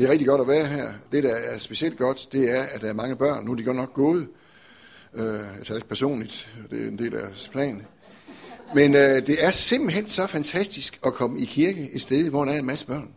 Det 0.00 0.08
er 0.08 0.12
rigtig 0.12 0.26
godt 0.26 0.40
at 0.40 0.48
være 0.48 0.66
her. 0.66 0.92
Det, 1.12 1.22
der 1.22 1.34
er 1.34 1.58
specielt 1.58 1.98
godt, 1.98 2.28
det 2.32 2.58
er, 2.58 2.62
at 2.62 2.80
der 2.80 2.88
er 2.88 2.92
mange 2.92 3.16
børn. 3.16 3.44
Nu 3.44 3.52
er 3.52 3.56
de 3.56 3.64
godt 3.64 3.76
nok 3.76 3.94
gået. 3.94 4.28
Øh, 5.14 5.24
jeg 5.24 5.66
tager 5.66 5.78
det 5.78 5.88
personligt. 5.88 6.52
Det 6.70 6.82
er 6.82 6.88
en 6.88 6.98
del 6.98 7.14
af 7.14 7.22
deres 7.22 7.48
plan. 7.48 7.86
Men 8.74 8.94
øh, 8.94 9.26
det 9.26 9.44
er 9.44 9.50
simpelthen 9.50 10.08
så 10.08 10.26
fantastisk 10.26 11.00
at 11.06 11.14
komme 11.14 11.40
i 11.40 11.44
kirke 11.44 11.90
et 11.92 12.02
sted, 12.02 12.30
hvor 12.30 12.44
der 12.44 12.52
er 12.52 12.58
en 12.58 12.64
masse 12.64 12.86
børn. 12.86 13.08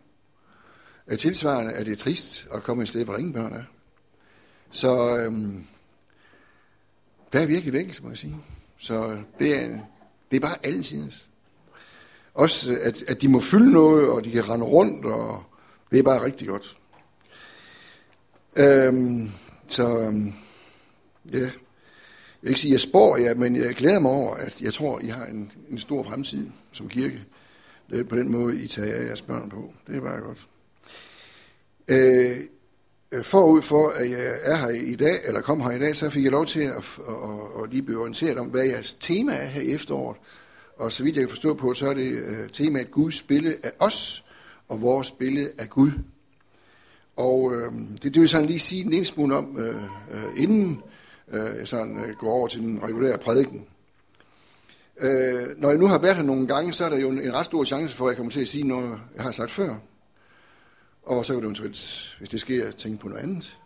Øh, 1.08 1.18
tilsvarende 1.18 1.72
er 1.72 1.84
det 1.84 1.98
trist 1.98 2.46
at 2.54 2.62
komme 2.62 2.82
et 2.82 2.88
sted, 2.88 3.04
hvor 3.04 3.12
der 3.12 3.18
ingen 3.18 3.34
børn 3.34 3.52
er. 3.52 3.64
Så 4.70 5.18
øh, 5.18 5.32
der 7.32 7.40
er 7.40 7.46
virkelig 7.46 7.72
vækkelse, 7.72 8.02
må 8.02 8.08
jeg 8.08 8.18
sige. 8.18 8.36
Så 8.78 9.18
det 9.38 9.62
er, 9.62 9.78
det 10.30 10.36
er 10.36 10.40
bare 10.40 10.56
alle 10.62 10.84
sidens. 10.84 11.26
Også 12.34 12.76
at, 12.82 13.02
at 13.02 13.22
de 13.22 13.28
må 13.28 13.40
fylde 13.40 13.72
noget, 13.72 14.08
og 14.08 14.24
de 14.24 14.30
kan 14.30 14.48
rende 14.48 14.66
rundt, 14.66 15.04
og 15.04 15.44
det 15.90 15.98
er 15.98 16.02
bare 16.02 16.24
rigtig 16.24 16.48
godt. 16.48 16.78
Øhm, 18.56 19.30
så 19.68 19.98
øhm, 20.00 20.32
ja, 21.32 21.38
jeg 21.38 21.50
vil 22.42 22.48
ikke 22.48 22.60
sige, 22.60 22.70
at 22.70 22.72
jeg 22.72 22.80
spår 22.80 23.16
jer, 23.16 23.34
men 23.34 23.56
jeg 23.56 23.74
glæder 23.74 24.00
mig 24.00 24.10
over, 24.10 24.34
at 24.34 24.60
jeg 24.60 24.74
tror, 24.74 25.00
I 25.00 25.06
har 25.06 25.26
en, 25.26 25.52
en 25.70 25.78
stor 25.78 26.02
fremtid 26.02 26.46
som 26.72 26.88
kirke. 26.88 27.20
Det 27.90 28.00
er 28.00 28.04
på 28.04 28.16
den 28.16 28.32
måde, 28.32 28.62
I 28.62 28.68
tager 28.68 29.04
jeres 29.04 29.22
børn 29.22 29.48
på. 29.48 29.72
Det 29.86 29.96
er 29.96 30.00
bare 30.00 30.20
godt. 30.20 30.48
Øh, 31.88 32.36
forud 33.22 33.62
for, 33.62 33.88
at 33.88 34.10
jeg 34.10 34.38
er 34.42 34.56
her 34.56 34.68
i 34.68 34.94
dag, 34.94 35.20
eller 35.24 35.40
kom 35.40 35.60
her 35.60 35.70
i 35.70 35.78
dag, 35.78 35.96
så 35.96 36.10
fik 36.10 36.24
jeg 36.24 36.32
lov 36.32 36.46
til 36.46 36.60
at, 36.60 36.76
at, 36.76 36.84
at, 37.08 37.62
at 37.62 37.70
lige 37.70 37.82
blive 37.82 38.00
orienteret 38.00 38.38
om, 38.38 38.46
hvad 38.46 38.64
jeres 38.64 38.94
tema 38.94 39.34
er 39.34 39.46
her 39.46 39.62
i 39.62 39.72
efteråret. 39.72 40.16
Og 40.76 40.92
så 40.92 41.02
vidt 41.02 41.16
jeg 41.16 41.22
kan 41.22 41.28
forstå 41.28 41.54
på, 41.54 41.74
så 41.74 41.86
er 41.90 41.94
det 41.94 42.22
uh, 42.22 42.50
temaet 42.52 42.90
Guds 42.90 43.16
spille 43.16 43.54
af 43.62 43.72
os, 43.78 44.23
og 44.68 44.80
vores 44.80 45.10
billede 45.10 45.50
af 45.58 45.70
Gud. 45.70 45.90
Og 47.16 47.54
øh, 47.54 47.72
det, 47.72 48.02
det 48.02 48.14
vil 48.14 48.20
jeg 48.20 48.28
sådan 48.28 48.46
lige 48.46 48.58
sige 48.58 48.84
en 48.84 48.90
lille 48.90 49.04
smule 49.04 49.36
om, 49.36 49.58
øh, 49.58 49.82
øh, 50.10 50.42
inden 50.42 50.82
øh, 51.32 51.56
jeg 51.58 51.68
sådan, 51.68 51.96
øh, 51.96 52.16
går 52.16 52.30
over 52.30 52.48
til 52.48 52.60
den 52.60 52.82
regulære 52.82 53.18
prædiken. 53.18 53.66
Øh, 55.00 55.58
når 55.58 55.68
jeg 55.68 55.78
nu 55.78 55.86
har 55.86 55.98
været 55.98 56.16
her 56.16 56.22
nogle 56.22 56.46
gange, 56.46 56.72
så 56.72 56.84
er 56.84 56.88
der 56.88 56.96
jo 56.96 57.10
en, 57.10 57.20
en 57.20 57.34
ret 57.34 57.44
stor 57.44 57.64
chance 57.64 57.96
for, 57.96 58.04
at 58.04 58.08
jeg 58.08 58.16
kommer 58.16 58.32
til 58.32 58.40
at 58.40 58.48
sige 58.48 58.68
noget, 58.68 59.00
jeg 59.14 59.22
har 59.22 59.30
sagt 59.30 59.50
før. 59.50 59.74
Og 61.02 61.24
så 61.24 61.32
kan 61.32 61.42
du 61.42 61.46
eventuelt, 61.46 62.14
hvis 62.18 62.28
det 62.28 62.40
sker, 62.40 62.70
tænke 62.70 62.98
på 62.98 63.08
noget 63.08 63.22
andet. 63.22 63.58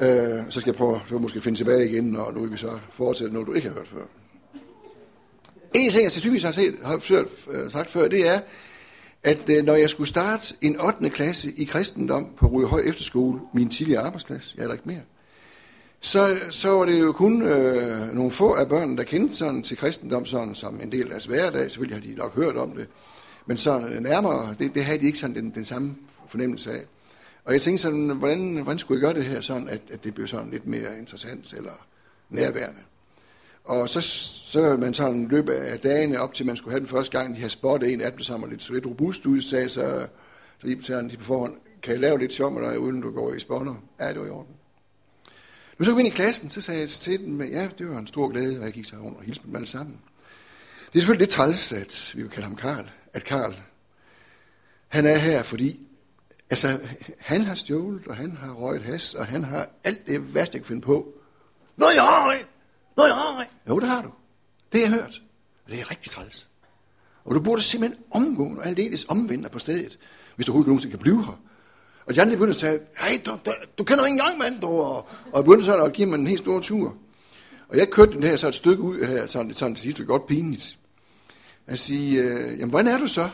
Øh, 0.00 0.50
så 0.50 0.60
skal 0.60 0.70
jeg 0.70 0.76
prøve 0.76 1.00
så 1.06 1.18
måske 1.18 1.40
finde 1.40 1.58
tilbage 1.58 1.90
igen, 1.90 2.16
og 2.16 2.34
nu 2.34 2.40
vil 2.40 2.52
vi 2.52 2.56
så 2.56 2.78
fortsætte 2.92 3.32
noget, 3.32 3.48
du 3.48 3.52
ikke 3.52 3.68
har 3.68 3.74
hørt 3.74 3.86
før. 3.86 4.04
En 5.74 5.90
ting, 5.90 6.02
jeg 6.02 6.12
sandsynligvis 6.12 6.42
har, 6.42 6.50
set, 6.50 6.74
har 6.82 7.24
øh, 7.50 7.72
sagt 7.72 7.90
før, 7.90 8.08
det 8.08 8.28
er, 8.28 8.40
at 9.22 9.40
øh, 9.50 9.64
når 9.64 9.74
jeg 9.74 9.90
skulle 9.90 10.08
starte 10.08 10.54
en 10.60 10.80
8. 10.80 11.10
klasse 11.10 11.52
i 11.56 11.64
kristendom 11.64 12.26
på 12.36 12.46
Rødehøj 12.46 12.80
Efterskole, 12.80 13.40
min 13.54 13.68
tidligere 13.68 14.02
arbejdsplads, 14.02 14.54
jeg 14.56 14.62
er 14.62 14.66
der 14.66 14.74
ikke 14.74 14.88
mere, 14.88 15.02
så, 16.00 16.36
så 16.50 16.68
var 16.68 16.84
det 16.84 17.00
jo 17.00 17.12
kun 17.12 17.42
øh, 17.42 18.14
nogle 18.14 18.30
få 18.30 18.52
af 18.54 18.68
børnene, 18.68 18.96
der 18.96 19.02
kendte 19.02 19.36
sådan 19.36 19.62
til 19.62 19.76
kristendom 19.76 20.26
sådan, 20.26 20.54
som 20.54 20.80
en 20.80 20.92
del 20.92 21.02
af 21.02 21.08
deres 21.08 21.24
hverdag. 21.24 21.70
Selvfølgelig 21.70 22.02
har 22.02 22.14
de 22.14 22.18
nok 22.18 22.34
hørt 22.34 22.56
om 22.56 22.70
det. 22.70 22.88
Men 23.46 23.56
så 23.56 23.78
øh, 23.78 24.00
nærmere, 24.00 24.54
det, 24.58 24.74
det 24.74 24.84
havde 24.84 24.98
de 24.98 25.06
ikke 25.06 25.18
sådan 25.18 25.36
den, 25.36 25.50
den 25.50 25.64
samme 25.64 25.96
fornemmelse 26.28 26.72
af. 26.72 26.84
Og 27.44 27.52
jeg 27.52 27.62
tænkte 27.62 27.82
sådan, 27.82 28.08
hvordan, 28.08 28.56
hvordan 28.56 28.78
skulle 28.78 29.00
jeg 29.00 29.14
gøre 29.14 29.22
det 29.22 29.30
her 29.30 29.40
sådan, 29.40 29.68
at, 29.68 29.82
at 29.90 30.04
det 30.04 30.14
blev 30.14 30.26
sådan 30.26 30.50
lidt 30.50 30.66
mere 30.66 30.98
interessant 30.98 31.52
eller 31.52 31.86
nærværende. 32.30 32.80
Og 33.68 33.88
så, 33.88 34.00
så 34.00 34.76
man 34.76 34.94
sådan 34.94 35.28
løb 35.28 35.48
af 35.48 35.80
dagene 35.80 36.20
op 36.20 36.34
til, 36.34 36.46
man 36.46 36.56
skulle 36.56 36.72
have 36.72 36.80
den 36.80 36.88
første 36.88 37.18
gang, 37.18 37.36
de 37.36 37.40
har 37.40 37.48
spottet 37.48 37.92
en 37.92 38.00
af 38.00 38.12
dem, 38.12 38.20
som 38.20 38.50
lidt, 38.50 38.62
så 38.62 38.72
lidt 38.72 38.86
robust 38.86 39.26
ud, 39.26 39.40
sagde 39.40 39.68
så, 39.68 40.06
så 40.60 40.66
lige 40.66 40.76
på 40.76 41.16
på 41.18 41.24
forhånd, 41.24 41.56
kan 41.82 41.92
jeg 41.92 42.00
lave 42.00 42.18
lidt 42.18 42.32
sjov 42.32 42.52
med 42.52 42.68
dig, 42.68 42.78
uden 42.78 43.00
du 43.00 43.10
går 43.10 43.34
i 43.34 43.40
spawner? 43.40 43.74
Ja, 44.00 44.08
det 44.08 44.20
var 44.20 44.26
i 44.26 44.30
orden. 44.30 44.54
Nu 45.78 45.84
så 45.84 45.90
kom 45.90 45.98
vi 45.98 46.00
ind 46.00 46.12
i 46.12 46.16
klassen, 46.16 46.50
så 46.50 46.60
sagde 46.60 46.80
jeg 46.80 46.88
til 46.88 47.18
dem, 47.18 47.42
ja, 47.42 47.68
det 47.78 47.88
var 47.88 47.98
en 47.98 48.06
stor 48.06 48.28
glæde, 48.28 48.58
og 48.58 48.64
jeg 48.64 48.72
gik 48.72 48.84
så 48.84 48.96
rundt 48.96 49.18
og 49.18 49.24
hilste 49.24 49.46
dem 49.46 49.56
alle 49.56 49.68
sammen. 49.68 50.00
Det 50.86 50.94
er 50.94 51.00
selvfølgelig 51.00 51.22
lidt 51.22 51.30
træls, 51.30 51.72
at 51.72 52.12
vi 52.14 52.22
vil 52.22 52.30
kalde 52.30 52.46
ham 52.46 52.56
Karl, 52.56 52.90
at 53.12 53.24
Karl, 53.24 53.54
han 54.88 55.06
er 55.06 55.16
her, 55.16 55.42
fordi 55.42 55.80
altså, 56.50 56.80
han 57.18 57.42
har 57.42 57.54
stjålet, 57.54 58.06
og 58.06 58.16
han 58.16 58.36
har 58.36 58.52
røget 58.52 58.82
has, 58.82 59.14
og 59.14 59.26
han 59.26 59.44
har 59.44 59.68
alt 59.84 60.06
det 60.06 60.34
værste, 60.34 60.56
jeg 60.56 60.62
kan 60.62 60.68
finde 60.68 60.82
på. 60.82 61.14
Nå, 61.76 61.86
jeg 61.96 62.02
har 62.02 62.38
Nå 62.98 63.04
ja, 63.04 63.44
jo, 63.68 63.80
det 63.80 63.88
har 63.88 64.02
du. 64.02 64.10
Det 64.72 64.80
har 64.80 64.86
jeg 64.86 65.02
hørt. 65.02 65.22
Og 65.64 65.70
det 65.70 65.80
er 65.80 65.90
rigtig 65.90 66.10
træls. 66.10 66.48
Og 67.24 67.34
du 67.34 67.40
burde 67.40 67.62
simpelthen 67.62 68.04
omgående 68.10 68.60
og 68.60 68.66
aldeles 68.66 69.06
omvende 69.08 69.48
på 69.48 69.58
stedet, 69.58 69.98
hvis 70.36 70.46
du 70.46 70.52
overhovedet 70.52 70.68
nogensinde 70.68 70.92
kan 70.92 70.98
blive 70.98 71.24
her. 71.24 71.40
Og 72.06 72.14
de 72.14 72.22
andre 72.22 72.36
begyndte 72.36 72.50
at 72.50 72.56
sige, 72.56 72.80
hey, 72.98 73.18
du, 73.26 73.30
du, 73.46 73.52
du 73.78 73.84
kender 73.84 74.04
ikke 74.04 74.14
engang 74.14 74.38
mand, 74.38 74.60
du, 74.60 74.68
og, 74.68 75.08
og 75.32 75.44
begyndte 75.44 75.66
så 75.66 75.82
at 75.84 75.92
give 75.92 76.08
mig 76.08 76.18
en 76.18 76.26
helt 76.26 76.40
stor 76.40 76.60
tur. 76.60 76.94
Og 77.68 77.76
jeg 77.76 77.88
kørte 77.90 78.12
den 78.12 78.22
her 78.22 78.36
så 78.36 78.48
et 78.48 78.54
stykke 78.54 78.82
ud 78.82 78.96
øh, 78.96 79.08
her, 79.08 79.26
sådan, 79.26 79.54
sådan 79.54 79.72
det 79.72 79.82
sidste 79.82 80.00
var 80.00 80.06
godt 80.06 80.26
pinligt. 80.26 80.78
Jeg 81.68 81.78
siger, 81.78 82.24
øh, 82.24 82.58
jamen 82.58 82.70
hvordan 82.70 82.86
er 82.86 82.98
du 82.98 83.06
så? 83.06 83.28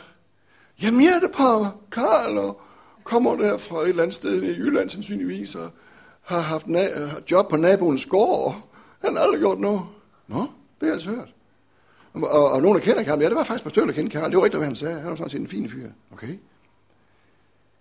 Jamen 0.83 1.03
jeg 1.03 1.13
er 1.13 1.21
det 1.21 1.31
på 1.33 1.67
Karl, 1.93 2.39
og 2.39 2.61
kommer 3.05 3.37
der 3.37 3.59
fra 3.59 3.83
et 3.83 3.89
eller 3.89 4.03
andet 4.03 4.15
sted 4.15 4.43
i 4.43 4.47
Jylland 4.47 4.91
sandsynligvis, 4.91 5.55
og 5.55 5.71
har 6.23 6.41
haft 6.41 6.67
na- 6.67 7.21
job 7.31 7.49
på 7.51 7.57
naboens 7.57 8.07
gård, 8.07 8.71
han 9.05 9.17
har 9.17 9.23
aldrig 9.23 9.41
gjort 9.41 9.61
noget. 9.61 9.83
Nå, 10.29 10.41
det 10.41 10.49
har 10.81 10.87
jeg 10.87 10.95
altså 10.95 11.11
hørt. 11.11 11.35
Og, 12.13 12.51
og 12.51 12.63
nogen, 12.63 12.79
der 12.79 12.85
kender 12.85 13.03
Karl, 13.03 13.21
ja, 13.21 13.29
det 13.29 13.37
var 13.37 13.45
faktisk 13.45 13.65
på 13.65 13.87
der 13.87 13.93
kendte 13.93 14.19
Karl. 14.19 14.31
Det 14.31 14.37
var 14.37 14.45
rigtigt, 14.45 14.59
hvad 14.59 14.67
han 14.67 14.77
sagde. 14.77 15.01
Han 15.01 15.11
var 15.11 15.17
sådan 15.17 15.31
set 15.31 15.41
en 15.41 15.49
fin 15.49 15.71
fyr. 15.71 15.91
Okay. 16.13 16.39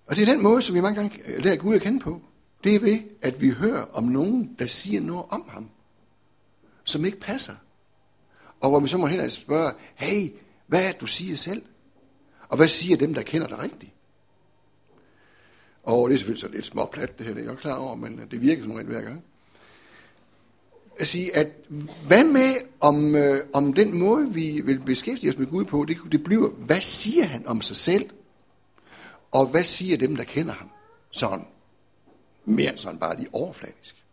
Og 0.06 0.16
det 0.16 0.30
er 0.30 0.34
den 0.34 0.44
måde, 0.44 0.62
som 0.62 0.76
vi 0.76 0.82
mange 0.82 0.96
gange 1.02 1.42
lærer 1.42 1.56
Gud 1.56 1.76
at 1.76 1.82
kende 1.82 2.00
på. 2.00 2.22
Det 2.64 2.76
er 2.76 2.80
ved, 2.80 3.00
at 3.22 3.42
vi 3.42 3.50
hører 3.50 3.86
om 3.94 4.04
nogen, 4.04 4.56
der 4.60 4.66
siger 4.66 5.02
noget 5.02 5.26
om 5.30 5.46
ham, 5.48 5.70
som 6.84 7.06
ikke 7.06 7.20
passer. 7.20 7.54
Og 8.60 8.70
hvor 8.70 8.80
vi 8.80 8.88
så 8.88 8.98
må 8.98 9.06
hen 9.06 9.20
og 9.20 9.32
spørge, 9.32 9.72
hey, 9.96 10.30
hvad 10.68 10.88
er 10.88 10.92
det, 10.92 11.02
du 11.02 11.06
siger 11.08 11.36
selv? 11.36 11.62
Og 12.50 12.58
hvad 12.58 12.68
siger 12.68 12.98
dem, 12.98 13.14
der 13.14 13.22
kender 13.22 13.48
dig 13.48 13.60
rigtigt? 13.60 13.92
Og 15.84 16.10
det 16.10 16.14
er 16.14 16.18
selvfølgelig 16.18 16.42
så 16.42 16.48
lidt 16.48 16.66
småplat, 16.66 17.18
det 17.18 17.26
her, 17.26 17.34
det 17.34 17.46
er 17.46 17.50
jeg 17.50 17.58
klar 17.58 17.78
over, 17.78 17.96
men 17.96 18.22
det 18.32 18.42
virker 18.42 18.64
som 18.64 18.72
rent 18.72 18.90
hver 18.90 19.02
gang 19.02 19.24
at 21.00 21.08
sige, 21.08 21.36
at 21.36 21.48
hvad 22.08 22.24
med 22.24 22.54
om, 22.80 23.16
øh, 23.16 23.40
om 23.54 23.74
den 23.74 23.98
måde, 24.00 24.34
vi 24.34 24.62
vil 24.64 24.80
beskæftige 24.80 25.30
os 25.30 25.38
med 25.38 25.48
Gud 25.48 25.66
på, 25.66 25.86
det, 25.88 25.98
det 26.12 26.24
bliver, 26.24 26.50
hvad 26.50 26.82
siger 26.82 27.26
han 27.26 27.48
om 27.48 27.62
sig 27.62 27.78
selv? 27.78 28.10
Og 29.32 29.48
hvad 29.48 29.64
siger 29.64 29.98
dem, 29.98 30.16
der 30.16 30.24
kender 30.24 30.54
ham? 30.54 30.70
Sådan. 31.12 31.46
Mere 32.46 32.78
sådan 32.78 33.00
bare 33.00 33.18
lige 33.18 33.30
overfladisk. 33.34 34.04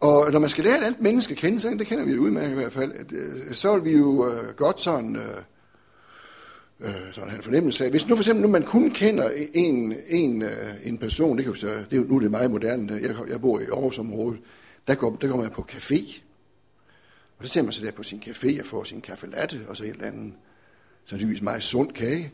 Og 0.00 0.32
når 0.32 0.38
man 0.38 0.48
skal 0.48 0.64
lære 0.64 0.78
et 0.78 0.84
andet 0.84 1.00
menneske 1.00 1.32
at 1.32 1.38
kende, 1.38 1.60
så 1.60 1.68
det 1.68 1.86
kender 1.86 2.04
vi 2.04 2.12
jo 2.12 2.20
udmærket 2.20 2.50
i 2.50 2.54
hvert 2.54 2.72
fald, 2.72 2.92
at, 2.92 3.12
øh, 3.12 3.54
så 3.54 3.74
vil 3.74 3.84
vi 3.84 3.98
jo 3.98 4.28
øh, 4.28 4.54
godt 4.56 4.80
sådan, 4.80 5.16
øh, 5.16 5.42
øh, 6.80 7.12
sådan 7.12 7.34
en 7.34 7.42
fornemmelse 7.42 7.84
af, 7.84 7.90
hvis 7.90 8.08
nu 8.08 8.16
for 8.16 8.22
eksempel, 8.22 8.42
nu 8.42 8.48
man 8.48 8.62
kun 8.62 8.90
kender 8.90 9.30
en, 9.54 9.94
en, 10.08 10.42
øh, 10.42 10.50
en 10.84 10.98
person, 10.98 11.36
det 11.36 11.44
kan 11.44 11.54
jo 11.54 11.60
så, 11.60 11.84
det 11.90 11.98
er, 11.98 12.04
nu 12.04 12.16
er 12.16 12.20
det 12.20 12.30
meget 12.30 12.50
moderne, 12.50 13.00
jeg, 13.02 13.14
jeg 13.28 13.40
bor 13.40 13.60
i 13.60 13.64
Aarhusområdet, 13.64 14.40
der 14.86 14.94
går, 14.94 15.16
der 15.16 15.28
går 15.28 15.36
man 15.36 15.50
på 15.50 15.66
café. 15.72 16.20
Og 17.38 17.46
så 17.46 17.52
ser 17.52 17.62
man 17.62 17.72
sig 17.72 17.86
der 17.86 17.92
på 17.92 18.02
sin 18.02 18.22
café 18.26 18.60
og 18.60 18.66
får 18.66 18.84
sin 18.84 19.00
kaffe 19.00 19.26
latte 19.26 19.60
og 19.68 19.76
så 19.76 19.84
et 19.84 19.90
eller 19.90 20.06
andet, 20.06 20.34
sandsynligvis 21.04 21.42
meget 21.42 21.62
sund 21.62 21.92
kage. 21.92 22.32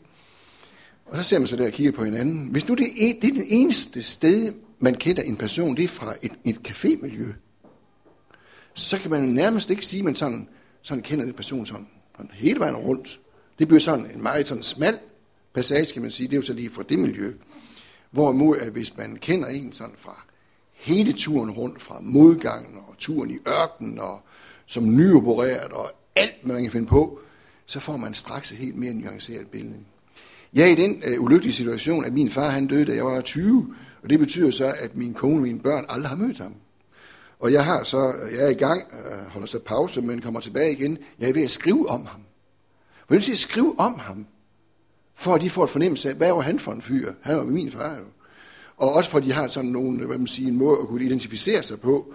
Og 1.05 1.17
så 1.17 1.23
ser 1.23 1.39
man 1.39 1.47
sig 1.47 1.57
der 1.57 1.65
og 1.65 1.71
kigger 1.71 1.91
på 1.91 2.05
hinanden. 2.05 2.47
Hvis 2.47 2.67
nu 2.67 2.75
det 2.75 2.85
er, 2.85 3.13
det 3.21 3.29
er 3.29 3.33
den 3.33 3.45
eneste 3.49 4.03
sted, 4.03 4.53
man 4.79 4.95
kender 4.95 5.23
en 5.23 5.35
person, 5.35 5.77
det 5.77 5.83
er 5.83 5.87
fra 5.87 6.15
et, 6.21 6.31
et 6.45 6.59
cafémiljø, 6.67 7.33
så 8.73 8.99
kan 8.99 9.11
man 9.11 9.23
nærmest 9.23 9.69
ikke 9.69 9.85
sige, 9.85 9.99
at 9.99 10.05
man 10.05 10.15
sådan, 10.15 10.49
sådan 10.81 11.03
kender 11.03 11.25
den 11.25 11.33
person 11.33 11.65
sådan, 11.65 11.87
sådan 12.17 12.31
hele 12.33 12.59
vejen 12.59 12.75
rundt. 12.75 13.19
Det 13.59 13.67
bliver 13.67 13.81
sådan 13.81 14.11
en 14.11 14.23
meget 14.23 14.47
sådan 14.47 14.63
smal 14.63 14.99
passage, 15.53 15.93
kan 15.93 16.01
man 16.01 16.11
sige. 16.11 16.27
Det 16.27 16.33
er 16.33 16.37
jo 16.37 16.41
så 16.41 16.53
lige 16.53 16.69
fra 16.69 16.83
det 16.89 16.99
miljø. 16.99 17.33
Hvorimod, 18.11 18.57
at 18.57 18.71
hvis 18.71 18.97
man 18.97 19.15
kender 19.15 19.47
en 19.47 19.73
sådan 19.73 19.95
fra 19.97 20.25
hele 20.79 21.13
turen 21.13 21.51
rundt 21.51 21.81
fra 21.81 21.99
modgangen 22.01 22.77
og 22.87 22.97
turen 22.97 23.31
i 23.31 23.37
ørkenen 23.47 23.99
og 23.99 24.19
som 24.65 24.95
nyopereret 24.95 25.71
og 25.71 25.91
alt, 26.15 26.47
man 26.47 26.63
kan 26.63 26.71
finde 26.71 26.87
på, 26.87 27.19
så 27.65 27.79
får 27.79 27.97
man 27.97 28.13
straks 28.13 28.51
et 28.51 28.57
helt 28.57 28.75
mere 28.75 28.93
nuanceret 28.93 29.47
billede. 29.47 29.79
Jeg 30.53 30.63
er 30.63 30.71
i 30.71 30.75
den 30.75 31.03
øh, 31.05 31.21
ulykkelige 31.21 31.53
situation, 31.53 32.05
at 32.05 32.13
min 32.13 32.29
far 32.29 32.49
han 32.49 32.67
døde, 32.67 32.85
da 32.85 32.95
jeg 32.95 33.05
var 33.05 33.21
20, 33.21 33.75
og 34.03 34.09
det 34.09 34.19
betyder 34.19 34.51
så, 34.51 34.73
at 34.79 34.95
min 34.95 35.13
kone 35.13 35.35
og 35.35 35.41
mine 35.41 35.59
børn 35.59 35.85
aldrig 35.89 36.09
har 36.09 36.15
mødt 36.15 36.37
ham. 36.37 36.53
Og 37.39 37.51
jeg 37.51 37.65
har 37.65 37.83
så, 37.83 38.13
øh, 38.23 38.33
jeg 38.33 38.45
er 38.45 38.49
i 38.49 38.53
gang, 38.53 38.83
øh, 38.93 39.31
holder 39.31 39.47
så 39.47 39.59
pause, 39.59 40.01
men 40.01 40.21
kommer 40.21 40.39
tilbage 40.39 40.71
igen. 40.71 40.97
Jeg 41.19 41.29
er 41.29 41.33
ved 41.33 41.43
at 41.43 41.51
skrive 41.51 41.89
om 41.89 42.05
ham. 42.05 42.21
Hvordan 43.07 43.21
skal 43.21 43.31
jeg 43.31 43.37
skrive 43.37 43.75
om 43.79 43.99
ham? 43.99 44.25
For 45.15 45.35
at 45.35 45.41
de 45.41 45.49
får 45.49 45.63
et 45.63 45.69
fornemmelse 45.69 46.09
af, 46.09 46.15
hvad 46.15 46.31
var 46.31 46.41
han 46.41 46.59
for 46.59 46.71
en 46.71 46.81
fyr? 46.81 47.13
Han 47.21 47.37
var 47.37 47.43
min 47.43 47.71
far 47.71 47.95
jo. 47.95 48.03
Og 48.79 48.93
også 48.93 49.09
fordi 49.09 49.27
de 49.27 49.33
har 49.33 49.47
sådan 49.47 49.69
nogle, 49.69 50.05
hvad 50.05 50.17
man 50.17 50.27
siger, 50.27 50.49
en 50.49 50.57
måde 50.57 50.77
at 50.81 50.87
kunne 50.87 51.05
identificere 51.05 51.63
sig 51.63 51.79
på. 51.79 52.13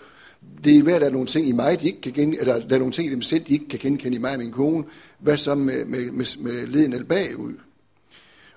Det 0.65 0.79
er 0.79 0.83
hver, 0.83 0.99
der 0.99 1.07
er 1.07 1.11
nogle 1.11 1.27
ting 1.27 1.49
i 1.49 1.53
mig, 1.53 1.81
de 1.81 1.87
ikke 1.87 2.01
kan 2.01 2.13
gen, 2.13 2.35
eller 2.35 2.59
der 2.59 2.75
er 2.75 2.79
nogle 2.79 2.93
ting 2.93 3.09
i 3.09 3.11
dem 3.11 3.23
selv, 3.23 3.45
de 3.45 3.53
ikke 3.53 3.69
kan 3.69 3.79
genkende 3.79 4.17
i 4.17 4.21
mig 4.21 4.33
og 4.33 4.39
min 4.39 4.53
kone. 4.53 4.85
Hvad 5.19 5.37
så 5.37 5.55
med, 5.55 5.85
med, 5.85 6.11
med, 6.11 6.43
med 6.43 6.67
leden 6.67 6.93
eller 6.93 7.07
bagud? 7.07 7.53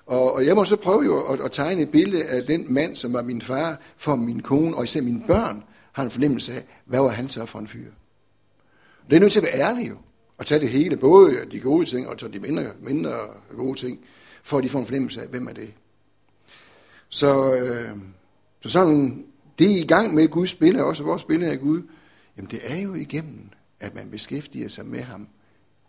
Og, 0.06 0.34
og 0.34 0.46
jeg 0.46 0.54
må 0.54 0.64
så 0.64 0.76
prøve 0.76 1.04
jo 1.04 1.32
at, 1.32 1.40
at 1.40 1.52
tegne 1.52 1.82
et 1.82 1.90
billede 1.90 2.24
af 2.24 2.42
den 2.42 2.72
mand, 2.72 2.96
som 2.96 3.12
var 3.12 3.22
min 3.22 3.42
far, 3.42 3.80
for 3.96 4.16
min 4.16 4.40
kone, 4.40 4.76
og 4.76 4.84
især 4.84 5.00
mine 5.00 5.22
børn, 5.26 5.62
har 5.92 6.04
en 6.04 6.10
fornemmelse 6.10 6.52
af, 6.52 6.64
hvad 6.84 7.00
var 7.00 7.08
han 7.08 7.28
så 7.28 7.46
for 7.46 7.58
en 7.58 7.66
fyr. 7.66 7.90
Det 9.10 9.16
er 9.16 9.20
nødt 9.20 9.32
til 9.32 9.40
at 9.40 9.46
være 9.52 9.68
ærlig 9.68 9.88
jo, 9.88 9.96
og 10.38 10.46
tage 10.46 10.60
det 10.60 10.68
hele, 10.68 10.96
både 10.96 11.36
de 11.52 11.60
gode 11.60 11.84
ting 11.84 12.08
og 12.08 12.20
de 12.34 12.38
mindre, 12.38 12.64
mindre 12.80 13.12
gode 13.56 13.78
ting, 13.78 13.98
for 14.42 14.58
at 14.58 14.64
de 14.64 14.68
får 14.68 14.78
en 14.78 14.86
fornemmelse 14.86 15.22
af, 15.22 15.28
hvem 15.28 15.48
er 15.48 15.52
det. 15.52 15.72
Så, 17.08 17.54
øh, 17.54 17.98
så 18.62 18.68
sådan, 18.68 19.26
det 19.58 19.72
er 19.72 19.78
i 19.78 19.86
gang 19.86 20.14
med 20.14 20.28
Guds 20.28 20.50
spil, 20.50 20.80
også 20.80 21.02
vores 21.02 21.22
spil 21.22 21.42
af 21.42 21.60
Gud, 21.60 21.82
jamen 22.36 22.50
det 22.50 22.60
er 22.62 22.78
jo 22.78 22.94
igennem, 22.94 23.50
at 23.80 23.94
man 23.94 24.10
beskæftiger 24.10 24.68
sig 24.68 24.86
med 24.86 25.00
ham 25.00 25.28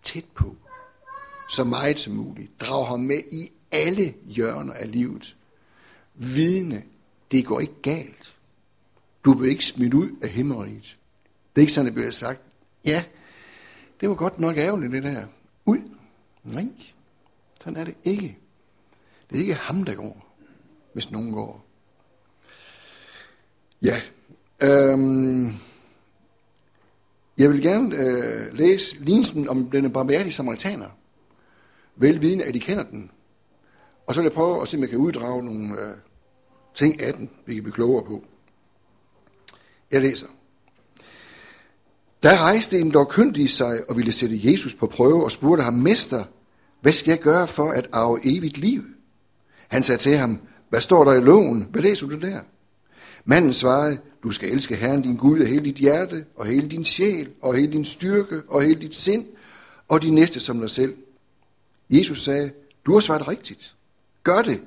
tæt 0.03 0.25
på, 0.33 0.55
så 1.49 1.63
meget 1.63 1.99
som 1.99 2.13
muligt. 2.13 2.61
Drag 2.61 2.87
ham 2.87 2.99
med 2.99 3.21
i 3.31 3.51
alle 3.71 4.13
hjørner 4.25 4.73
af 4.73 4.91
livet. 4.91 5.35
Vidne, 6.15 6.83
det 7.31 7.45
går 7.45 7.59
ikke 7.59 7.81
galt. 7.81 8.37
Du 9.25 9.33
bliver 9.33 9.49
ikke 9.49 9.65
smidt 9.65 9.93
ud 9.93 10.09
af 10.21 10.29
himmeriget. 10.29 10.97
Det 11.55 11.61
er 11.61 11.61
ikke 11.61 11.73
sådan, 11.73 11.85
det 11.85 11.93
bliver 11.93 12.11
sagt. 12.11 12.41
Ja, 12.85 13.03
det 14.01 14.09
var 14.09 14.15
godt 14.15 14.39
nok 14.39 14.57
ærgerligt, 14.57 14.91
det 14.91 15.03
der. 15.03 15.25
Ud. 15.65 15.77
Nej, 16.43 16.67
sådan 17.63 17.77
er 17.77 17.83
det 17.83 17.95
ikke. 18.03 18.37
Det 19.29 19.35
er 19.35 19.41
ikke 19.41 19.53
ham, 19.53 19.83
der 19.83 19.95
går, 19.95 20.28
hvis 20.93 21.11
nogen 21.11 21.31
går. 21.31 21.65
Ja, 23.81 24.01
øhm, 24.63 25.53
jeg 27.37 27.49
vil 27.49 27.61
gerne 27.61 27.95
øh, 27.95 28.53
læse 28.53 28.95
lignelsen 28.99 29.49
om 29.49 29.71
den 29.71 29.91
barmhjertige 29.91 30.33
samaritaner. 30.33 30.87
Velvidende, 31.95 32.43
at 32.43 32.53
de 32.53 32.59
kender 32.59 32.83
den. 32.83 33.11
Og 34.07 34.15
så 34.15 34.21
vil 34.21 34.25
jeg 34.25 34.33
prøve 34.33 34.61
at 34.61 34.67
se, 34.67 34.77
om 34.77 34.81
jeg 34.81 34.89
kan 34.89 34.99
uddrage 34.99 35.43
nogle 35.43 35.81
øh, 35.81 35.95
ting 36.75 37.01
af 37.01 37.13
den, 37.13 37.29
vi 37.45 37.53
kan 37.53 37.63
blive 37.63 37.73
klogere 37.73 38.05
på. 38.05 38.23
Jeg 39.91 40.01
læser. 40.01 40.27
Der 42.23 42.41
rejste 42.41 42.79
en 42.79 42.91
dog 42.91 43.09
kyndig 43.09 43.49
sig 43.49 43.89
og 43.89 43.97
ville 43.97 44.11
sætte 44.11 44.51
Jesus 44.51 44.73
på 44.73 44.87
prøve 44.87 45.23
og 45.23 45.31
spurgte 45.31 45.63
ham, 45.63 45.73
Mester, 45.73 46.23
hvad 46.81 46.93
skal 46.93 47.11
jeg 47.11 47.19
gøre 47.19 47.47
for 47.47 47.69
at 47.69 47.89
arve 47.93 48.19
evigt 48.23 48.57
liv? 48.57 48.83
Han 49.67 49.83
sagde 49.83 50.01
til 50.01 50.17
ham, 50.17 50.39
hvad 50.69 50.81
står 50.81 51.03
der 51.03 51.13
i 51.13 51.21
loven? 51.21 51.67
Hvad 51.71 51.81
læser 51.81 52.07
du 52.07 52.19
der? 52.19 52.39
Manden 53.25 53.53
svarede, 53.53 53.97
du 54.23 54.31
skal 54.31 54.51
elske 54.51 54.75
Herren 54.75 55.01
din 55.01 55.15
Gud 55.15 55.39
af 55.39 55.47
hele 55.47 55.65
dit 55.65 55.75
hjerte, 55.75 56.25
og 56.35 56.45
hele 56.45 56.69
din 56.69 56.85
sjæl, 56.85 57.29
og 57.41 57.55
hele 57.55 57.71
din 57.71 57.85
styrke, 57.85 58.41
og 58.47 58.61
hele 58.61 58.81
dit 58.81 58.95
sind, 58.95 59.25
og 59.87 60.01
din 60.01 60.13
næste 60.13 60.39
som 60.39 60.59
dig 60.59 60.69
selv. 60.69 60.95
Jesus 61.89 62.23
sagde, 62.23 62.51
du 62.85 62.93
har 62.93 62.99
svaret 62.99 63.27
rigtigt. 63.27 63.75
Gør 64.23 64.41
det, 64.41 64.61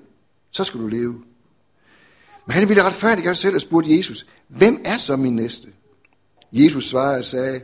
så 0.50 0.64
skal 0.64 0.81
du 0.81 0.87
leve. 0.87 1.22
Men 2.46 2.52
han 2.52 2.69
ville 2.69 2.82
retfærdiggøre 2.82 3.34
sig 3.34 3.43
selv 3.43 3.55
og 3.55 3.60
spurgte 3.60 3.96
Jesus, 3.96 4.26
hvem 4.48 4.81
er 4.84 4.96
så 4.96 5.16
min 5.16 5.37
næste? 5.37 5.69
Jesus 6.52 6.88
svarede 6.88 7.19
og 7.19 7.25
sagde, 7.25 7.60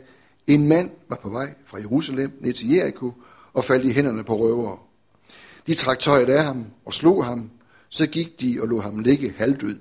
en 0.47 0.67
mand 0.67 0.91
var 1.09 1.19
på 1.23 1.29
vej 1.29 1.53
fra 1.65 1.77
Jerusalem 1.77 2.31
ned 2.41 2.53
til 2.53 2.69
Jericho 2.69 3.13
og 3.53 3.63
faldt 3.63 3.85
i 3.85 3.91
hænderne 3.91 4.23
på 4.23 4.37
røvere. 4.37 4.77
De 5.67 5.73
trak 5.73 5.99
tøjet 5.99 6.29
af 6.29 6.43
ham 6.43 6.65
og 6.85 6.93
slog 6.93 7.25
ham, 7.25 7.49
så 7.89 8.07
gik 8.07 8.41
de 8.41 8.57
og 8.61 8.67
lå 8.67 8.79
ham 8.79 8.99
ligge 8.99 9.33
halvdød. 9.37 9.79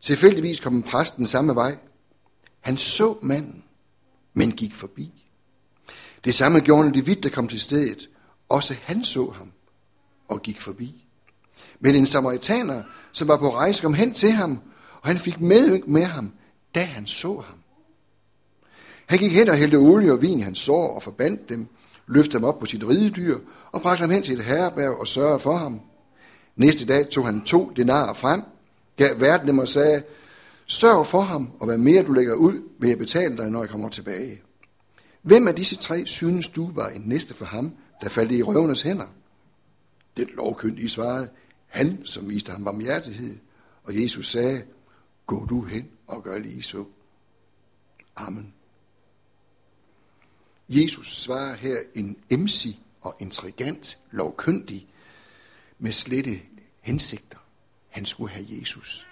Tilfældigvis 0.00 0.60
kom 0.60 0.82
præsten 0.82 1.26
samme 1.26 1.54
vej. 1.54 1.78
Han 2.60 2.76
så 2.76 3.16
manden, 3.22 3.64
men 4.34 4.52
gik 4.52 4.74
forbi. 4.74 5.24
Det 6.24 6.34
samme 6.34 6.60
gjorde 6.60 6.86
en 6.86 6.94
levit, 6.94 7.22
der 7.22 7.28
kom 7.28 7.48
til 7.48 7.60
stedet. 7.60 8.08
Også 8.48 8.74
han 8.82 9.04
så 9.04 9.30
ham 9.30 9.52
og 10.28 10.42
gik 10.42 10.60
forbi. 10.60 11.04
Men 11.80 11.94
en 11.94 12.06
samaritaner, 12.06 12.82
som 13.12 13.28
var 13.28 13.36
på 13.36 13.54
rejse, 13.54 13.82
kom 13.82 13.94
hen 13.94 14.14
til 14.14 14.30
ham, 14.30 14.58
og 15.00 15.08
han 15.08 15.18
fik 15.18 15.40
med 15.40 15.80
med 15.86 16.04
ham, 16.04 16.32
da 16.74 16.80
han 16.80 17.06
så 17.06 17.40
ham. 17.40 17.58
Han 19.06 19.18
gik 19.18 19.32
hen 19.32 19.48
og 19.48 19.56
hældte 19.56 19.76
olie 19.76 20.12
og 20.12 20.22
vin 20.22 20.38
i 20.38 20.42
hans 20.42 20.58
sår 20.58 20.94
og 20.94 21.02
forbandt 21.02 21.48
dem, 21.48 21.66
løftede 22.06 22.38
ham 22.38 22.44
op 22.44 22.58
på 22.58 22.66
sit 22.66 22.88
ridedyr 22.88 23.38
og 23.72 23.82
bragte 23.82 24.00
ham 24.00 24.10
hen 24.10 24.22
til 24.22 24.38
et 24.38 24.44
herberg 24.44 25.00
og 25.00 25.08
sørgede 25.08 25.38
for 25.38 25.56
ham. 25.56 25.80
Næste 26.58 26.86
dag 26.86 27.08
tog 27.08 27.26
han 27.26 27.40
to 27.40 27.70
denarer 27.76 28.14
frem, 28.14 28.42
gav 28.96 29.20
verden 29.20 29.48
dem 29.48 29.58
og 29.58 29.68
sagde, 29.68 30.02
sørg 30.66 31.06
for 31.06 31.20
ham, 31.20 31.50
og 31.60 31.66
hvad 31.66 31.78
mere 31.78 32.02
du 32.02 32.12
lægger 32.12 32.34
ud, 32.34 32.62
vil 32.78 32.88
jeg 32.88 32.98
betale 32.98 33.36
dig, 33.36 33.50
når 33.50 33.60
jeg 33.60 33.68
kommer 33.68 33.88
tilbage. 33.88 34.42
Hvem 35.22 35.48
af 35.48 35.54
disse 35.54 35.76
tre 35.76 36.06
synes 36.06 36.48
du 36.48 36.70
var 36.72 36.88
en 36.88 37.02
næste 37.06 37.34
for 37.34 37.44
ham, 37.44 37.72
der 38.00 38.08
faldt 38.08 38.32
i 38.32 38.42
røvenes 38.42 38.82
hænder? 38.82 39.06
Den 40.16 40.28
lovkyndige 40.36 40.88
svarede, 40.88 41.28
han, 41.66 41.98
som 42.04 42.30
viste 42.30 42.52
ham 42.52 42.64
barmhjertighed. 42.64 43.36
Og 43.84 44.02
Jesus 44.02 44.30
sagde, 44.30 44.62
gå 45.26 45.46
du 45.46 45.62
hen 45.62 45.88
og 46.06 46.22
gør 46.22 46.38
lige 46.38 46.62
så. 46.62 46.84
Amen. 48.16 48.54
Jesus 50.68 51.16
svarer 51.16 51.56
her 51.56 51.76
en 51.94 52.16
emsig 52.30 52.80
og 53.00 53.16
intrigant 53.18 53.98
lovkyndig 54.10 54.88
med 55.78 55.92
slette 55.92 56.40
hensigter. 56.88 57.38
Han 57.88 58.06
skulle 58.06 58.32
have 58.32 58.46
Jesus 58.50 59.06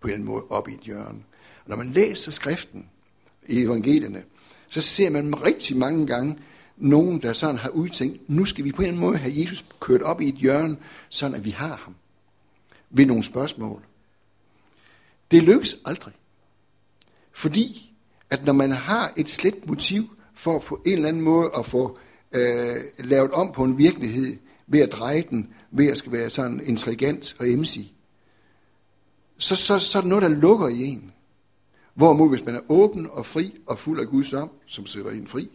på 0.00 0.08
en 0.08 0.24
måde 0.24 0.44
op 0.50 0.68
i 0.68 0.74
et 0.74 0.80
hjørne. 0.80 1.22
Og 1.64 1.68
når 1.68 1.76
man 1.76 1.90
læser 1.92 2.30
skriften 2.30 2.86
i 3.48 3.62
evangelierne, 3.62 4.22
så 4.68 4.80
ser 4.80 5.10
man 5.10 5.46
rigtig 5.46 5.76
mange 5.76 6.06
gange 6.06 6.38
nogen, 6.76 7.22
der 7.22 7.32
sådan 7.32 7.58
har 7.58 7.68
udtænkt, 7.68 8.30
nu 8.30 8.44
skal 8.44 8.64
vi 8.64 8.72
på 8.72 8.82
en 8.82 8.98
måde 8.98 9.16
have 9.16 9.40
Jesus 9.40 9.64
kørt 9.80 10.02
op 10.02 10.20
i 10.20 10.28
et 10.28 10.34
hjørne, 10.34 10.76
sådan 11.08 11.36
at 11.36 11.44
vi 11.44 11.50
har 11.50 11.76
ham. 11.76 11.94
Ved 12.90 13.06
nogle 13.06 13.22
spørgsmål. 13.22 13.82
Det 15.30 15.42
lykkes 15.42 15.76
aldrig. 15.84 16.14
Fordi, 17.32 17.94
at 18.30 18.44
når 18.44 18.52
man 18.52 18.70
har 18.70 19.12
et 19.16 19.28
slet 19.28 19.66
motiv 19.66 20.16
for 20.34 20.56
at 20.56 20.62
få 20.62 20.82
en 20.86 20.92
eller 20.92 21.08
anden 21.08 21.22
måde 21.22 21.50
at 21.58 21.66
få 21.66 21.98
øh, 22.32 22.76
lavet 22.98 23.30
om 23.30 23.52
på 23.52 23.64
en 23.64 23.78
virkelighed, 23.78 24.36
ved 24.66 24.80
at 24.80 24.92
dreje 24.92 25.24
den, 25.30 25.54
ved 25.72 25.86
at 25.86 25.98
skal 25.98 26.12
være 26.12 26.30
sådan 26.30 26.60
intelligent 26.64 27.36
og 27.38 27.50
emsig, 27.50 27.94
så, 29.38 29.56
så, 29.56 29.78
så 29.78 29.98
er 29.98 30.02
der 30.02 30.08
noget, 30.08 30.22
der 30.22 30.28
lukker 30.28 30.68
i 30.68 30.82
en. 30.82 31.12
Hvorimod, 31.94 32.28
hvis 32.28 32.44
man 32.44 32.54
er 32.54 32.60
åben 32.68 33.06
og 33.10 33.26
fri 33.26 33.60
og 33.66 33.78
fuld 33.78 34.00
af 34.00 34.06
Guds 34.06 34.32
ånd, 34.32 34.50
som 34.66 34.86
sætter 34.86 35.10
en 35.10 35.26
fri, 35.26 35.50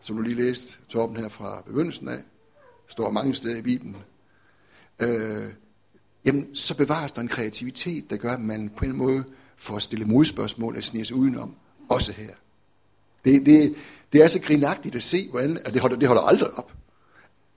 som 0.00 0.16
du 0.16 0.22
lige 0.22 0.42
læste, 0.42 0.78
Torben 0.88 1.16
her 1.16 1.28
fra 1.28 1.62
begyndelsen 1.66 2.08
af, 2.08 2.22
står 2.88 3.10
mange 3.10 3.34
steder 3.34 3.56
i 3.56 3.62
Bibelen, 3.62 3.96
øh, 5.02 5.52
jamen, 6.24 6.56
så 6.56 6.76
bevares 6.76 7.12
der 7.12 7.20
en 7.20 7.28
kreativitet, 7.28 8.10
der 8.10 8.16
gør, 8.16 8.32
at 8.32 8.40
man 8.40 8.70
på 8.76 8.84
en 8.84 8.96
måde 8.96 9.24
får 9.56 9.78
stille 9.78 10.04
modspørgsmål 10.04 10.76
og 10.76 10.82
snige 10.82 11.04
sig 11.04 11.16
udenom, 11.16 11.54
også 11.88 12.12
her. 12.12 12.34
Det, 13.24 13.46
det, 13.46 13.74
det 14.12 14.22
er 14.22 14.26
så 14.26 14.40
grinagtigt 14.40 14.94
at 14.94 15.02
se, 15.02 15.28
hvordan, 15.30 15.58
at 15.64 15.72
det 15.72 15.80
holder, 15.80 15.96
det 15.96 16.08
holder 16.08 16.22
aldrig 16.22 16.58
op. 16.58 16.72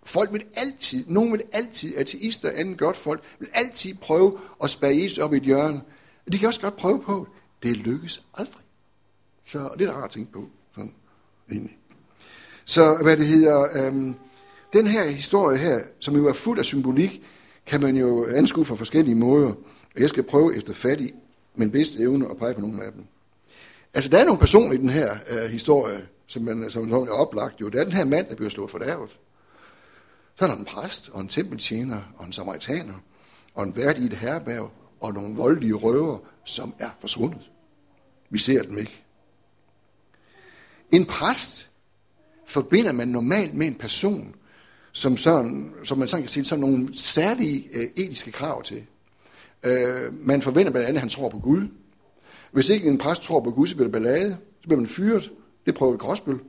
Folk 0.05 0.33
vil 0.33 0.43
altid, 0.55 1.05
nogen 1.07 1.31
vil 1.31 1.41
altid, 1.51 1.97
ateister, 1.97 2.51
anden 2.55 2.75
godt 2.77 2.97
folk, 2.97 3.23
vil 3.39 3.49
altid 3.53 3.95
prøve 4.01 4.39
at 4.63 4.69
spære 4.69 4.95
Jesus 4.95 5.17
op 5.17 5.33
i 5.33 5.37
et 5.37 5.43
hjørne. 5.43 5.81
Og 6.25 6.33
De 6.33 6.37
kan 6.37 6.47
også 6.47 6.61
godt 6.61 6.77
prøve 6.77 7.01
på, 7.01 7.27
det 7.63 7.77
lykkes 7.77 8.23
aldrig. 8.33 8.63
Så 9.45 9.69
det 9.79 9.87
er 9.87 9.91
da 9.91 9.97
rart 9.97 10.05
at 10.05 10.11
tænke 10.11 10.31
på, 10.31 10.47
sådan 10.75 10.93
egentlig. 11.51 11.77
Så 12.65 12.97
hvad 13.03 13.17
det 13.17 13.27
hedder, 13.27 13.85
øhm, 13.85 14.15
den 14.73 14.87
her 14.87 15.07
historie 15.09 15.57
her, 15.57 15.79
som 15.99 16.15
jo 16.15 16.27
er 16.27 16.33
fuld 16.33 16.59
af 16.59 16.65
symbolik, 16.65 17.23
kan 17.65 17.81
man 17.81 17.95
jo 17.95 18.27
anskue 18.27 18.65
fra 18.65 18.75
forskellige 18.75 19.15
måder. 19.15 19.49
Og 19.95 20.01
jeg 20.01 20.09
skal 20.09 20.23
prøve 20.23 20.57
efter 20.57 20.73
fattig, 20.73 21.13
men 21.55 21.71
bedste 21.71 21.99
evne 21.99 22.29
at 22.29 22.37
pege 22.37 22.53
på 22.53 22.61
nogle 22.61 22.83
af 22.83 22.91
dem. 22.91 23.05
Altså, 23.93 24.09
der 24.09 24.17
er 24.17 24.25
nogle 24.25 24.39
personer 24.39 24.73
i 24.73 24.77
den 24.77 24.89
her 24.89 25.15
øh, 25.29 25.51
historie, 25.51 26.07
som, 26.27 26.43
man, 26.43 26.69
som, 26.69 26.89
som 26.89 27.01
er 27.01 27.11
oplagt 27.11 27.61
jo. 27.61 27.69
Det 27.69 27.79
er 27.79 27.83
den 27.83 27.93
her 27.93 28.05
mand, 28.05 28.27
der 28.27 28.35
bliver 28.35 28.49
slået 28.49 28.71
for 28.71 28.77
dervet. 28.77 29.19
Så 30.35 30.45
er 30.45 30.49
der 30.49 30.55
en 30.55 30.65
præst, 30.65 31.09
og 31.09 31.21
en 31.21 31.27
tempeltjener, 31.27 32.01
og 32.17 32.25
en 32.25 32.33
samaritaner, 32.33 32.93
og 33.53 33.63
en 33.63 33.75
vært 33.75 33.97
i 33.97 34.05
et 34.05 34.13
herberg, 34.13 34.71
og 34.99 35.13
nogle 35.13 35.35
voldelige 35.35 35.73
røver, 35.73 36.17
som 36.45 36.73
er 36.79 36.89
forsvundet. 36.99 37.49
Vi 38.29 38.37
ser 38.37 38.63
dem 38.63 38.77
ikke. 38.77 39.03
En 40.91 41.05
præst 41.05 41.69
forbinder 42.45 42.91
man 42.91 43.07
normalt 43.07 43.53
med 43.53 43.67
en 43.67 43.75
person, 43.75 44.35
som, 44.91 45.17
sådan, 45.17 45.73
som 45.83 45.97
man 45.97 46.07
sådan 46.07 46.23
kan 46.23 46.29
sige, 46.29 46.45
sådan 46.45 46.59
nogle 46.61 46.97
særlige 46.97 47.69
øh, 47.73 47.83
etiske 47.95 48.31
krav 48.31 48.63
til. 48.63 48.83
Øh, 49.63 50.13
man 50.13 50.41
forventer 50.41 50.71
blandt 50.71 50.87
andet, 50.87 50.97
at 50.97 51.01
han 51.01 51.09
tror 51.09 51.29
på 51.29 51.39
Gud. 51.39 51.67
Hvis 52.51 52.69
ikke 52.69 52.87
en 52.87 52.97
præst 52.97 53.21
tror 53.21 53.39
på 53.39 53.51
Gud, 53.51 53.67
så 53.67 53.75
bliver 53.75 53.87
det 53.87 53.91
ballade, 53.91 54.37
så 54.61 54.67
bliver 54.67 54.79
man 54.79 54.87
fyret. 54.87 55.31
Det 55.65 55.75
prøver 55.75 55.97
Gråsbøl. 55.97 56.39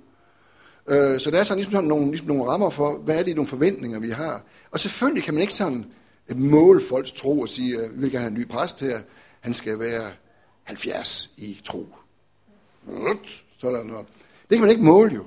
Øh, 0.89 1.21
så 1.21 1.31
der 1.31 1.39
er 1.39 1.45
sådan 1.45 1.59
ligesom, 1.59 1.73
sådan 1.73 1.89
nogle, 1.89 2.07
ligesom 2.07 2.29
nogle 2.29 2.45
rammer 2.45 2.71
for, 2.71 2.97
hvad 2.97 3.19
er 3.19 3.23
det 3.23 3.35
nogle 3.37 3.49
forventninger, 3.49 3.99
vi 3.99 4.11
har. 4.11 4.43
Og 4.71 4.81
selvfølgelig 4.81 5.25
kan 5.25 5.35
man 5.35 5.41
ikke 5.41 5.53
sådan 5.53 5.85
øh, 6.29 6.39
måle 6.39 6.81
folks 6.81 7.13
tro 7.13 7.41
og 7.41 7.49
sige, 7.49 7.83
at 7.83 7.91
vi 7.95 8.01
vil 8.01 8.11
gerne 8.11 8.23
have 8.23 8.31
en 8.31 8.39
ny 8.41 8.49
præst 8.49 8.81
her. 8.81 9.01
Han 9.41 9.55
skal 9.55 9.79
være 9.79 10.11
70 10.63 11.31
i 11.37 11.61
tro. 11.65 11.89
Sådan 13.59 13.87
noget. 13.87 14.07
Det 14.51 14.57
kan 14.57 14.61
man 14.61 14.71
ikke 14.71 14.83
måle 14.83 15.15
jo. 15.15 15.25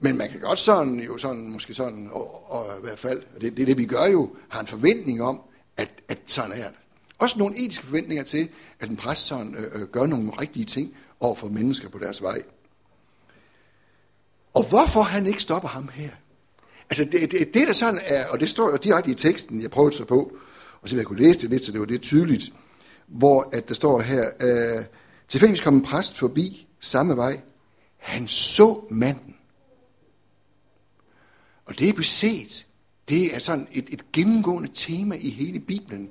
Men 0.00 0.16
man 0.16 0.30
kan 0.30 0.40
godt 0.40 0.58
sådan, 0.58 1.00
jo 1.00 1.18
sådan, 1.18 1.48
måske 1.48 1.74
sådan, 1.74 2.08
og, 2.12 2.52
og 2.52 2.78
i 2.78 2.80
hvert 2.82 2.98
fald, 2.98 3.22
og 3.34 3.40
det, 3.40 3.56
det 3.56 3.62
er 3.62 3.66
det, 3.66 3.78
vi 3.78 3.84
gør 3.84 4.06
jo, 4.12 4.36
har 4.48 4.60
en 4.60 4.66
forventning 4.66 5.22
om, 5.22 5.40
at, 5.76 5.90
at 6.08 6.18
sådan 6.26 6.52
er 6.52 6.68
det. 6.68 6.78
Også 7.18 7.38
nogle 7.38 7.58
etiske 7.58 7.84
forventninger 7.84 8.24
til, 8.24 8.48
at 8.80 8.88
en 8.88 8.96
præst 8.96 9.26
sådan, 9.26 9.54
øh, 9.54 9.80
øh, 9.82 9.88
gør 9.88 10.06
nogle 10.06 10.30
rigtige 10.40 10.64
ting 10.64 10.96
over 11.20 11.34
for 11.34 11.48
mennesker 11.48 11.88
på 11.88 11.98
deres 11.98 12.22
vej. 12.22 12.42
Og 14.54 14.68
hvorfor 14.68 15.02
han 15.02 15.26
ikke 15.26 15.42
stopper 15.42 15.68
ham 15.68 15.88
her? 15.94 16.08
Altså 16.90 17.04
det, 17.04 17.30
det, 17.30 17.54
det 17.54 17.66
der 17.66 17.72
sådan 17.72 18.00
er, 18.04 18.28
og 18.28 18.40
det 18.40 18.48
står 18.48 18.70
jo 18.70 18.76
direkte 18.76 19.10
i 19.10 19.14
teksten, 19.14 19.62
jeg 19.62 19.70
prøvede 19.70 19.94
så 19.94 20.04
på, 20.04 20.32
og 20.82 20.88
så 20.88 20.96
jeg 20.96 21.06
kunne 21.06 21.22
læse 21.22 21.40
det 21.40 21.50
lidt, 21.50 21.64
så 21.64 21.72
det 21.72 21.80
var 21.80 21.86
det 21.86 22.02
tydeligt, 22.02 22.52
hvor 23.06 23.48
at 23.52 23.68
der 23.68 23.74
står 23.74 24.00
her, 24.00 24.24
øh, 24.40 24.84
tilfældigvis 25.28 25.60
kom 25.60 25.74
en 25.74 25.82
præst 25.82 26.18
forbi 26.18 26.66
samme 26.80 27.16
vej, 27.16 27.40
han 27.98 28.28
så 28.28 28.80
manden. 28.90 29.36
Og 31.64 31.78
det 31.78 31.88
er 31.88 31.92
beset. 31.92 32.66
Det 33.08 33.34
er 33.34 33.38
sådan 33.38 33.68
et, 33.72 33.88
et 33.90 34.12
gennemgående 34.12 34.70
tema 34.74 35.14
i 35.20 35.30
hele 35.30 35.60
Bibelen. 35.60 36.10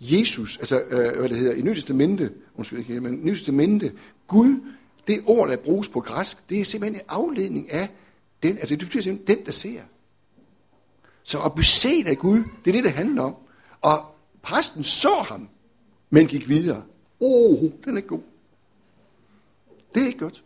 Jesus, 0.00 0.56
altså 0.56 0.80
øh, 0.80 1.18
hvad 1.18 1.28
det 1.28 1.38
hedder, 1.38 1.54
i 1.54 1.60
Nyt 1.60 1.74
Testamente, 1.74 2.32
undskyld 2.54 2.78
ikke, 2.78 3.00
men 3.00 3.24
Nyt 3.24 3.36
Testamente, 3.36 3.92
Gud, 4.26 4.60
det 5.06 5.22
ord, 5.26 5.48
der 5.48 5.56
bruges 5.56 5.88
på 5.88 6.00
græsk, 6.00 6.50
det 6.50 6.60
er 6.60 6.64
simpelthen 6.64 7.00
en 7.00 7.06
afledning 7.08 7.72
af 7.72 7.88
den, 8.42 8.58
altså 8.58 8.76
det 8.76 8.86
betyder 8.86 9.02
simpelthen 9.02 9.36
den, 9.36 9.46
der 9.46 9.52
ser. 9.52 9.80
Så 11.22 11.42
at 11.42 11.54
blive 11.54 11.64
set 11.64 12.06
af 12.06 12.18
Gud, 12.18 12.38
det 12.64 12.70
er 12.70 12.72
det, 12.72 12.84
det 12.84 12.92
handler 12.92 13.22
om. 13.22 13.36
Og 13.80 14.04
præsten 14.42 14.84
så 14.84 15.24
ham, 15.28 15.48
men 16.10 16.26
gik 16.26 16.48
videre. 16.48 16.82
Åh, 17.20 17.62
oh, 17.62 17.70
den 17.84 17.92
er 17.92 17.96
ikke 17.96 18.08
god. 18.08 18.20
Det 19.94 20.02
er 20.02 20.06
ikke 20.06 20.18
godt. 20.18 20.44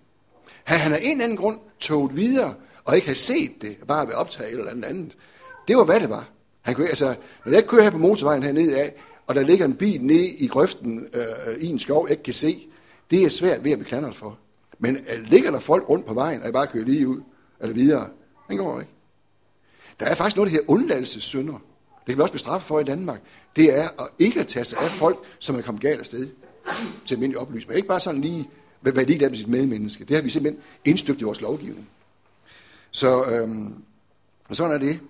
Han, 0.64 0.78
han 0.78 0.92
af 0.92 1.00
en 1.02 1.10
eller 1.10 1.24
anden 1.24 1.38
grund 1.38 1.58
toget 1.78 2.16
videre, 2.16 2.54
og 2.84 2.94
ikke 2.94 3.06
have 3.06 3.14
set 3.14 3.62
det, 3.62 3.76
bare 3.88 4.06
ved 4.06 4.14
optaget 4.14 4.52
eller 4.52 4.70
andet 4.70 4.84
andet. 4.84 5.16
Det 5.68 5.76
var, 5.76 5.84
hvad 5.84 6.00
det 6.00 6.10
var. 6.10 6.28
Han 6.60 6.74
kunne, 6.74 6.88
altså, 6.88 7.14
når 7.44 7.52
jeg 7.52 7.66
kører 7.66 7.82
her 7.82 7.90
på 7.90 7.98
motorvejen 7.98 8.42
hernede 8.42 8.80
af, 8.80 8.94
og 9.26 9.34
der 9.34 9.42
ligger 9.42 9.64
en 9.64 9.76
bil 9.76 10.04
nede 10.04 10.28
i 10.28 10.46
grøften 10.46 11.08
øh, 11.12 11.54
i 11.60 11.66
en 11.66 11.78
skov, 11.78 12.06
jeg 12.06 12.10
ikke 12.10 12.22
kan 12.22 12.34
se, 12.34 12.66
det 13.10 13.24
er 13.24 13.28
svært 13.28 13.64
ved 13.64 13.72
at 13.72 13.78
blive 13.78 14.12
for. 14.12 14.38
Men 14.80 14.96
øh, 14.96 15.22
ligger 15.22 15.50
der 15.50 15.58
folk 15.58 15.88
rundt 15.88 16.06
på 16.06 16.14
vejen, 16.14 16.40
og 16.40 16.44
jeg 16.44 16.52
bare 16.52 16.66
kører 16.66 16.84
lige 16.84 17.08
ud, 17.08 17.20
eller 17.60 17.74
videre, 17.74 18.08
den 18.48 18.56
går 18.56 18.80
ikke. 18.80 18.92
Der 20.00 20.06
er 20.06 20.14
faktisk 20.14 20.36
noget, 20.36 20.50
der 20.50 20.56
hedder 20.56 20.72
undladelsessynder. 20.72 21.52
Det 21.52 22.06
kan 22.06 22.16
vi 22.16 22.22
også 22.22 22.32
bestraffe 22.32 22.66
for 22.66 22.80
i 22.80 22.84
Danmark. 22.84 23.20
Det 23.56 23.78
er 23.78 23.82
at 23.82 24.08
ikke 24.18 24.40
at 24.40 24.46
tage 24.46 24.64
sig 24.64 24.78
af 24.78 24.90
folk, 24.90 25.18
som 25.38 25.56
er 25.56 25.62
kommet 25.62 25.82
galt 25.82 25.98
afsted 25.98 26.28
til 27.06 27.14
almindelig 27.14 27.38
oplysning. 27.38 27.76
Ikke 27.76 27.88
bare 27.88 28.00
sådan 28.00 28.20
lige, 28.20 28.48
hvad 28.80 28.92
det 28.92 29.10
ikke 29.10 29.24
er 29.24 29.28
med 29.28 29.36
sit 29.36 29.48
medmenneske. 29.48 30.04
Det 30.04 30.16
har 30.16 30.22
vi 30.22 30.30
simpelthen 30.30 30.62
indstøbt 30.84 31.20
i 31.20 31.24
vores 31.24 31.40
lovgivning. 31.40 31.88
Så 32.90 33.24
øhm, 33.30 33.74
sådan 34.50 34.72
er 34.72 34.78
det. 34.78 35.00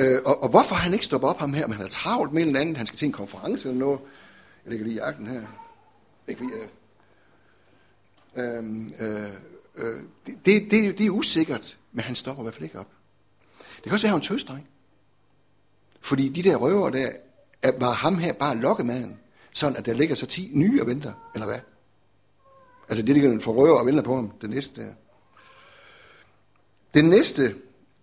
Øh, 0.00 0.18
og, 0.24 0.42
og 0.42 0.48
hvorfor 0.48 0.74
han 0.74 0.92
ikke 0.92 1.04
stopper 1.04 1.28
op 1.28 1.38
ham 1.38 1.54
her, 1.54 1.66
men 1.66 1.76
han 1.76 1.86
er 1.86 1.90
travlt 1.90 2.32
med 2.32 2.42
en 2.42 2.48
eller 2.48 2.60
anden, 2.60 2.76
han 2.76 2.86
skal 2.86 2.98
til 2.98 3.06
en 3.06 3.12
konference 3.12 3.68
eller 3.68 3.78
noget. 3.78 4.00
Jeg 4.64 4.70
lægger 4.70 4.86
lige 4.86 5.04
jagten 5.04 5.26
her. 5.26 5.42
Ikke 6.28 6.38
fordi 6.38 6.50
jeg... 6.60 6.68
Øhm, 8.36 8.92
øh, 9.00 9.30
øh, 9.76 10.02
det, 10.26 10.38
det, 10.46 10.70
det, 10.70 10.98
det 10.98 11.06
er 11.06 11.10
usikkert, 11.10 11.78
men 11.92 12.04
han 12.04 12.14
stopper 12.14 12.42
i 12.42 12.44
hvert 12.44 12.54
fald 12.54 12.64
ikke 12.64 12.78
op. 12.78 12.90
Det 13.76 13.82
kan 13.82 13.92
også 13.92 14.06
være, 14.06 14.08
at 14.08 14.12
han 14.12 14.20
er 14.20 14.32
en 14.32 14.38
tøsdreng. 14.38 14.68
Fordi 16.00 16.28
de 16.28 16.42
der 16.42 16.56
røver 16.56 16.90
der, 16.90 17.10
var 17.78 17.92
ham 17.92 18.18
her 18.18 18.32
bare 18.32 18.56
lokkemanden, 18.56 19.18
sådan 19.52 19.76
at 19.76 19.86
der 19.86 19.92
ligger 19.92 20.14
så 20.14 20.26
10 20.26 20.50
nye 20.54 20.80
og 20.80 20.86
venter, 20.86 21.12
eller 21.34 21.46
hvad? 21.46 21.58
Altså 22.88 23.02
det 23.02 23.14
ligger 23.14 23.40
for 23.40 23.52
røver 23.52 23.78
og 23.78 23.86
venter 23.86 24.02
på 24.02 24.14
ham, 24.14 24.32
det 24.40 24.50
næste 24.50 24.82
der. 24.82 24.92
Den 26.94 27.04
næste, 27.04 27.42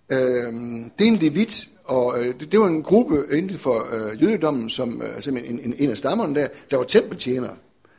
øh, 0.10 0.53
det 1.00 1.07
er 1.07 1.12
en 1.12 1.15
levit, 1.15 1.69
og 1.84 2.19
øh, 2.19 2.39
det, 2.39 2.51
det 2.51 2.60
var 2.60 2.67
en 2.67 2.84
gruppe 2.84 3.25
inden 3.31 3.57
for 3.57 3.96
øh, 3.96 4.24
jødedommen, 4.24 4.69
som 4.69 5.01
øh, 5.01 5.15
altså 5.15 5.31
en, 5.31 5.38
en, 5.38 5.74
en 5.77 5.89
af 5.89 5.98
stammerne 5.98 6.36
der, 6.36 6.48
der 6.69 6.77
var 6.77 6.84
tempeltjenere. 6.84 7.55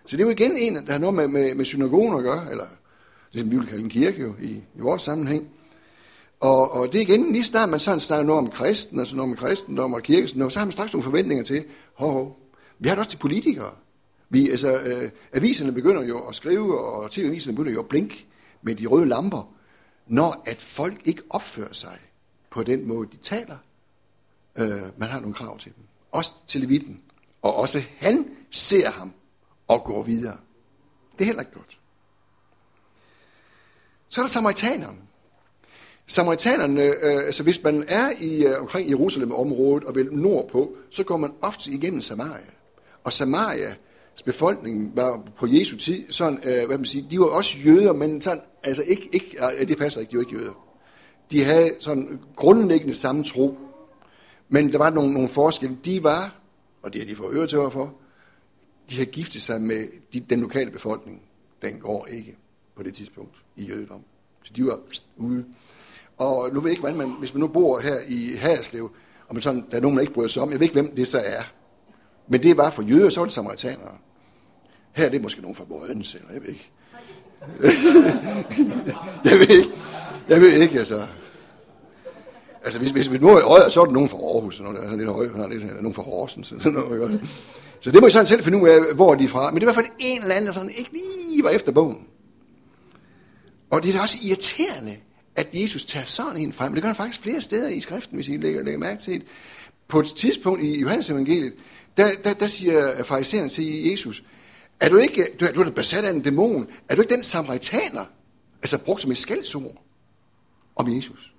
Så 0.09 0.17
det 0.17 0.27
var 0.27 0.33
igen 0.33 0.57
en, 0.57 0.75
der 0.75 0.93
har 0.93 0.99
noget 0.99 1.15
med, 1.15 1.29
med, 1.29 1.55
med 1.55 1.65
synagogen 1.65 2.19
at 2.19 2.25
gøre, 2.25 2.51
eller 2.51 2.67
det 3.33 3.41
som 3.41 3.51
vi 3.51 3.57
vil 3.57 3.67
kalde 3.67 3.83
en 3.83 3.89
kirke 3.89 4.23
jo, 4.23 4.35
i, 4.43 4.51
i 4.51 4.81
vores 4.81 5.03
sammenhæng. 5.03 5.49
Og, 6.41 6.73
og 6.73 6.93
det 6.93 6.99
er 6.99 7.03
igen, 7.03 7.33
lige 7.33 7.45
snart 7.45 7.69
man 7.69 7.81
sådan 7.81 8.01
snakker 8.01 8.27
noget 8.27 8.39
om 8.39 8.51
kristen, 8.51 9.01
altså 9.01 9.17
noget 9.17 9.31
om 9.31 9.37
kristendom 9.37 9.93
og 9.93 10.03
kirke, 10.03 10.29
så 10.29 10.53
har 10.57 10.65
man 10.65 10.73
straks 10.73 10.93
nogle 10.93 11.03
forventninger 11.03 11.45
til, 11.45 11.65
hov, 11.95 12.13
hov. 12.13 12.39
vi 12.79 12.89
har 12.89 12.95
det 12.95 12.99
også 12.99 13.11
til 13.11 13.17
politikere. 13.17 13.71
Vi, 14.31 14.51
altså, 14.51 14.81
øh, 14.81 15.11
aviserne 15.33 15.73
begynder 15.73 16.03
jo 16.03 16.19
at 16.19 16.35
skrive, 16.35 16.81
og 16.81 17.11
tv-aviserne 17.11 17.57
begynder 17.57 17.73
jo 17.73 17.81
at 17.81 17.89
blinke 17.89 18.27
med 18.63 18.75
de 18.75 18.87
røde 18.87 19.07
lamper, 19.07 19.55
når 20.07 20.43
at 20.47 20.57
folk 20.57 21.01
ikke 21.05 21.23
opfører 21.31 21.73
sig 21.73 21.99
på 22.51 22.63
den 22.63 22.89
måde, 22.89 23.09
de 23.13 23.17
taler. 23.17 23.57
Øh, 24.59 24.83
man 24.97 25.09
har 25.09 25.21
nogle 25.21 25.35
krav 25.35 25.59
til 25.59 25.73
dem. 25.77 25.85
Også 26.13 26.33
til 26.47 26.61
Levitten. 26.61 27.01
Og 27.43 27.55
også 27.55 27.83
han 27.99 28.27
ser 28.51 28.91
ham 28.91 29.13
og 29.69 29.85
går 29.85 30.03
videre. 30.03 30.37
Det 31.13 31.21
er 31.21 31.25
heller 31.25 31.43
ikke 31.43 31.53
godt. 31.53 31.79
Så 34.09 34.21
er 34.21 34.25
der 34.25 34.31
samaritanerne. 34.31 34.99
Samaritanerne, 36.07 36.83
øh, 36.83 37.27
altså 37.27 37.43
hvis 37.43 37.63
man 37.63 37.85
er 37.89 38.11
i 38.21 38.45
øh, 38.45 38.61
omkring 38.61 38.91
Jerusalem-området 38.91 39.85
og 39.85 39.95
vil 39.95 40.13
nordpå, 40.13 40.77
så 40.91 41.05
går 41.05 41.17
man 41.17 41.33
ofte 41.41 41.71
igennem 41.71 42.01
Samaria. 42.01 42.51
Og 43.05 43.13
Samaria, 43.13 43.75
befolkning 44.25 44.97
var 44.97 45.23
på 45.39 45.47
Jesu 45.47 45.77
tid, 45.77 46.05
sådan, 46.11 46.39
øh, 46.45 46.67
hvad 46.67 46.79
man 46.79 46.85
siger, 46.85 47.09
de 47.09 47.21
var 47.21 47.27
også 47.27 47.59
jøder, 47.59 47.93
men 47.93 48.21
sådan, 48.21 48.43
altså 48.63 48.83
ikke, 48.83 49.09
ikke, 49.13 49.39
øh, 49.61 49.69
det 49.69 49.79
passer 49.79 50.01
ikke, 50.01 50.11
de 50.11 50.17
var 50.17 50.23
ikke 50.23 50.37
jøder. 50.37 50.53
De 51.31 51.45
havde 51.45 51.75
sådan 51.81 52.21
grundlæggende 52.37 52.95
samme 52.95 53.25
tro, 53.25 53.59
men 54.49 54.73
der 54.73 54.79
var 54.79 54.91
nogle, 54.91 55.13
nogle 55.13 55.29
forskelle. 55.29 55.79
De 55.85 56.03
var, 56.03 56.35
og 56.83 56.93
det 56.93 57.01
har 57.01 57.09
de 57.09 57.17
fået 57.17 57.37
øre 57.37 57.47
til 57.47 57.59
for, 57.73 57.95
de 58.91 58.99
har 58.99 59.05
giftet 59.05 59.43
sig 59.43 59.63
med 59.63 59.89
de, 60.13 60.21
den 60.21 60.41
lokale 60.41 60.71
befolkning. 60.71 61.23
Den 61.63 61.81
går 61.81 62.07
ikke 62.07 62.37
på 62.77 62.83
det 62.83 62.95
tidspunkt 62.95 63.37
i 63.57 63.65
jødedom. 63.65 64.01
Så 64.43 64.53
de 64.57 64.67
var 64.67 64.79
ude. 65.17 65.45
Og 66.17 66.51
nu 66.53 66.61
ved 66.61 66.69
jeg 66.69 66.73
ikke, 66.73 66.81
hvordan 66.81 66.97
man, 66.97 67.11
hvis 67.19 67.35
man 67.35 67.41
nu 67.41 67.47
bor 67.47 67.81
her 67.81 67.97
i 68.09 68.33
Haderslev, 68.37 68.91
og 69.29 69.35
man 69.35 69.43
sådan, 69.43 69.65
der 69.71 69.77
er 69.77 69.81
nogen, 69.81 69.97
der 69.97 70.01
ikke 70.01 70.13
bryder 70.13 70.29
sig 70.29 70.43
om, 70.43 70.51
jeg 70.51 70.61
ved 70.61 70.67
ikke, 70.67 70.81
hvem 70.81 70.97
det 70.97 71.09
så 71.09 71.19
er. 71.19 71.43
Men 72.29 72.43
det 72.43 72.57
var 72.57 72.71
for 72.71 72.83
jøder, 72.83 73.11
så 73.11 73.21
var 73.21 73.25
det 73.25 73.35
samaritanere. 73.35 73.95
Her 74.93 75.07
er 75.07 75.11
det 75.11 75.23
måske 75.23 75.41
nogen 75.41 75.55
fra 75.55 75.65
Borøns, 75.65 76.15
eller 76.15 76.33
jeg 76.33 76.43
ved 76.43 76.49
ikke. 76.49 76.71
jeg 79.31 79.39
ved 79.39 79.57
ikke. 79.57 79.71
Jeg 80.29 80.41
ved 80.41 80.53
ikke, 80.53 80.79
altså. 80.79 81.07
Altså, 82.65 82.79
hvis, 82.79 82.91
hvis, 82.91 83.07
hvis 83.07 83.21
nu 83.21 83.29
er 83.29 83.45
Odder, 83.45 83.69
så 83.71 83.81
er 83.81 83.85
der 83.85 83.93
nogen 83.93 84.09
fra 84.09 84.19
Aarhus, 84.19 84.57
sådan 84.57 84.73
noget, 84.73 84.85
altså 84.85 84.97
lidt 84.97 85.11
højere, 85.11 85.51
lidt, 85.51 85.65
nogen 85.65 85.95
fra 85.95 86.03
Horsens, 86.03 86.49
sådan 86.49 86.73
noget. 86.73 87.29
Så 87.81 87.91
det 87.91 88.01
må 88.01 88.07
I 88.07 88.11
sådan 88.11 88.27
selv 88.27 88.43
finde 88.43 88.59
ud 88.59 88.69
af, 88.69 88.95
hvor 88.95 89.15
de 89.15 89.25
er 89.25 89.29
fra. 89.29 89.51
Men 89.51 89.61
det 89.61 89.67
er 89.67 89.71
i 89.71 89.75
hvert 89.75 89.85
fald 89.85 89.95
en 89.99 90.23
eller 90.23 90.35
anden, 90.35 90.47
der 90.47 90.53
sådan 90.53 90.71
ikke 90.71 90.91
lige 90.93 91.45
var 91.45 91.51
efter 91.51 91.73
bogen. 91.73 92.07
Og 93.71 93.83
det 93.83 93.95
er 93.95 94.01
også 94.01 94.19
irriterende, 94.23 94.97
at 95.37 95.49
Jesus 95.53 95.85
tager 95.85 96.07
sådan 96.07 96.37
en 96.37 96.53
frem. 96.53 96.73
Det 96.73 96.83
gør 96.83 96.89
han 96.89 96.97
faktisk 96.97 97.23
flere 97.23 97.41
steder 97.41 97.69
i 97.69 97.81
skriften, 97.81 98.15
hvis 98.15 98.29
I 98.29 98.37
lægger, 98.37 98.63
lægger 98.63 98.79
mærke 98.79 99.03
til 99.03 99.13
det. 99.13 99.27
På 99.89 100.01
et 100.01 100.07
tidspunkt 100.17 100.63
i 100.63 100.81
Johannes 100.81 101.11
evangeliet, 101.11 101.53
der, 101.97 102.11
der, 102.25 102.35
der 102.35 102.47
siger 102.47 103.05
fariseren 103.05 103.49
til 103.49 103.91
Jesus, 103.91 104.25
er 104.81 104.89
du 104.89 104.97
ikke, 104.97 105.29
du 105.41 105.45
er, 105.45 105.53
du 105.53 105.61
er 105.61 105.71
besat 105.71 106.05
af 106.05 106.11
en 106.11 106.23
dæmon, 106.23 106.69
er 106.89 106.95
du 106.95 107.01
ikke 107.01 107.15
den 107.15 107.23
samaritaner, 107.23 108.05
altså 108.63 108.79
brugt 108.79 109.01
som 109.01 109.11
et 109.11 109.19
skældsord 109.19 109.83
om 110.77 110.97
Jesus? 110.97 111.35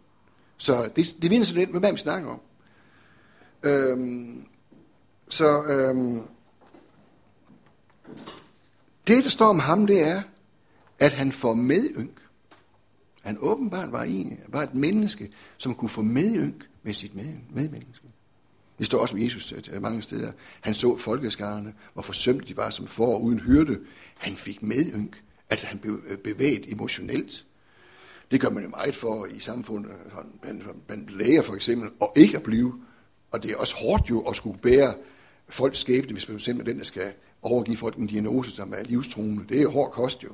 Så 0.58 0.90
det, 0.96 1.16
det 1.22 1.32
vinder 1.32 1.46
sådan 1.46 1.60
lidt 1.60 1.72
med, 1.72 1.80
hvad 1.80 1.92
vi 1.92 1.98
snakker 1.98 2.30
om. 2.30 2.40
Øhm, 3.64 4.46
så 5.30 5.64
øhm, 5.64 6.22
det, 9.08 9.24
der 9.24 9.30
står 9.30 9.46
om 9.46 9.60
ham, 9.60 9.88
det 9.88 10.08
er, 10.08 10.22
at 11.00 11.14
han 11.14 11.32
får 11.32 11.54
medynk. 11.54 12.20
Han 13.22 13.38
åbenbart 13.40 13.92
var, 13.92 14.04
en, 14.04 14.40
var 14.48 14.64
et 14.64 14.74
menneske, 14.74 15.32
som 15.58 15.76
kunne 15.76 15.90
få 15.90 16.02
medynk 16.02 16.70
med 16.84 16.94
sit 16.94 17.16
med, 17.16 17.34
medmenneske. 17.50 18.08
Det 18.78 18.86
står 18.86 19.00
også 19.00 19.16
om 19.16 19.22
Jesus 19.22 19.54
mange 19.82 20.02
steder. 20.02 20.32
Han 20.62 20.74
så 20.74 20.98
folkeskarne, 20.98 21.74
hvor 21.94 22.02
forsømt 22.02 22.48
de 22.48 22.58
var 22.58 22.70
som 22.70 22.88
får 22.88 23.18
uden 23.18 23.40
hyrde. 23.40 23.80
Han 24.18 24.38
fik 24.38 24.64
medynk. 24.64 25.24
Altså 25.50 25.68
han 25.68 25.80
blev 25.80 26.02
øh, 26.08 26.18
bevæget 26.18 26.72
emotionelt. 26.72 27.46
Det 28.32 28.42
gør 28.42 28.50
man 28.50 28.64
jo 28.64 28.70
meget 28.70 28.96
for 28.96 29.26
i 29.26 29.40
samfundet, 29.40 29.92
øh, 29.92 30.24
blandt, 30.42 30.88
blandt 30.88 31.18
læger 31.18 31.42
for 31.42 31.54
eksempel, 31.54 31.90
og 32.00 32.14
ikke 32.16 32.38
at 32.38 32.44
blive. 32.44 32.82
Og 33.32 33.44
det 33.44 33.52
er 33.52 33.58
også 33.58 33.76
hårdt 33.76 34.10
jo 34.10 34.20
at 34.20 34.36
skulle 34.36 34.60
bære 34.60 34.94
folks 35.50 35.80
skæbne, 35.80 36.14
hvis 36.14 36.30
man 36.30 36.40
simpelthen 36.40 36.76
den, 36.76 36.80
der 36.80 36.86
skal 36.86 37.14
overgive 37.42 37.78
folk 37.78 37.96
en 37.98 38.08
diagnose, 38.08 38.52
som 38.52 38.74
er 38.74 38.84
livstruende. 38.84 39.46
Det 39.50 39.58
er 39.58 39.62
jo 39.62 39.72
hård 39.72 39.92
kost 39.92 40.24
jo. 40.24 40.30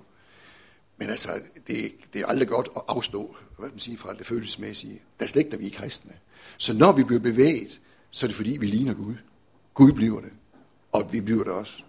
Men 0.98 1.10
altså, 1.10 1.30
det, 1.68 1.92
det 2.14 2.22
er 2.22 2.26
aldrig 2.26 2.48
godt 2.48 2.70
at 2.76 2.82
afstå 2.88 3.36
hvad 3.58 3.70
man 3.70 3.80
siger, 3.80 3.98
fra 3.98 4.14
det 4.14 4.28
følelsesmæssige. 4.28 5.02
Der 5.20 5.26
slægter 5.26 5.58
vi 5.58 5.68
er 5.68 5.72
kristne. 5.72 6.14
Så 6.58 6.74
når 6.74 6.92
vi 6.92 7.04
bliver 7.04 7.20
bevæget, 7.20 7.82
så 8.12 8.26
er 8.26 8.28
det 8.28 8.36
fordi, 8.36 8.58
vi 8.60 8.66
ligner 8.66 8.94
Gud. 8.94 9.16
Gud 9.74 9.92
bliver 9.92 10.22
det. 10.22 10.32
Og 10.92 11.10
vi 11.12 11.22
bliver 11.22 11.44
det 11.44 11.54
også. 11.54 11.84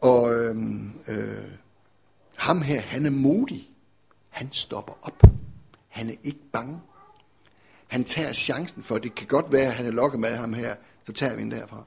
Og 0.00 0.34
øhm, 0.34 0.92
øh, 1.08 1.44
ham 2.36 2.62
her, 2.62 2.80
han 2.80 3.06
er 3.06 3.10
modig. 3.10 3.70
Han 4.28 4.48
stopper 4.52 4.92
op. 5.02 5.22
Han 5.88 6.10
er 6.10 6.14
ikke 6.22 6.40
bange. 6.52 6.80
Han 7.86 8.04
tager 8.04 8.32
chancen 8.32 8.82
for, 8.82 8.98
det 8.98 9.14
kan 9.14 9.26
godt 9.26 9.52
være, 9.52 9.66
at 9.66 9.74
han 9.74 9.86
er 9.86 9.90
lokket 9.90 10.20
med 10.20 10.36
ham 10.36 10.52
her, 10.52 10.74
så 11.06 11.12
tager 11.12 11.36
vi 11.36 11.42
den 11.42 11.50
derfra. 11.50 11.84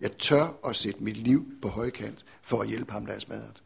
Jeg 0.00 0.12
tør 0.12 0.58
at 0.68 0.76
sætte 0.76 1.04
mit 1.04 1.16
liv 1.16 1.46
på 1.62 1.68
højkant 1.68 2.24
for 2.42 2.60
at 2.60 2.68
hjælpe 2.68 2.92
ham, 2.92 3.06
der 3.06 3.12
er 3.12 3.18
smadret. 3.18 3.62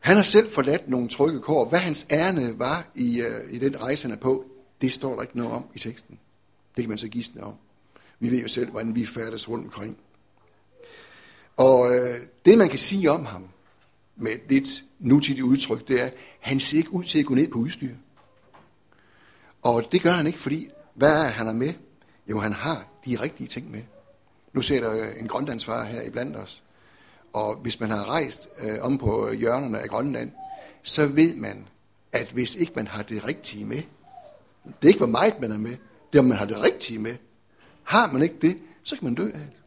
Han 0.00 0.16
har 0.16 0.22
selv 0.22 0.50
forladt 0.50 0.88
nogle 0.88 1.08
trygge 1.08 1.40
kår. 1.40 1.68
Hvad 1.68 1.78
hans 1.78 2.06
ærne 2.10 2.58
var 2.58 2.90
i, 2.94 3.20
øh, 3.20 3.52
i 3.52 3.58
den 3.58 3.80
rejse, 3.80 4.04
han 4.04 4.12
er 4.12 4.20
på, 4.20 4.44
det 4.80 4.92
står 4.92 5.14
der 5.14 5.22
ikke 5.22 5.36
noget 5.36 5.52
om 5.52 5.64
i 5.74 5.78
teksten. 5.78 6.18
Det 6.76 6.82
kan 6.82 6.88
man 6.88 6.98
så 6.98 7.08
gisne 7.08 7.42
om. 7.42 7.54
Vi 8.18 8.30
ved 8.30 8.42
jo 8.42 8.48
selv, 8.48 8.70
hvordan 8.70 8.94
vi 8.94 9.06
færdes 9.06 9.48
rundt 9.48 9.64
omkring. 9.64 9.98
Og 11.56 11.94
øh, 11.94 12.20
det, 12.44 12.58
man 12.58 12.68
kan 12.68 12.78
sige 12.78 13.10
om 13.10 13.24
ham, 13.24 13.48
med 14.16 14.32
et 14.32 14.42
lidt 14.48 14.84
nutidigt 14.98 15.44
udtryk, 15.44 15.88
det 15.88 16.00
er, 16.00 16.06
at 16.06 16.14
han 16.40 16.60
ser 16.60 16.76
ikke 16.76 16.92
ud 16.92 17.04
til 17.04 17.18
at 17.18 17.26
gå 17.26 17.34
ned 17.34 17.48
på 17.48 17.58
udstyr. 17.58 17.94
Og 19.62 19.92
det 19.92 20.02
gør 20.02 20.12
han 20.12 20.26
ikke, 20.26 20.38
fordi 20.38 20.68
hvad 20.94 21.24
er 21.24 21.28
han 21.28 21.48
er 21.48 21.52
med? 21.52 21.74
Jo, 22.30 22.40
han 22.40 22.52
har 22.52 22.86
de 23.06 23.20
rigtige 23.20 23.46
ting 23.46 23.70
med. 23.70 23.82
Nu 24.52 24.60
ser 24.60 24.80
der 24.80 24.92
øh, 24.92 25.20
en 25.20 25.28
grønlandsfar 25.28 25.84
her 25.84 26.02
i 26.02 26.10
blandt 26.10 26.36
os. 26.36 26.62
Og 27.32 27.54
hvis 27.54 27.80
man 27.80 27.90
har 27.90 28.04
rejst 28.04 28.48
øh, 28.62 28.78
om 28.80 28.98
på 28.98 29.32
hjørnerne 29.32 29.78
af 29.78 29.88
Grønland, 29.88 30.30
så 30.82 31.06
ved 31.06 31.34
man, 31.34 31.66
at 32.12 32.28
hvis 32.28 32.54
ikke 32.54 32.72
man 32.76 32.86
har 32.86 33.02
det 33.02 33.24
rigtige 33.24 33.64
med, 33.64 33.82
det 34.64 34.82
er 34.82 34.88
ikke 34.88 34.98
hvor 34.98 35.06
meget 35.06 35.40
man 35.40 35.52
er 35.52 35.58
med, 35.58 35.76
det 36.12 36.18
er 36.18 36.20
om 36.20 36.24
man 36.24 36.38
har 36.38 36.46
det 36.46 36.62
rigtige 36.62 36.98
med. 36.98 37.16
Har 37.82 38.12
man 38.12 38.22
ikke 38.22 38.36
det, 38.42 38.56
så 38.82 38.96
kan 38.96 39.04
man 39.04 39.14
dø 39.14 39.26
af 39.26 39.32
det. 39.32 39.58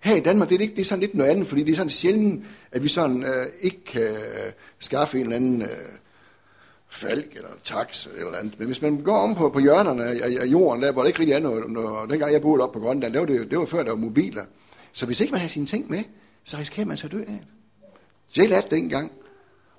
Her 0.00 0.16
i 0.16 0.20
Danmark, 0.20 0.48
det 0.48 0.56
er, 0.56 0.60
ikke, 0.60 0.74
det 0.74 0.80
er 0.80 0.84
sådan 0.84 1.00
lidt 1.00 1.14
noget 1.14 1.30
andet, 1.30 1.46
fordi 1.46 1.62
det 1.64 1.72
er 1.72 1.76
sådan 1.76 1.90
sjældent, 1.90 2.44
at 2.72 2.82
vi 2.82 2.88
sådan 2.88 3.24
øh, 3.24 3.46
ikke 3.60 3.84
kan 3.84 4.02
øh, 4.02 4.52
skaffe 4.78 5.18
en 5.18 5.24
eller 5.24 5.36
anden 5.36 5.62
øh, 5.62 5.68
falk 6.92 7.36
eller 7.36 7.48
tax 7.62 8.06
eller 8.06 8.38
andet. 8.38 8.58
Men 8.58 8.66
hvis 8.66 8.82
man 8.82 9.02
går 9.02 9.16
om 9.16 9.34
på, 9.34 9.48
på 9.48 9.58
hjørnerne 9.58 10.04
af, 10.04 10.40
af, 10.40 10.46
jorden, 10.46 10.82
der 10.82 10.92
hvor 10.92 11.02
der 11.02 11.08
ikke 11.08 11.18
rigtig 11.18 11.34
er 11.34 11.38
noget, 11.38 11.70
noget 11.70 12.10
dengang 12.10 12.32
jeg 12.32 12.42
boede 12.42 12.62
op 12.62 12.72
på 12.72 12.80
Grønland, 12.80 13.12
det 13.12 13.20
var, 13.20 13.26
det, 13.26 13.50
det 13.50 13.58
var 13.58 13.64
før 13.64 13.82
der 13.82 13.90
var 13.90 13.96
mobiler. 13.96 14.44
Så 14.92 15.06
hvis 15.06 15.20
ikke 15.20 15.30
man 15.30 15.40
har 15.40 15.48
sine 15.48 15.66
ting 15.66 15.90
med, 15.90 16.04
så 16.44 16.56
risikerer 16.56 16.86
man 16.86 16.96
sig 16.96 17.06
at 17.06 17.12
dø 17.12 17.20
af 17.20 17.40
det. 18.34 18.52
er 18.52 18.60
det 18.60 18.78
engang 18.78 19.12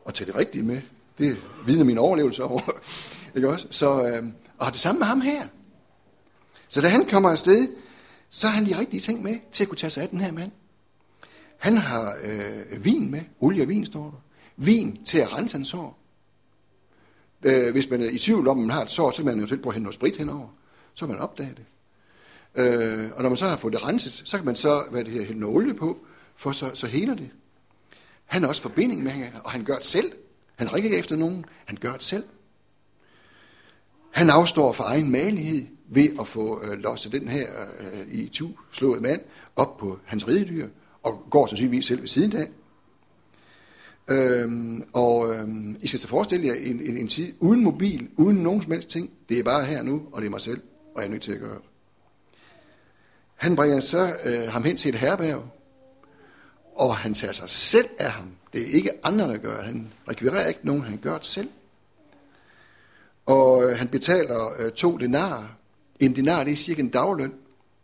og 0.06 0.14
tage 0.14 0.28
det 0.28 0.36
rigtige 0.40 0.64
med. 0.64 0.82
Det 1.18 1.38
vidner 1.66 1.84
min 1.84 1.98
overlevelse 1.98 2.44
over. 2.44 2.62
ikke 3.36 3.50
også? 3.50 3.68
Så, 3.70 4.08
øh, 4.08 4.24
og 4.58 4.72
det 4.72 4.80
samme 4.80 5.00
med 5.00 5.08
ham 5.08 5.22
her. 5.22 5.48
Så 6.68 6.82
da 6.82 6.88
han 6.88 7.06
kommer 7.06 7.30
afsted, 7.30 7.68
så 8.30 8.48
har 8.48 8.56
han 8.56 8.66
de 8.66 8.80
rigtige 8.80 9.02
ting 9.02 9.24
med 9.24 9.36
til 9.52 9.64
at 9.64 9.68
kunne 9.68 9.78
tage 9.78 9.92
sig 9.92 10.04
af 10.04 10.10
den 10.10 10.22
her 10.22 10.32
mand. 10.32 10.52
Han 11.58 11.78
har 11.78 12.14
øh, 12.24 12.86
vin 12.86 13.12
med, 13.12 13.22
olie 13.40 13.64
og 13.64 13.70
vin 13.70 13.86
står 13.86 14.04
der. 14.04 14.22
Vin 14.56 15.06
til 15.06 15.18
at 15.18 15.38
rense 15.38 15.56
hans 15.56 15.68
sår. 15.68 16.03
Øh, 17.44 17.72
hvis 17.72 17.90
man 17.90 18.02
er 18.02 18.10
i 18.10 18.18
tvivl 18.18 18.48
om, 18.48 18.60
at 18.60 18.66
man 18.66 18.76
har 18.76 18.82
et 18.82 18.92
sår, 18.92 19.12
så 19.12 19.18
kan 19.18 19.26
man 19.26 19.40
jo 19.40 19.48
selv 19.48 19.62
prøve 19.62 19.72
at 19.72 19.76
hente 19.76 19.84
noget 19.84 19.96
sprit 19.96 20.18
henover. 20.18 20.48
Så 20.94 21.06
kan 21.06 21.16
man 21.16 21.24
opdage 21.24 21.56
det. 21.56 21.66
Øh, 22.56 23.12
og 23.16 23.22
når 23.22 23.30
man 23.30 23.38
så 23.38 23.46
har 23.46 23.58
fået 23.58 23.74
det 23.74 23.88
renset, 23.88 24.22
så 24.26 24.38
kan 24.38 24.46
man 24.46 24.56
så 24.56 24.84
hvad 24.92 25.04
det 25.04 25.14
her, 25.14 25.24
hælde 25.24 25.40
noget 25.40 25.56
olie 25.56 25.74
på, 25.74 25.98
for 26.36 26.52
så, 26.52 26.72
så 26.74 26.88
heler 26.88 27.16
det. 27.16 27.30
Han 28.26 28.42
har 28.42 28.50
også 28.50 28.62
forbinding 28.62 29.04
med, 29.04 29.14
og 29.44 29.52
han 29.52 29.64
gør 29.64 29.76
det 29.76 29.86
selv. 29.86 30.12
Han 30.56 30.74
ringer 30.74 30.86
ikke 30.86 30.98
efter 30.98 31.16
nogen, 31.16 31.46
han 31.66 31.78
gør 31.82 31.94
det 31.94 32.04
selv. 32.04 32.24
Han 34.12 34.30
afstår 34.30 34.72
for 34.72 34.84
egen 34.84 35.12
malighed 35.12 35.66
ved 35.88 36.10
at 36.20 36.28
få 36.28 36.64
øh, 36.64 36.80
losset 36.80 37.12
den 37.12 37.28
her 37.28 37.48
øh, 37.80 38.14
i 38.14 38.30
tu 38.30 38.48
slået 38.72 39.02
mand 39.02 39.22
op 39.56 39.78
på 39.78 40.00
hans 40.06 40.28
ridedyr, 40.28 40.68
og 41.04 41.28
går 41.30 41.48
sandsynligvis 41.48 41.86
selv 41.86 42.02
ved 42.02 42.08
siden 42.08 42.36
af. 42.36 42.48
Øhm, 44.08 44.84
og 44.94 45.36
øhm, 45.36 45.78
I 45.82 45.88
skal 45.88 46.00
så 46.00 46.08
forestille 46.08 46.48
jer 46.48 46.54
en, 46.54 46.80
en, 46.80 46.98
en 46.98 47.08
tid 47.08 47.34
uden 47.40 47.64
mobil, 47.64 48.10
uden 48.18 48.38
nogen 48.38 48.62
som 48.62 48.72
helst 48.72 48.90
ting. 48.90 49.10
Det 49.30 49.40
er 49.40 49.44
bare 49.44 49.66
her 49.66 49.84
nu, 49.84 50.02
og 50.12 50.22
det 50.22 50.26
er 50.26 50.32
mig 50.32 50.42
selv, 50.42 50.62
og 50.96 51.02
jeg 51.02 51.08
er 51.08 51.12
nødt 51.12 51.22
til 51.22 51.32
at 51.32 51.40
gøre 51.40 51.56
det. 51.56 51.64
Han 53.36 53.56
bringer 53.56 53.80
så 53.80 54.08
øh, 54.26 54.52
ham 54.52 54.64
hen 54.64 54.78
til 54.78 54.90
et 54.90 54.96
herberg, 54.96 55.44
og 56.76 56.96
han 56.96 57.14
tager 57.14 57.34
sig 57.34 57.50
selv 57.50 57.90
af 58.00 58.12
ham. 58.12 58.28
Det 58.54 58.62
er 58.62 58.66
ikke 58.66 59.06
andre, 59.06 59.28
der 59.28 59.38
gør 59.38 59.62
Han 59.62 59.88
rekvirerer 60.10 60.48
ikke 60.48 60.60
nogen, 60.64 60.82
han 60.82 60.98
gør 60.98 61.18
det 61.18 61.26
selv. 61.26 61.50
Og 63.26 63.64
øh, 63.64 63.78
han 63.78 63.88
betaler 63.88 64.62
øh, 64.62 64.72
to 64.72 64.98
denarer. 64.98 65.46
En 66.00 66.16
denar, 66.16 66.44
det 66.44 66.52
er 66.54 66.56
cirka 66.56 66.82
en 66.82 66.90
dagløn. 66.90 67.34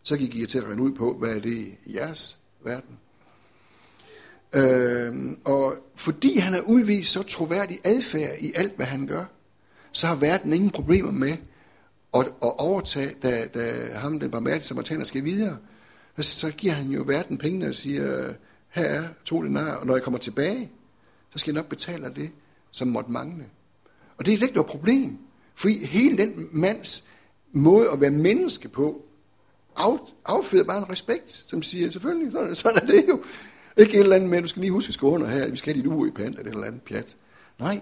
Så 0.04 0.18
gik 0.18 0.36
I 0.36 0.46
til 0.46 0.58
at 0.58 0.64
regne 0.64 0.82
ud 0.82 0.92
på, 0.92 1.14
hvad 1.14 1.36
er 1.36 1.40
det 1.40 1.76
i 1.86 1.96
jeres 1.96 2.38
verden. 2.64 2.98
Øh, 4.54 5.38
og 5.46 5.76
fordi 5.96 6.38
han 6.38 6.54
har 6.54 6.62
udvist 6.62 7.12
så 7.12 7.24
troværdig 7.24 7.80
adfærd 7.84 8.32
i 8.40 8.52
alt, 8.56 8.76
hvad 8.76 8.86
han 8.86 9.08
gør, 9.08 9.26
så 9.92 10.08
har 10.08 10.16
verden 10.16 10.54
ingen 10.54 10.70
problemer 10.70 11.12
med 11.12 11.38
at, 12.14 12.26
at 12.26 12.60
overtage, 12.60 13.16
da, 13.24 13.46
da 13.54 13.92
ham, 13.94 14.20
den 14.20 14.32
barmhjertige 14.32 14.68
samaritaner, 14.68 15.04
skal 15.04 15.24
videre. 15.24 15.58
Så 16.20 16.52
giver 16.52 16.74
han 16.74 16.88
jo 16.88 17.04
verden 17.08 17.38
pengene 17.38 17.68
og 17.68 17.76
siger, 17.76 18.34
her 18.70 18.84
er 18.84 19.04
to 19.26 19.44
denar, 19.44 19.76
og 19.76 19.86
når 19.86 19.96
jeg 19.96 20.04
kommer 20.04 20.20
tilbage, 20.20 20.72
så 21.32 21.40
skal 21.40 21.52
jeg 21.54 21.62
nok 21.62 21.70
betale 21.70 22.12
det, 22.16 22.30
som 22.72 22.88
måtte 22.88 23.12
mangle. 23.12 23.46
Og 24.18 24.26
det 24.26 24.34
er 24.34 24.44
ikke 24.44 24.56
noget 24.56 24.70
problem, 24.70 25.18
for 25.56 25.70
hele 25.86 26.18
den 26.18 26.48
mands 26.52 27.08
måde 27.52 27.90
at 27.90 28.02
være 28.02 28.12
menneske 28.12 28.68
på, 28.68 29.06
af, 29.76 29.98
afføder 30.26 30.64
bare 30.64 30.78
en 30.78 30.90
respekt, 30.90 31.46
som 31.48 31.62
siger, 31.62 31.90
selvfølgelig, 31.90 32.32
sådan, 32.32 32.56
sådan 32.56 32.82
er 32.82 32.86
det 32.86 33.06
jo. 33.10 33.24
Ikke 33.80 33.94
et 33.94 34.00
eller 34.00 34.16
andet 34.16 34.30
med, 34.30 34.42
du 34.42 34.48
skal 34.48 34.62
lige 34.62 34.72
huske 34.72 34.90
at 34.90 34.94
skrive 34.94 35.12
under 35.12 35.28
her, 35.28 35.44
at 35.44 35.52
vi 35.52 35.58
skal 35.58 35.74
have 35.74 35.84
dit 35.84 35.92
ur 35.92 36.08
i 36.08 36.12
pant, 36.12 36.40
eller 36.40 36.52
et 36.52 36.56
eller 36.56 36.68
andet 36.68 36.82
pjat. 36.82 37.18
Nej. 37.60 37.82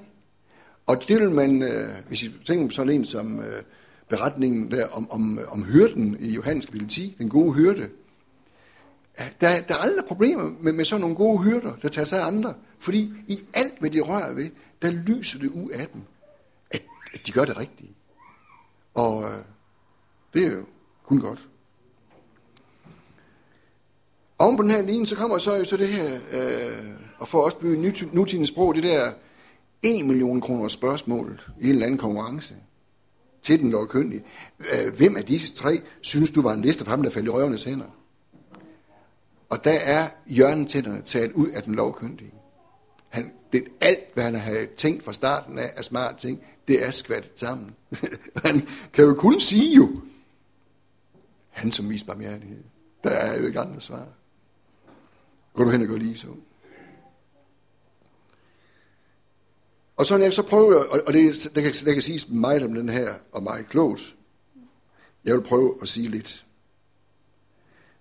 Og 0.85 1.03
det 1.07 1.21
vil 1.21 1.31
man, 1.31 1.63
øh, 1.63 1.89
hvis 2.07 2.23
I 2.23 2.31
tænker 2.45 2.67
på 2.67 2.71
sådan 2.71 2.93
en 2.93 3.05
som 3.05 3.39
øh, 3.39 3.61
beretningen 4.09 4.71
der 4.71 4.87
om, 4.87 5.11
om, 5.11 5.39
øh, 5.39 5.51
om 5.51 5.63
hyrden 5.63 6.17
i 6.19 6.29
Johannes 6.29 6.65
kapitel 6.65 6.87
10, 6.87 7.15
den 7.17 7.29
gode 7.29 7.53
hyrde, 7.53 7.89
der, 9.17 9.61
der 9.67 9.73
er 9.75 9.77
aldrig 9.77 10.05
problemer 10.05 10.51
med, 10.59 10.73
med 10.73 10.85
sådan 10.85 11.01
nogle 11.01 11.15
gode 11.15 11.43
hyrder, 11.43 11.75
der 11.75 11.89
tager 11.89 12.05
sig 12.05 12.21
af 12.21 12.27
andre. 12.27 12.53
Fordi 12.79 13.13
i 13.27 13.39
alt, 13.53 13.79
hvad 13.79 13.89
de 13.89 13.99
rører 13.99 14.33
ved, 14.33 14.49
der 14.81 14.91
lyser 14.91 15.39
det 15.39 15.49
ud 15.49 15.69
af 15.69 15.87
dem, 15.93 16.01
at, 16.71 16.83
at 17.13 17.27
de 17.27 17.31
gør 17.31 17.45
det 17.45 17.57
rigtige. 17.57 17.95
Og 18.93 19.23
øh, 19.23 19.43
det 20.33 20.47
er 20.47 20.51
jo 20.51 20.65
kun 21.03 21.19
godt. 21.19 21.47
Oven 24.39 24.57
på 24.57 24.63
den 24.63 24.71
her 24.71 24.81
linje, 24.81 25.05
så 25.05 25.15
kommer 25.15 25.37
så, 25.37 25.65
så 25.65 25.77
det 25.77 25.87
her, 25.87 26.19
øh, 26.31 26.87
og 27.17 27.27
for 27.27 27.39
at 27.39 27.45
også 27.45 27.57
blive 27.57 27.93
nutidens 28.13 28.49
sprog, 28.49 28.75
det 28.75 28.83
der 28.83 29.11
1 29.83 30.05
million 30.05 30.41
kroner 30.41 30.67
spørgsmål 30.67 31.41
i 31.59 31.63
en 31.63 31.69
eller 31.69 31.85
anden 31.85 31.97
konkurrence 31.97 32.55
til 33.41 33.59
den 33.59 33.71
lovkyndige. 33.71 34.23
Øh, 34.59 34.97
hvem 34.97 35.15
af 35.15 35.25
disse 35.25 35.55
tre 35.55 35.81
synes 36.01 36.31
du 36.31 36.41
var 36.41 36.53
en 36.53 36.61
liste 36.61 36.83
for 36.83 36.91
ham, 36.91 37.03
der 37.03 37.09
faldt 37.09 37.27
i 37.27 37.29
røvernes 37.29 37.63
hænder? 37.63 37.85
Og 39.49 39.63
der 39.63 39.79
er 39.85 40.07
hjørnetænderne 40.25 41.01
taget 41.01 41.31
ud 41.31 41.47
af 41.47 41.63
den 41.63 41.75
lovkyndige. 41.75 42.33
Han, 43.09 43.31
det, 43.53 43.63
alt, 43.81 44.13
hvad 44.13 44.23
han 44.23 44.35
har 44.35 44.65
tænkt 44.75 45.03
fra 45.03 45.13
starten 45.13 45.59
af, 45.59 45.69
af 45.75 45.85
smart 45.85 46.17
ting, 46.17 46.39
det 46.67 46.85
er 46.85 46.91
skvattet 46.91 47.39
sammen. 47.39 47.75
han 48.45 48.67
kan 48.93 49.05
jo 49.05 49.13
kun 49.13 49.39
sige 49.39 49.75
jo, 49.75 49.89
han 51.49 51.71
som 51.71 51.89
viser 51.89 52.05
barmhjertighed. 52.05 52.63
Der 53.03 53.09
er 53.09 53.39
jo 53.39 53.47
ikke 53.47 53.59
andre 53.59 53.81
svar. 53.81 54.07
Gå 55.57 55.63
du 55.63 55.69
hen 55.69 55.81
og 55.81 55.87
gå 55.87 55.97
lige 55.97 56.17
så. 56.17 56.27
Og 59.95 60.05
så 60.05 60.17
jeg 60.17 60.33
så 60.33 60.43
prøver, 60.43 60.83
og 61.07 61.13
det, 61.13 61.51
det, 61.55 61.63
kan, 61.63 61.71
det 61.71 61.93
kan 61.93 62.01
siges 62.01 62.29
meget 62.29 62.63
om 62.63 62.73
den 62.73 62.89
her, 62.89 63.13
og 63.31 63.43
meget 63.43 63.69
klogt. 63.69 64.15
Jeg 65.25 65.35
vil 65.35 65.41
prøve 65.41 65.77
at 65.81 65.87
sige 65.87 66.07
lidt. 66.07 66.45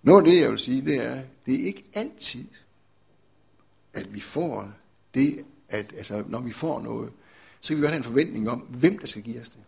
Noget 0.03 0.19
af 0.19 0.25
det, 0.25 0.41
jeg 0.41 0.51
vil 0.51 0.59
sige, 0.59 0.85
det 0.85 1.05
er, 1.05 1.23
det 1.45 1.61
er 1.61 1.65
ikke 1.65 1.83
altid, 1.93 2.47
at 3.93 4.13
vi 4.13 4.19
får 4.19 4.71
det, 5.13 5.45
at 5.69 5.93
altså, 5.97 6.23
når 6.27 6.41
vi 6.41 6.51
får 6.51 6.81
noget, 6.81 7.11
så 7.61 7.67
kan 7.67 7.77
vi 7.77 7.81
godt 7.81 7.91
have 7.91 7.97
en 7.97 8.03
forventning 8.03 8.49
om, 8.49 8.59
hvem 8.59 8.97
der 8.97 9.07
skal 9.07 9.23
give 9.23 9.41
os 9.41 9.49
det. 9.49 9.61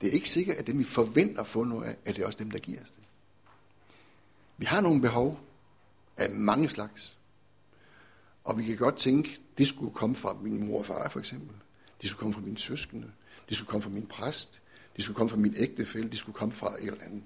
Det 0.00 0.08
er 0.08 0.12
ikke 0.12 0.28
sikkert, 0.28 0.56
at 0.56 0.66
dem, 0.66 0.78
vi 0.78 0.84
forventer 0.84 1.40
at 1.40 1.46
få 1.46 1.64
noget 1.64 1.88
af, 1.88 1.96
at 2.04 2.16
det 2.16 2.22
er 2.22 2.26
også 2.26 2.38
dem, 2.38 2.50
der 2.50 2.58
giver 2.58 2.82
os 2.82 2.90
det. 2.90 3.02
Vi 4.58 4.66
har 4.66 4.80
nogle 4.80 5.00
behov 5.00 5.51
af 6.16 6.30
mange 6.30 6.68
slags. 6.68 7.16
Og 8.44 8.58
vi 8.58 8.64
kan 8.64 8.76
godt 8.76 8.96
tænke, 8.96 9.40
det 9.58 9.68
skulle 9.68 9.94
komme 9.94 10.14
fra 10.16 10.36
min 10.42 10.66
mor 10.66 10.78
og 10.78 10.86
far 10.86 11.08
for 11.08 11.18
eksempel. 11.18 11.56
Det 12.00 12.10
skulle 12.10 12.20
komme 12.20 12.34
fra 12.34 12.40
mine 12.40 12.58
søskende. 12.58 13.10
Det 13.48 13.56
skulle 13.56 13.68
komme 13.68 13.82
fra 13.82 13.90
min 13.90 14.06
præst. 14.06 14.60
Det 14.96 15.04
skulle 15.04 15.16
komme 15.16 15.28
fra 15.28 15.36
min 15.36 15.54
ægtefælle. 15.56 16.10
Det 16.10 16.18
skulle 16.18 16.36
komme 16.36 16.54
fra 16.54 16.74
et 16.80 16.86
eller 16.86 17.04
andet. 17.04 17.22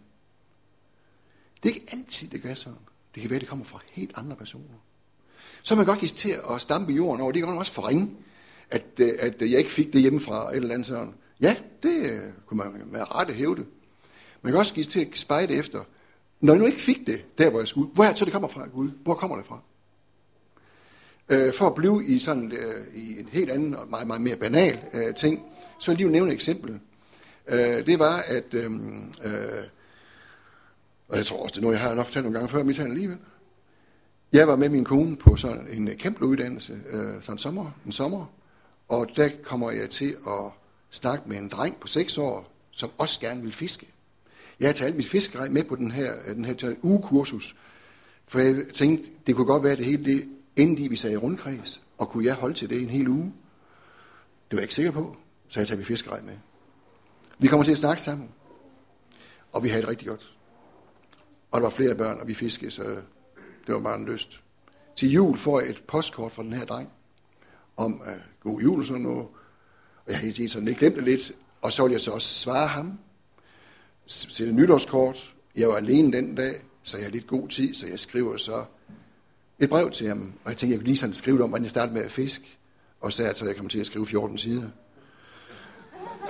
Det 1.62 1.70
er 1.70 1.75
ikke 1.75 1.87
altid, 1.92 2.29
det 2.29 2.42
gør 2.42 2.55
sådan. 2.55 2.79
Det 3.14 3.20
kan 3.20 3.31
være, 3.31 3.40
det 3.40 3.49
kommer 3.49 3.64
fra 3.64 3.81
helt 3.92 4.12
andre 4.16 4.37
personer. 4.37 4.75
Så 5.62 5.75
er 5.75 5.77
man 5.77 5.87
godt 5.87 5.99
give 5.99 6.09
til 6.09 6.35
at 6.51 6.61
stampe 6.61 6.92
jorden 6.92 7.20
over. 7.20 7.33
Det 7.33 7.42
kan 7.42 7.49
man 7.49 7.59
også 7.59 7.72
forringe, 7.72 8.11
at, 8.70 8.85
øh, 8.99 9.12
at 9.18 9.40
jeg 9.40 9.59
ikke 9.59 9.70
fik 9.70 9.92
det 9.92 10.01
hjemmefra, 10.01 10.51
et 10.51 10.57
eller 10.57 10.75
andet 10.75 10.87
sådan. 10.87 11.14
Ja, 11.40 11.57
det 11.83 12.11
øh, 12.11 12.33
kunne 12.46 12.59
man 12.59 12.83
med 12.87 13.14
rette 13.14 13.35
hæve 13.35 13.57
det. 13.57 13.66
Man 14.42 14.53
kan 14.53 14.59
også 14.59 14.75
give 14.75 14.85
til 14.85 15.01
at 15.01 15.18
spejde 15.18 15.55
efter. 15.55 15.85
Når 16.40 16.53
jeg 16.53 16.61
nu 16.61 16.66
ikke 16.66 16.81
fik 16.81 17.07
det, 17.07 17.38
der 17.38 17.51
hvor 17.51 17.59
jeg 17.59 17.68
skulle, 17.68 17.88
hvor 17.94 18.05
er 18.05 18.09
det 18.09 18.18
så 18.18 18.25
det 18.25 18.33
kommer 18.33 18.49
fra, 18.49 18.66
Gud? 18.66 18.90
Hvor 19.03 19.14
kommer 19.14 19.37
det 19.37 19.46
fra? 19.46 19.61
Øh, 21.29 21.55
for 21.55 21.66
at 21.66 21.75
blive 21.75 22.07
i 22.07 22.18
sådan 22.18 22.53
øh, 22.53 22.87
i 22.94 23.20
en 23.20 23.29
helt 23.33 23.51
anden 23.51 23.75
og 23.75 23.88
meget, 23.88 24.07
meget 24.07 24.22
mere 24.22 24.37
banal 24.37 24.79
øh, 24.92 25.14
ting, 25.14 25.42
så 25.79 25.90
vil 25.90 25.94
jeg 25.94 25.96
lige 25.96 26.12
nævne 26.12 26.31
et 26.31 26.35
eksempel. 26.35 26.81
Øh, 27.49 27.87
det 27.87 27.99
var, 27.99 28.25
at, 28.27 28.55
øh, 28.55 28.70
øh, 29.25 29.64
og 31.09 31.16
jeg 31.16 31.27
tror 31.27 31.42
også, 31.42 31.53
det 31.53 31.59
er 31.59 31.62
noget, 31.62 31.75
jeg 31.75 31.83
har 31.83 31.94
nok 31.94 32.07
fortalt 32.07 32.25
nogle 32.25 32.38
gange 32.38 32.49
før, 32.49 32.64
mit 32.64 32.79
alligevel. 32.79 33.18
Jeg 34.33 34.49
var 34.49 34.57
med 34.57 34.68
min 34.68 34.85
kone 34.85 35.16
på 35.16 35.37
sådan 35.37 35.66
en 35.70 35.88
øh, 35.88 35.96
kæmpe 35.96 36.25
uddannelse, 36.27 36.81
øh, 36.90 37.22
sådan 37.22 37.35
en 37.35 37.38
sommer, 37.38 37.70
en 37.87 37.92
sommer, 37.92 38.27
og 38.88 39.09
der 39.16 39.29
kommer 39.42 39.70
jeg 39.70 39.90
til 39.90 40.16
at 40.27 40.51
snakke 40.90 41.29
med 41.29 41.37
en 41.37 41.49
dreng 41.49 41.77
på 41.81 41.87
6 41.87 42.18
år, 42.18 42.53
som 42.70 42.90
også 42.99 43.20
gerne 43.20 43.42
vil 43.42 43.53
fiske. 43.53 43.87
Jeg 44.61 44.66
havde 44.66 44.79
taget 44.79 44.97
mit 44.97 45.07
fiskerej 45.07 45.49
med 45.49 45.64
på 45.64 45.77
den 45.77 45.90
her, 45.90 46.14
øh, 46.27 46.35
den 46.37 46.45
her 46.45 46.75
ugekursus, 46.83 47.57
for 48.29 48.38
jeg 48.38 48.57
tænkte, 48.75 49.11
det 49.27 49.35
kunne 49.35 49.47
godt 49.47 49.62
være, 49.62 49.73
at 49.73 49.79
det 49.79 49.87
hele 49.87 50.05
det 50.05 50.29
endte 50.57 50.83
i, 50.83 50.88
vi 50.88 50.97
sagde 50.97 51.16
rundkreds, 51.16 51.83
og 51.99 52.09
kunne 52.09 52.25
jeg 52.25 52.35
holde 52.35 52.55
til 52.55 52.71
det 52.71 52.83
en 52.83 52.90
hel 52.90 53.09
uge? 53.09 53.33
Det 54.51 54.57
var 54.57 54.59
jeg 54.59 54.62
ikke 54.62 54.75
sikker 54.75 54.92
på, 54.92 55.16
så 55.49 55.61
jeg 55.61 55.69
tager 55.69 55.79
mit 55.79 55.87
fiskerej 55.87 56.23
med. 56.23 56.35
Vi 57.38 57.49
kommer 57.49 57.64
til 57.64 57.73
at 57.73 57.79
snakke 57.79 58.03
sammen, 58.03 58.29
og 59.53 59.62
vi 59.62 59.69
havde 59.69 59.83
det 59.83 59.90
rigtig 59.90 60.09
godt. 60.09 60.37
Og 61.51 61.61
der 61.61 61.66
var 61.66 61.71
flere 61.71 61.95
børn, 61.95 62.21
og 62.21 62.29
vi 62.29 62.35
fiskede, 62.35 62.71
så 62.71 62.83
det 63.66 63.75
var 63.75 63.81
bare 63.81 63.99
en 63.99 64.05
lyst. 64.05 64.42
Til 64.97 65.11
jul 65.11 65.37
får 65.37 65.61
jeg 65.61 65.71
et 65.71 65.83
postkort 65.88 66.33
fra 66.33 66.42
den 66.42 66.53
her 66.53 66.64
dreng, 66.64 66.88
om 67.77 68.01
uh, 68.01 68.07
god 68.40 68.61
jul 68.61 68.81
og 68.81 68.87
sådan 68.87 69.03
noget. 69.03 69.27
Og 70.07 70.12
jeg 70.12 70.19
havde 70.19 70.49
sådan 70.49 70.69
lidt 70.69 70.79
glemt 70.79 70.97
det 70.97 71.05
lidt, 71.05 71.33
og 71.62 71.73
så 71.73 71.83
ville 71.83 71.92
jeg 71.92 72.01
så 72.01 72.11
også 72.11 72.29
svare 72.29 72.66
ham, 72.66 72.99
sætte 74.07 74.53
nytårskort. 74.53 75.35
Jeg 75.57 75.69
var 75.69 75.77
alene 75.77 76.12
den 76.12 76.35
dag, 76.35 76.55
så 76.83 76.97
jeg 76.97 77.07
har 77.07 77.11
lidt 77.11 77.27
god 77.27 77.49
tid, 77.49 77.75
så 77.75 77.87
jeg 77.87 78.01
skriver 78.01 78.37
så 78.37 78.64
et 79.59 79.69
brev 79.69 79.90
til 79.90 80.09
ham. 80.09 80.33
Og 80.45 80.51
jeg 80.51 80.57
tænkte, 80.57 80.73
jeg 80.73 80.81
kunne 80.81 80.87
lige 80.87 80.97
sådan 80.97 81.14
skrive 81.14 81.42
om, 81.42 81.49
hvordan 81.49 81.64
jeg 81.64 81.71
startede 81.71 81.95
med 81.95 82.03
at 82.03 82.12
fiske. 82.12 82.59
Og 83.01 83.12
så 83.12 83.25
at 83.25 83.42
jeg 83.42 83.57
kommer 83.57 83.71
til 83.71 83.79
at 83.79 83.87
skrive 83.87 84.07
14 84.07 84.38
sider. 84.38 84.69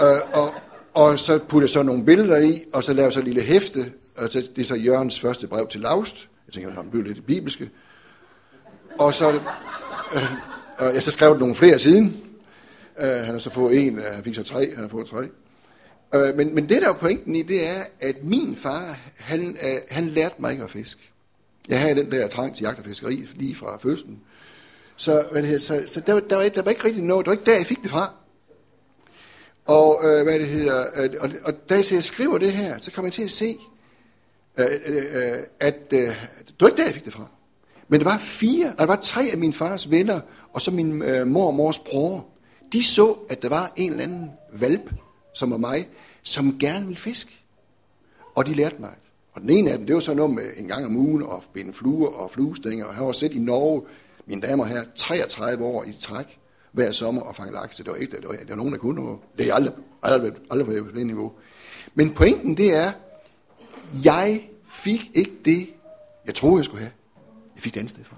Øh, 0.02 0.40
og, 0.40 0.54
og 0.94 1.18
så 1.18 1.38
putte 1.38 1.64
jeg 1.64 1.70
så 1.70 1.82
nogle 1.82 2.04
billeder 2.04 2.38
i, 2.38 2.64
og 2.72 2.84
så 2.84 2.92
lavede 2.92 3.04
jeg 3.06 3.12
så 3.12 3.18
et 3.18 3.24
lille 3.24 3.42
hæfte, 3.42 3.92
og 4.16 4.28
så, 4.28 4.48
det 4.56 4.62
er 4.62 4.66
så 4.66 4.74
Jørgens 4.74 5.20
første 5.20 5.46
brev 5.46 5.68
til 5.68 5.80
Laust. 5.80 6.28
Jeg 6.46 6.54
tænker, 6.54 6.70
han 6.70 6.90
blev 6.90 7.02
lidt 7.02 7.26
bibelske. 7.26 7.70
Og 8.98 9.14
så, 9.14 9.30
øh, 10.14 10.32
og 10.78 10.94
jeg 10.94 11.02
så 11.02 11.10
skrev 11.10 11.38
nogle 11.38 11.54
flere 11.54 11.78
siden. 11.78 12.16
Øh, 12.98 13.08
han 13.08 13.26
har 13.26 13.38
så 13.38 13.50
fået 13.50 13.86
en, 13.86 13.98
øh, 13.98 14.04
han 14.04 14.24
fik 14.24 14.34
så 14.34 14.42
tre, 14.42 14.74
han 14.74 14.84
har 14.84 14.88
fået 14.88 15.06
tre. 15.06 15.28
Øh, 16.14 16.36
men, 16.36 16.54
men 16.54 16.68
det 16.68 16.82
der 16.82 16.88
er 16.88 16.94
pointen 16.94 17.36
i, 17.36 17.42
det 17.42 17.68
er, 17.68 17.84
at 18.00 18.24
min 18.24 18.56
far, 18.56 18.98
han, 19.16 19.56
øh, 19.62 19.78
han 19.90 20.06
lærte 20.06 20.34
mig 20.38 20.52
ikke 20.52 20.64
at 20.64 20.70
fiske. 20.70 21.00
Jeg 21.68 21.80
havde 21.80 21.94
den 21.94 22.10
der 22.10 22.28
trang 22.28 22.54
til 22.54 22.64
jagt 22.64 22.78
og 22.78 22.84
fiskeri 22.84 23.28
lige 23.34 23.54
fra 23.54 23.78
fødslen. 23.78 24.20
Så, 24.96 25.26
hvad 25.32 25.42
det 25.42 25.48
hedder, 25.48 25.64
så, 25.64 25.82
så 25.86 26.00
der, 26.00 26.20
der, 26.20 26.36
var, 26.36 26.48
der 26.48 26.62
var 26.62 26.70
ikke 26.70 26.84
rigtig 26.84 27.02
noget, 27.02 27.26
det 27.26 27.30
var 27.30 27.34
ikke 27.38 27.50
der, 27.50 27.56
jeg 27.56 27.66
fik 27.66 27.82
det 27.82 27.90
fra. 27.90 28.14
Og 29.66 30.00
øh, 30.04 30.22
hvad 30.22 30.38
det 30.38 30.48
hedder, 30.48 30.84
øh, 30.96 31.10
og, 31.20 31.30
og 31.44 31.68
da 31.70 31.82
jeg 31.92 32.04
skriver 32.04 32.38
det 32.38 32.52
her, 32.52 32.78
så 32.80 32.92
kommer 32.92 33.06
jeg 33.06 33.12
til 33.12 33.22
at 33.22 33.30
se, 33.30 33.56
øh, 34.56 34.66
øh, 34.86 34.96
øh, 34.96 35.38
at 35.60 35.82
øh, 35.92 36.00
det 36.00 36.54
var 36.60 36.66
ikke 36.66 36.76
der, 36.76 36.84
jeg 36.84 36.94
fik 36.94 37.04
det 37.04 37.12
fra. 37.12 37.26
Men 37.88 38.00
der 38.00 38.06
var 38.06 38.18
fire, 38.18 38.74
der 38.78 38.86
var 38.86 38.96
tre 38.96 39.22
af 39.32 39.38
min 39.38 39.52
fars 39.52 39.90
venner, 39.90 40.20
og 40.52 40.62
så 40.62 40.70
min 40.70 41.02
øh, 41.02 41.26
mor 41.26 41.46
og 41.46 41.54
mors 41.54 41.78
bror. 41.78 42.26
De 42.72 42.84
så, 42.84 43.16
at 43.30 43.42
der 43.42 43.48
var 43.48 43.72
en 43.76 43.90
eller 43.90 44.04
anden 44.04 44.30
valp, 44.52 44.90
som 45.36 45.50
var 45.50 45.56
mig, 45.56 45.88
som 46.22 46.58
gerne 46.58 46.86
ville 46.86 47.00
fiske. 47.00 47.32
Og 48.34 48.46
de 48.46 48.54
lærte 48.54 48.76
mig. 48.80 48.94
Og 49.32 49.40
den 49.40 49.50
ene 49.50 49.70
af 49.70 49.78
dem, 49.78 49.86
det 49.86 49.94
var 49.94 50.00
så 50.00 50.14
noget 50.14 50.34
med 50.34 50.44
en 50.56 50.68
gang 50.68 50.84
om 50.86 50.96
ugen, 50.96 51.22
og 51.22 51.44
binde 51.52 51.72
fluer 51.72 52.08
og 52.08 52.30
fluestænger. 52.30 52.84
Og 52.84 52.94
han 52.94 53.06
var 53.06 53.12
set 53.12 53.32
i 53.32 53.38
Norge, 53.38 53.82
mine 54.26 54.40
damer 54.40 54.64
her, 54.64 54.84
33 54.94 55.64
år 55.64 55.84
i 55.84 55.96
træk, 56.00 56.38
hver 56.72 56.90
sommer 56.90 57.22
og 57.22 57.36
fange 57.36 57.52
laks. 57.52 57.76
Det 57.76 57.86
var 57.86 57.94
ikke, 57.94 58.16
det 58.16 58.28
var, 58.28 58.34
det 58.34 58.48
var 58.48 58.56
nogen, 58.56 58.72
der 58.72 58.78
kunne 58.78 59.02
noget. 59.02 59.18
Det 59.38 59.48
er 59.48 59.54
aldrig, 59.54 59.74
aldrig, 60.02 60.32
aldrig 60.50 60.84
på 60.84 60.90
det 60.90 61.06
niveau. 61.06 61.32
Men 61.94 62.14
pointen 62.14 62.56
det 62.56 62.74
er, 62.74 62.92
jeg 64.04 64.50
fik 64.70 65.10
ikke 65.14 65.32
det, 65.44 65.68
jeg 66.26 66.34
troede, 66.34 66.56
jeg 66.56 66.64
skulle 66.64 66.80
have. 66.80 66.92
Jeg 67.54 67.62
fik 67.62 67.74
det 67.74 67.80
andet 67.80 67.90
sted 67.90 68.04
fra. 68.04 68.16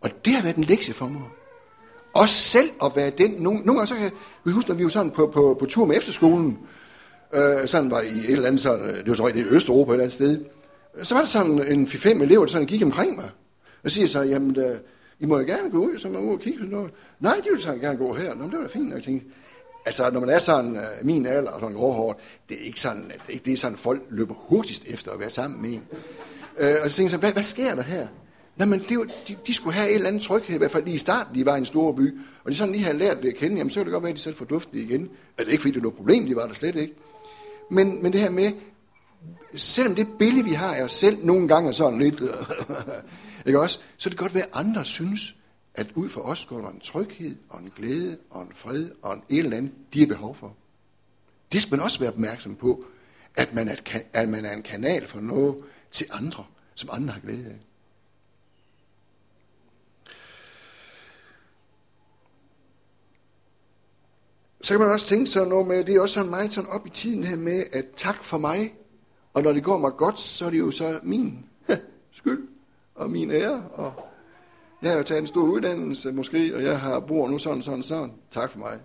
Og 0.00 0.10
det 0.24 0.32
har 0.32 0.42
været 0.42 0.56
en 0.56 0.64
lektie 0.64 0.94
for 0.94 1.08
mig. 1.08 1.22
Også 2.16 2.34
selv 2.34 2.70
at 2.84 2.92
være 2.96 3.10
den. 3.10 3.30
Nogle, 3.30 3.60
nogle 3.60 3.78
gange 3.78 3.86
så 3.86 3.94
kan 3.94 4.10
vi 4.44 4.52
huske, 4.52 4.70
når 4.70 4.76
vi 4.76 4.84
var 4.84 4.90
sådan 4.90 5.10
på, 5.10 5.26
på, 5.26 5.56
på 5.58 5.66
tur 5.66 5.84
med 5.84 5.96
efterskolen, 5.96 6.58
øh, 7.34 7.68
sådan 7.68 7.90
var 7.90 8.00
i 8.00 8.18
et 8.18 8.30
eller 8.30 8.46
andet, 8.46 8.60
sådan, 8.60 8.88
øh, 8.88 8.96
det 8.96 9.08
var 9.08 9.14
så 9.14 9.26
i 9.26 9.44
Østeuropa 9.50 9.90
et 9.90 9.94
eller 9.94 10.02
andet 10.02 10.12
sted, 10.12 10.44
så 11.02 11.14
var 11.14 11.20
der 11.20 11.28
sådan 11.28 11.72
en 11.72 11.86
4-5 11.86 12.22
elever, 12.22 12.44
der 12.44 12.52
sådan 12.52 12.66
gik 12.66 12.82
omkring 12.82 13.16
mig, 13.16 13.30
og 13.84 13.90
siger 13.90 14.06
så, 14.06 14.22
jamen, 14.22 14.54
da, 14.54 14.78
I 15.20 15.26
må 15.26 15.38
jo 15.38 15.44
gerne 15.46 15.70
gå 15.70 15.78
ud, 15.78 15.98
så 15.98 16.08
man 16.08 16.22
ud 16.22 16.32
og 16.32 16.40
kigge 16.40 16.58
på 16.58 16.64
noget. 16.64 16.90
Nej, 17.20 17.40
de 17.44 17.50
vil 17.50 17.60
så 17.60 17.74
gerne 17.74 17.98
gå 17.98 18.14
her. 18.14 18.34
Nå, 18.34 18.44
det 18.44 18.52
var 18.52 18.60
da 18.60 18.66
fint. 18.66 18.92
Og 18.92 18.98
jeg 18.98 19.04
tænkte, 19.04 19.26
altså, 19.86 20.10
når 20.12 20.20
man 20.20 20.28
er 20.28 20.38
sådan 20.38 20.76
øh, 20.76 20.82
min 21.02 21.26
alder 21.26 21.50
og 21.50 21.60
sådan 21.60 21.76
gråhård, 21.76 22.20
det 22.48 22.56
er 22.60 22.66
ikke 22.66 22.80
sådan, 22.80 23.04
det 23.04 23.20
er, 23.28 23.32
ikke, 23.32 23.44
det 23.44 23.52
er 23.52 23.56
sådan, 23.56 23.78
folk 23.78 24.02
løber 24.10 24.34
hurtigst 24.34 24.82
efter 24.86 25.12
at 25.12 25.20
være 25.20 25.30
sammen 25.30 25.62
med 25.62 25.70
en. 25.70 25.82
Øh, 26.58 26.74
og 26.84 26.90
så 26.90 26.96
tænker 26.96 27.12
jeg, 27.12 27.20
hvad, 27.20 27.32
hvad 27.32 27.42
sker 27.42 27.74
der 27.74 27.82
her? 27.82 28.06
Nej, 28.56 28.66
men 28.66 28.84
det 28.88 28.98
var, 28.98 29.04
de, 29.28 29.36
de, 29.46 29.54
skulle 29.54 29.74
have 29.74 29.88
en 29.88 29.94
eller 29.94 30.08
anden 30.08 30.20
tryghed, 30.20 30.54
i 30.54 30.58
hvert 30.58 30.70
fald 30.70 30.84
lige 30.84 30.94
i 30.94 30.98
starten, 30.98 31.34
de 31.34 31.46
var 31.46 31.54
i 31.54 31.58
en 31.58 31.66
stor 31.66 31.92
by, 31.92 32.18
og 32.44 32.50
de 32.50 32.56
sådan 32.56 32.72
lige 32.72 32.84
havde 32.84 32.98
lært 32.98 33.22
det 33.22 33.28
at 33.28 33.34
kende, 33.34 33.56
jamen 33.56 33.70
så 33.70 33.80
kan 33.80 33.86
det 33.86 33.92
godt 33.92 34.02
være, 34.02 34.10
at 34.10 34.16
de 34.16 34.22
selv 34.22 34.34
får 34.34 34.44
duftet 34.44 34.78
igen. 34.78 35.10
Er 35.38 35.44
det 35.44 35.52
ikke 35.52 35.62
fordi, 35.62 35.74
det 35.74 35.82
var 35.82 35.82
noget 35.82 35.96
problem, 35.96 36.26
de 36.26 36.36
var 36.36 36.46
der 36.46 36.54
slet 36.54 36.76
ikke. 36.76 36.94
Men, 37.70 38.02
men 38.02 38.12
det 38.12 38.20
her 38.20 38.30
med, 38.30 38.52
selvom 39.54 39.94
det 39.94 40.06
billede, 40.18 40.44
vi 40.44 40.52
har 40.52 40.74
af 40.74 40.82
os 40.82 40.92
selv, 40.92 41.24
nogle 41.24 41.48
gange 41.48 41.68
er 41.68 41.72
sådan 41.72 41.98
lidt, 41.98 42.22
ikke 43.46 43.60
også, 43.60 43.78
så 43.96 44.10
det 44.10 44.18
kan 44.18 44.24
godt 44.24 44.34
være, 44.34 44.44
at 44.44 44.50
andre 44.52 44.84
synes, 44.84 45.36
at 45.74 45.86
ud 45.94 46.08
for 46.08 46.20
os 46.20 46.44
går 46.44 46.60
der 46.60 46.68
en 46.68 46.80
tryghed, 46.80 47.36
og 47.48 47.60
en 47.60 47.72
glæde, 47.76 48.16
og 48.30 48.42
en 48.42 48.52
fred, 48.54 48.90
og 49.02 49.14
en 49.14 49.22
et 49.28 49.38
eller 49.38 49.56
andet, 49.56 49.72
de 49.94 50.00
har 50.00 50.06
behov 50.06 50.34
for. 50.34 50.54
Det 51.52 51.62
skal 51.62 51.76
man 51.76 51.84
også 51.84 52.00
være 52.00 52.10
opmærksom 52.10 52.54
på, 52.54 52.84
at 53.36 53.54
man, 53.54 53.68
er, 53.68 54.00
at 54.12 54.28
man 54.28 54.44
er 54.44 54.52
en 54.52 54.62
kanal 54.62 55.06
for 55.06 55.20
noget 55.20 55.56
til 55.92 56.06
andre, 56.12 56.44
som 56.74 56.90
andre 56.92 57.12
har 57.12 57.20
glæde 57.20 57.46
af. 57.46 57.65
Så 64.66 64.72
kan 64.72 64.80
man 64.80 64.90
også 64.90 65.06
tænke 65.06 65.26
sig 65.26 65.46
noget 65.46 65.66
med, 65.66 65.84
det 65.84 65.94
er 65.94 66.00
også 66.00 66.14
sådan 66.14 66.30
meget 66.30 66.52
sådan 66.52 66.70
op 66.70 66.86
i 66.86 66.90
tiden 66.90 67.24
her 67.24 67.36
med, 67.36 67.64
at 67.72 67.84
tak 67.96 68.24
for 68.24 68.38
mig, 68.38 68.74
og 69.34 69.42
når 69.42 69.52
det 69.52 69.64
går 69.64 69.78
mig 69.78 69.92
godt, 69.92 70.20
så 70.20 70.46
er 70.46 70.50
det 70.50 70.58
jo 70.58 70.70
så 70.70 71.00
min 71.02 71.46
skyld 72.12 72.48
og 72.94 73.10
min 73.10 73.30
ære, 73.30 73.68
og 73.72 73.92
jeg 74.82 74.90
har 74.90 74.96
jo 74.96 75.02
taget 75.02 75.20
en 75.20 75.26
stor 75.26 75.42
uddannelse 75.42 76.12
måske, 76.12 76.56
og 76.56 76.62
jeg 76.62 76.80
har 76.80 77.00
bor 77.00 77.28
nu 77.28 77.38
sådan, 77.38 77.62
sådan, 77.62 77.82
sådan. 77.82 78.12
Tak 78.30 78.50
for 78.50 78.58
mig. 78.58 78.80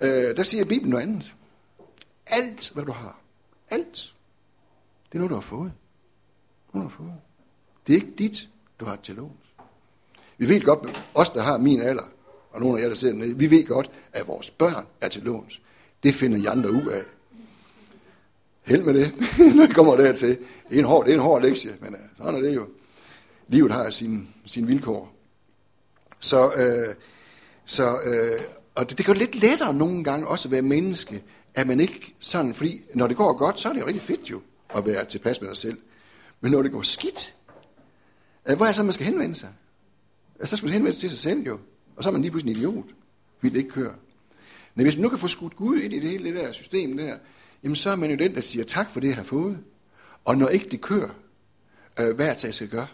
Øh, 0.00 0.36
der 0.36 0.42
siger 0.42 0.64
Bibelen 0.64 0.90
noget 0.90 1.02
andet. 1.02 1.34
Alt, 2.26 2.70
hvad 2.74 2.84
du 2.84 2.92
har, 2.92 3.20
alt, 3.70 4.14
det 5.06 5.14
er 5.14 5.18
noget, 5.18 5.30
du 5.30 5.34
har 5.34 5.40
fået. 5.40 5.72
Du 6.72 6.78
har 6.78 6.88
fået. 6.88 7.14
Det 7.86 7.92
er 7.92 7.96
ikke 7.96 8.14
dit, 8.18 8.48
du 8.80 8.84
har 8.84 8.96
til 8.96 9.14
låns. 9.14 9.54
Vi 10.38 10.48
ved 10.48 10.60
godt, 10.60 11.04
os 11.14 11.30
der 11.30 11.42
har 11.42 11.58
min 11.58 11.80
alder, 11.80 12.15
og 12.56 12.62
nogle 12.62 12.78
af 12.78 12.82
jer, 12.82 12.88
der 12.88 12.94
sidder 12.94 13.14
nede, 13.14 13.38
vi 13.38 13.50
ved 13.50 13.66
godt, 13.66 13.90
at 14.12 14.28
vores 14.28 14.50
børn 14.50 14.86
er 15.00 15.08
til 15.08 15.22
låns. 15.22 15.60
Det 16.02 16.14
finder 16.14 16.38
I 16.38 16.44
andre 16.46 16.72
ud 16.72 16.86
af. 16.86 17.02
Held 18.62 18.82
med 18.82 18.94
det, 18.94 19.12
når 19.56 19.64
I 19.64 19.66
kommer 19.66 19.96
dertil. 19.96 20.28
Det 20.68 20.74
er 20.74 20.78
en 20.78 20.84
hård, 20.84 21.04
det 21.04 21.10
er 21.10 21.14
en 21.14 21.22
hård 21.22 21.42
lektie, 21.42 21.76
men 21.80 21.94
øh, 21.94 22.00
sådan 22.16 22.34
er 22.34 22.40
det 22.40 22.54
jo. 22.54 22.68
Livet 23.48 23.70
har 23.70 23.90
sine 23.90 24.26
sin 24.46 24.68
vilkår. 24.68 25.14
Så, 26.20 26.52
øh, 26.56 26.94
så 27.64 27.82
øh, 28.06 28.40
og 28.74 28.88
det, 28.88 28.98
det 28.98 29.06
gør 29.06 29.12
lidt 29.12 29.34
lettere 29.34 29.74
nogle 29.74 30.04
gange 30.04 30.26
også 30.26 30.48
at 30.48 30.52
være 30.52 30.62
menneske, 30.62 31.22
at 31.54 31.66
man 31.66 31.80
ikke 31.80 32.14
sådan, 32.20 32.54
fordi 32.54 32.82
når 32.94 33.06
det 33.06 33.16
går 33.16 33.36
godt, 33.36 33.60
så 33.60 33.68
er 33.68 33.72
det 33.72 33.80
jo 33.80 33.86
rigtig 33.86 34.02
fedt 34.02 34.30
jo, 34.30 34.40
at 34.74 34.86
være 34.86 35.04
tilpas 35.04 35.40
med 35.40 35.48
dig 35.48 35.56
selv. 35.56 35.78
Men 36.40 36.52
når 36.52 36.62
det 36.62 36.72
går 36.72 36.82
skidt, 36.82 37.34
øh, 38.46 38.56
hvor 38.56 38.64
er 38.64 38.68
det 38.68 38.76
så, 38.76 38.82
man 38.82 38.92
skal 38.92 39.06
henvende 39.06 39.34
sig? 39.34 39.48
Altså, 40.40 40.50
så 40.50 40.56
skal 40.56 40.66
man 40.66 40.72
henvende 40.72 40.92
sig 40.92 41.00
til 41.00 41.10
sig 41.10 41.18
selv 41.18 41.40
jo. 41.40 41.58
Og 41.96 42.04
så 42.04 42.10
er 42.10 42.12
man 42.12 42.22
lige 42.22 42.30
pludselig 42.30 42.52
en 42.52 42.58
idiot, 42.58 42.84
fordi 43.38 43.52
det 43.52 43.58
ikke 43.58 43.70
kører. 43.70 43.94
Men 44.74 44.84
hvis 44.84 44.96
man 44.96 45.02
nu 45.02 45.08
kan 45.08 45.18
få 45.18 45.28
skudt 45.28 45.56
Gud 45.56 45.80
ind 45.80 45.92
i 45.92 46.00
det 46.00 46.10
hele 46.10 46.24
det 46.24 46.34
der 46.34 46.52
system 46.52 46.96
der, 46.96 47.18
jamen 47.62 47.76
så 47.76 47.90
er 47.90 47.96
man 47.96 48.10
jo 48.10 48.16
den, 48.16 48.34
der 48.34 48.40
siger 48.40 48.64
tak 48.64 48.90
for 48.90 49.00
det, 49.00 49.08
jeg 49.08 49.16
har 49.16 49.22
fået. 49.22 49.58
Og 50.24 50.36
når 50.36 50.48
ikke 50.48 50.68
det 50.68 50.80
kører, 50.80 51.10
øh, 52.00 52.16
hvad 52.16 52.28
er 52.28 52.34
det, 52.34 52.44
jeg 52.44 52.54
skal 52.54 52.68
gøre? 52.68 52.86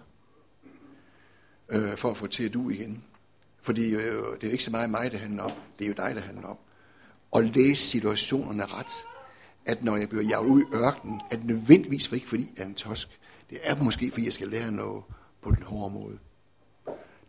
Øh, 1.69 1.97
for 1.97 2.11
at 2.11 2.17
få 2.17 2.27
til 2.27 2.45
at 2.45 2.55
du 2.55 2.71
igen. 2.71 3.05
Fordi 3.63 3.95
øh, 3.95 4.01
det 4.01 4.43
er 4.43 4.47
jo 4.47 4.51
ikke 4.51 4.65
så 4.65 4.71
meget 4.71 4.91
mig, 4.91 5.11
det 5.11 5.21
handler 5.21 5.43
om. 5.43 5.53
Det 5.79 5.85
er 5.85 5.89
jo 5.89 5.95
dig, 5.97 6.15
det 6.15 6.23
handler 6.23 6.47
om. 6.47 6.57
Og 7.31 7.45
læse 7.45 7.85
situationerne 7.85 8.65
ret. 8.65 8.93
At 9.67 9.85
når 9.85 9.97
jeg 9.97 10.09
bliver 10.09 10.25
jaget 10.25 10.47
ud 10.47 10.63
i 10.63 10.77
ørkenen, 10.77 11.21
er 11.31 11.37
det 11.37 11.45
nødvendigvis 11.45 12.09
for 12.09 12.15
ikke 12.15 12.29
fordi 12.29 12.53
jeg 12.57 12.63
er 12.63 12.67
en 12.67 12.75
tosk. 12.75 13.09
Det 13.51 13.59
er 13.63 13.83
måske 13.83 14.11
fordi 14.11 14.25
jeg 14.25 14.33
skal 14.33 14.49
lære 14.49 14.73
noget 14.73 15.03
på 15.43 15.51
den 15.51 15.63
hårde 15.63 15.95
måde. 15.95 16.19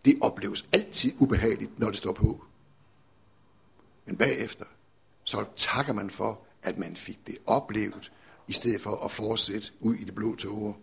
Det 0.05 0.17
opleves 0.21 0.65
altid 0.71 1.11
ubehageligt, 1.19 1.79
når 1.79 1.87
det 1.87 1.97
står 1.97 2.11
på. 2.11 2.43
Men 4.05 4.17
bagefter, 4.17 4.65
så 5.23 5.45
takker 5.55 5.93
man 5.93 6.09
for, 6.09 6.39
at 6.63 6.77
man 6.77 6.95
fik 6.95 7.19
det 7.27 7.37
oplevet, 7.45 8.11
i 8.47 8.53
stedet 8.53 8.81
for 8.81 9.05
at 9.05 9.11
fortsætte 9.11 9.71
ud 9.79 9.95
i 9.95 10.03
det 10.03 10.15
blå 10.15 10.35
tåger. 10.35 10.73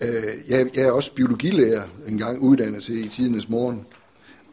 Øh, 0.00 0.34
jeg, 0.48 0.70
jeg 0.74 0.84
er 0.84 0.92
også 0.92 1.14
biologilærer 1.14 1.88
en 2.06 2.18
gang 2.18 2.40
uddannet 2.40 2.82
til 2.82 3.04
i 3.04 3.08
tidernes 3.08 3.48
morgen, 3.48 3.86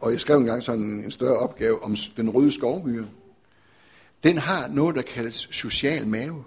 og 0.00 0.12
jeg 0.12 0.20
skrev 0.20 0.36
en 0.36 0.46
gang 0.46 0.62
sådan 0.62 1.04
en 1.04 1.10
større 1.10 1.36
opgave 1.36 1.82
om 1.82 1.96
den 2.16 2.30
røde 2.30 2.52
skovmyre. 2.52 3.08
Den 4.24 4.38
har 4.38 4.68
noget, 4.68 4.96
der 4.96 5.02
kaldes 5.02 5.48
social 5.50 6.06
mave. 6.06 6.44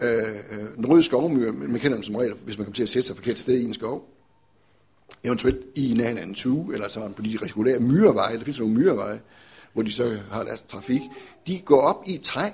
Øh, 0.00 0.08
øh, 0.50 0.76
den 0.76 0.86
røde 0.86 1.02
skovmyre, 1.02 1.52
man 1.52 1.80
kender 1.80 1.96
den 1.96 2.02
som 2.02 2.14
regel, 2.14 2.34
hvis 2.34 2.58
man 2.58 2.64
kommer 2.64 2.74
til 2.74 2.82
at 2.82 2.88
sætte 2.88 3.06
sig 3.06 3.16
forkert 3.16 3.40
sted 3.40 3.60
i 3.60 3.64
en 3.64 3.74
skov. 3.74 4.11
Eventuelt 5.24 5.60
i 5.74 5.94
nærheden 5.96 6.18
af 6.18 6.22
en 6.22 6.34
tue, 6.34 6.74
eller 6.74 6.88
sådan 6.88 7.14
på 7.14 7.22
de 7.22 7.38
regulære 7.42 7.80
myreveje. 7.80 8.38
Der 8.38 8.44
findes 8.44 8.60
nogle 8.60 8.74
myreveje, 8.74 9.20
hvor 9.72 9.82
de 9.82 9.92
så 9.92 10.18
har 10.30 10.44
deres 10.44 10.62
trafik. 10.62 11.00
De 11.46 11.58
går 11.58 11.80
op 11.80 12.02
i 12.06 12.20
træ, 12.22 12.50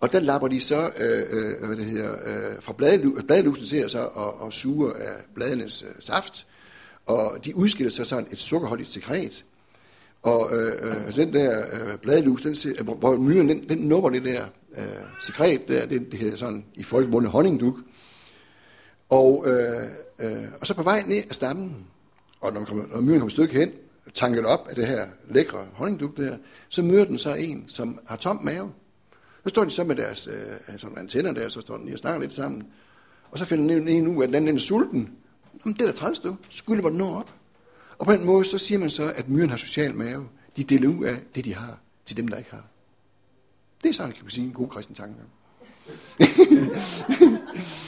og 0.00 0.12
der 0.12 0.20
lapper 0.20 0.48
de 0.48 0.60
så 0.60 0.90
øh, 1.00 1.22
øh, 1.30 1.66
hvad 1.66 1.76
det 1.76 1.84
hedder, 1.84 2.12
øh, 2.12 2.62
fra 2.62 2.72
bladlusen, 2.72 3.26
bladlusen 3.26 3.66
ser 3.66 3.88
så 3.88 3.98
og, 3.98 4.40
og 4.40 4.52
suger 4.52 4.92
af 4.92 5.12
bladenes 5.34 5.82
øh, 5.82 5.94
saft, 6.00 6.46
og 7.06 7.44
de 7.44 7.56
udskiller 7.56 7.90
så 7.90 8.04
sådan 8.04 8.26
et 8.30 8.40
sukkerholdigt 8.40 8.88
sekret. 8.88 9.44
Og 10.22 10.50
øh, 10.52 10.72
øh, 10.82 11.14
den 11.14 11.32
der 11.32 11.64
øh, 11.72 11.98
bladlus, 11.98 12.42
den, 12.42 12.54
ser, 12.54 12.82
hvor, 12.82 12.94
hvor 12.94 13.16
myren 13.16 13.48
den, 13.48 13.68
den 13.68 13.78
nupper 13.78 14.10
det 14.10 14.24
der 14.24 14.46
øh, 14.76 14.84
sekret 15.22 15.68
der, 15.68 15.86
det, 15.86 16.12
det 16.12 16.18
hedder 16.18 16.36
sådan 16.36 16.64
i 16.74 16.82
folkemunde 16.82 17.28
honningduk. 17.28 17.74
Og, 19.08 19.44
øh, 19.46 19.88
øh, 20.18 20.44
og 20.60 20.66
så 20.66 20.74
på 20.74 20.82
vej 20.82 21.02
ned 21.06 21.22
af 21.28 21.34
stammen, 21.34 21.86
og 22.40 22.52
når, 22.52 22.60
man 22.60 22.66
kommer, 22.66 22.86
når 22.86 23.00
myren 23.00 23.20
kommer 23.20 23.26
et 23.26 23.32
stykke 23.32 23.54
hen, 23.54 23.72
tanket 24.14 24.46
op 24.46 24.66
af 24.68 24.74
det 24.74 24.86
her 24.86 25.08
lækre 25.30 25.66
honningduk 25.72 26.16
der, 26.16 26.36
så 26.68 26.82
møder 26.82 27.04
den 27.04 27.18
så 27.18 27.34
en, 27.34 27.64
som 27.68 28.00
har 28.06 28.16
tom 28.16 28.40
mave. 28.42 28.72
Så 29.42 29.48
står 29.48 29.64
de 29.64 29.70
så 29.70 29.84
med 29.84 29.96
deres 29.96 30.26
øh, 30.26 30.74
øh 30.74 30.78
sådan 30.78 30.98
antenner 30.98 31.32
der, 31.32 31.48
så 31.48 31.60
står 31.60 31.76
de 31.76 31.92
og 31.92 31.98
snakker 31.98 32.20
lidt 32.20 32.32
sammen. 32.32 32.62
Og 33.30 33.38
så 33.38 33.44
finder 33.44 33.74
den 33.74 33.88
en 33.88 34.06
ud, 34.06 34.24
at 34.24 34.32
den 34.32 34.48
er 34.48 34.58
sulten. 34.58 35.10
Jamen, 35.64 35.76
det 35.76 35.82
er 35.82 35.86
da 35.86 35.92
træls, 35.92 36.18
du. 36.18 36.36
Skylder 36.50 36.82
man 36.82 36.92
nå 36.92 37.14
op. 37.14 37.34
Og 37.98 38.06
på 38.06 38.12
den 38.12 38.24
måde, 38.24 38.44
så 38.44 38.58
siger 38.58 38.78
man 38.78 38.90
så, 38.90 39.12
at 39.16 39.28
myren 39.28 39.50
har 39.50 39.56
social 39.56 39.94
mave. 39.94 40.28
De 40.56 40.64
deler 40.64 40.88
ud 40.88 41.04
af 41.04 41.16
det, 41.34 41.44
de 41.44 41.54
har, 41.54 41.78
til 42.06 42.16
dem, 42.16 42.28
der 42.28 42.38
ikke 42.38 42.50
har. 42.50 42.64
Det 43.82 43.88
er 43.88 43.92
sådan, 43.92 44.12
kan 44.12 44.24
man 44.24 44.30
sige, 44.30 44.46
en 44.46 44.52
god 44.52 44.68
kristen 44.68 44.94
tanke. 44.94 45.14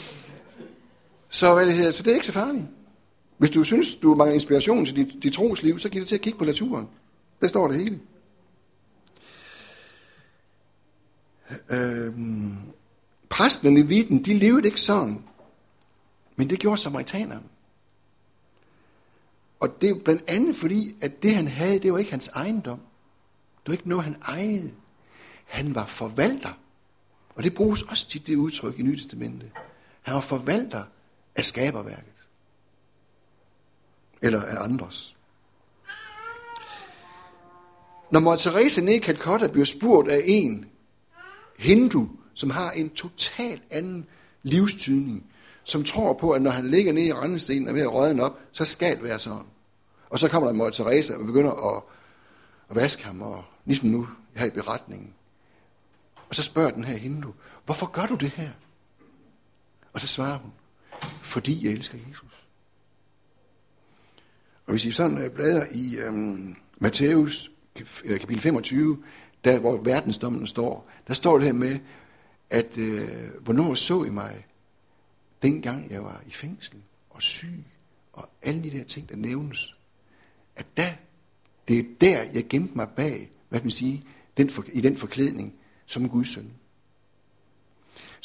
så, 1.37 1.55
hvad 1.55 1.67
det 1.67 1.75
hedder, 1.75 1.91
så 1.91 2.03
det 2.03 2.11
er 2.11 2.15
ikke 2.15 2.27
så 2.27 2.33
farligt. 2.33 2.65
Hvis 3.39 3.51
du 3.51 3.65
synes, 3.65 3.95
du 3.95 4.15
mangler 4.15 4.35
inspiration 4.35 4.85
til 4.85 4.97
dit, 4.97 5.23
dit 5.23 5.33
trosliv, 5.33 5.79
så 5.79 5.89
giv 5.89 6.01
det 6.01 6.09
til 6.09 6.15
at 6.15 6.21
kigge 6.21 6.39
på 6.39 6.45
naturen. 6.45 6.89
Der 7.41 7.49
står 7.49 7.69
det 7.69 7.79
hele. 7.79 8.01
Øhm, 11.71 12.57
præsten 13.29 13.77
i 13.77 13.83
viden, 13.83 14.25
de 14.25 14.39
levede 14.39 14.67
ikke 14.67 14.81
sådan. 14.81 15.25
Men 16.37 16.51
det 16.51 16.59
gjorde 16.59 16.81
samaritanerne. 16.81 17.47
Og 19.61 19.81
det 19.81 19.91
er 19.91 19.95
blandt 20.05 20.25
andet 20.27 20.57
fordi, 20.57 20.95
at 21.01 21.23
det 21.23 21.35
han 21.35 21.49
havde, 21.49 21.79
det 21.79 21.93
var 21.93 21.99
ikke 21.99 22.11
hans 22.11 22.29
ejendom. 22.29 22.79
Det 23.59 23.67
var 23.67 23.73
ikke 23.73 23.89
noget, 23.89 24.05
han 24.05 24.17
ejede. 24.23 24.71
Han 25.45 25.75
var 25.75 25.87
forvalter. 25.87 26.59
Og 27.35 27.43
det 27.43 27.55
bruges 27.55 27.83
også 27.83 28.09
til 28.09 28.27
det 28.27 28.37
udtryk 28.37 28.79
i 28.79 28.83
Nye 28.83 28.97
Testamentet. 28.97 29.51
Han 30.03 30.15
var 30.15 30.21
forvalter 30.21 30.83
af 31.37 31.45
skaberværket. 31.45 32.13
Eller 34.23 34.43
af 34.43 34.65
andres. 34.65 35.17
Når 38.11 38.21
Mor 38.21 38.37
Teresa 38.37 38.81
nede 38.81 38.97
i 38.97 39.01
Calcutta 39.01 39.47
bliver 39.47 39.65
spurgt 39.65 40.09
af 40.09 40.23
en 40.25 40.67
hindu, 41.59 42.09
som 42.35 42.51
har 42.51 42.71
en 42.71 42.91
total 42.91 43.61
anden 43.71 44.07
livstydning, 44.43 45.27
som 45.65 45.85
tror 45.85 46.13
på, 46.13 46.31
at 46.31 46.43
når 46.43 46.51
han 46.51 46.71
ligger 46.71 46.93
nede 46.93 47.07
i 47.07 47.13
rendestenen 47.13 47.69
og 47.69 47.75
ved 47.75 47.83
at 47.83 47.93
røde 47.93 48.23
op, 48.23 48.39
så 48.53 48.65
skal 48.65 48.97
det 48.97 49.05
være 49.05 49.19
sådan. 49.19 49.47
Og 50.11 50.19
så 50.19 50.29
kommer 50.29 50.49
der 50.49 50.55
Mor 50.55 50.71
Teresa 50.71 51.15
og 51.15 51.27
begynder 51.27 51.77
at, 51.77 51.83
at 52.71 52.77
vaske 52.77 53.05
ham, 53.05 53.23
og 53.23 53.45
ligesom 53.65 53.89
nu 53.89 54.09
her 54.35 54.47
i 54.47 54.51
beretningen. 54.51 55.15
Og 56.29 56.37
så 56.37 56.43
spørger 56.43 56.71
den 56.71 56.85
her 56.85 56.97
hindu, 56.97 57.35
hvorfor 57.65 57.87
gør 57.87 58.07
du 58.07 58.15
det 58.15 58.31
her? 58.31 58.51
Og 59.93 60.01
så 60.01 60.07
svarer 60.07 60.39
hun, 60.39 60.53
fordi 61.23 61.67
jeg 61.67 61.73
elsker 61.73 61.99
Jesus. 62.09 62.47
Og 64.67 64.73
hvis 64.73 64.85
I 64.85 64.93
sådan 64.93 65.25
øh, 65.25 65.31
bladrer 65.31 65.65
i 65.73 65.97
øhm, 65.97 66.57
Matthæus 66.79 67.51
øh, 68.05 68.21
kapitel 68.21 68.43
25, 68.43 69.03
der 69.45 69.59
hvor 69.59 69.77
verdensdommen 69.77 70.47
står, 70.47 70.91
der 71.09 71.15
står 71.15 71.39
det 71.39 71.47
her 71.47 71.53
med, 71.53 71.79
at 72.51 72.79
øh, 72.79 73.31
hvornår 73.41 73.75
så 73.75 74.05
I 74.05 74.11
mig, 74.11 74.47
dengang 75.43 75.91
jeg 75.91 76.05
var 76.05 76.23
i 76.27 76.31
fængsel 76.31 76.77
og 77.11 77.23
syg, 77.23 77.65
og 78.13 78.29
alle 78.43 78.63
de 78.63 78.71
der 78.71 78.85
ting, 78.85 79.09
der 79.09 79.17
nævnes, 79.17 79.75
at 80.57 80.67
da, 80.77 80.97
det 81.69 81.79
er 81.79 81.85
der, 82.01 82.23
jeg 82.23 82.47
gemte 82.49 82.77
mig 82.77 82.89
bag, 82.89 83.31
hvad 83.49 83.61
man 83.61 83.71
sige, 83.71 84.03
den 84.37 84.51
for, 84.51 84.65
i 84.73 84.81
den 84.81 84.97
forklædning 84.97 85.55
som 85.87 86.09
Guds 86.09 86.29
søn. 86.29 86.53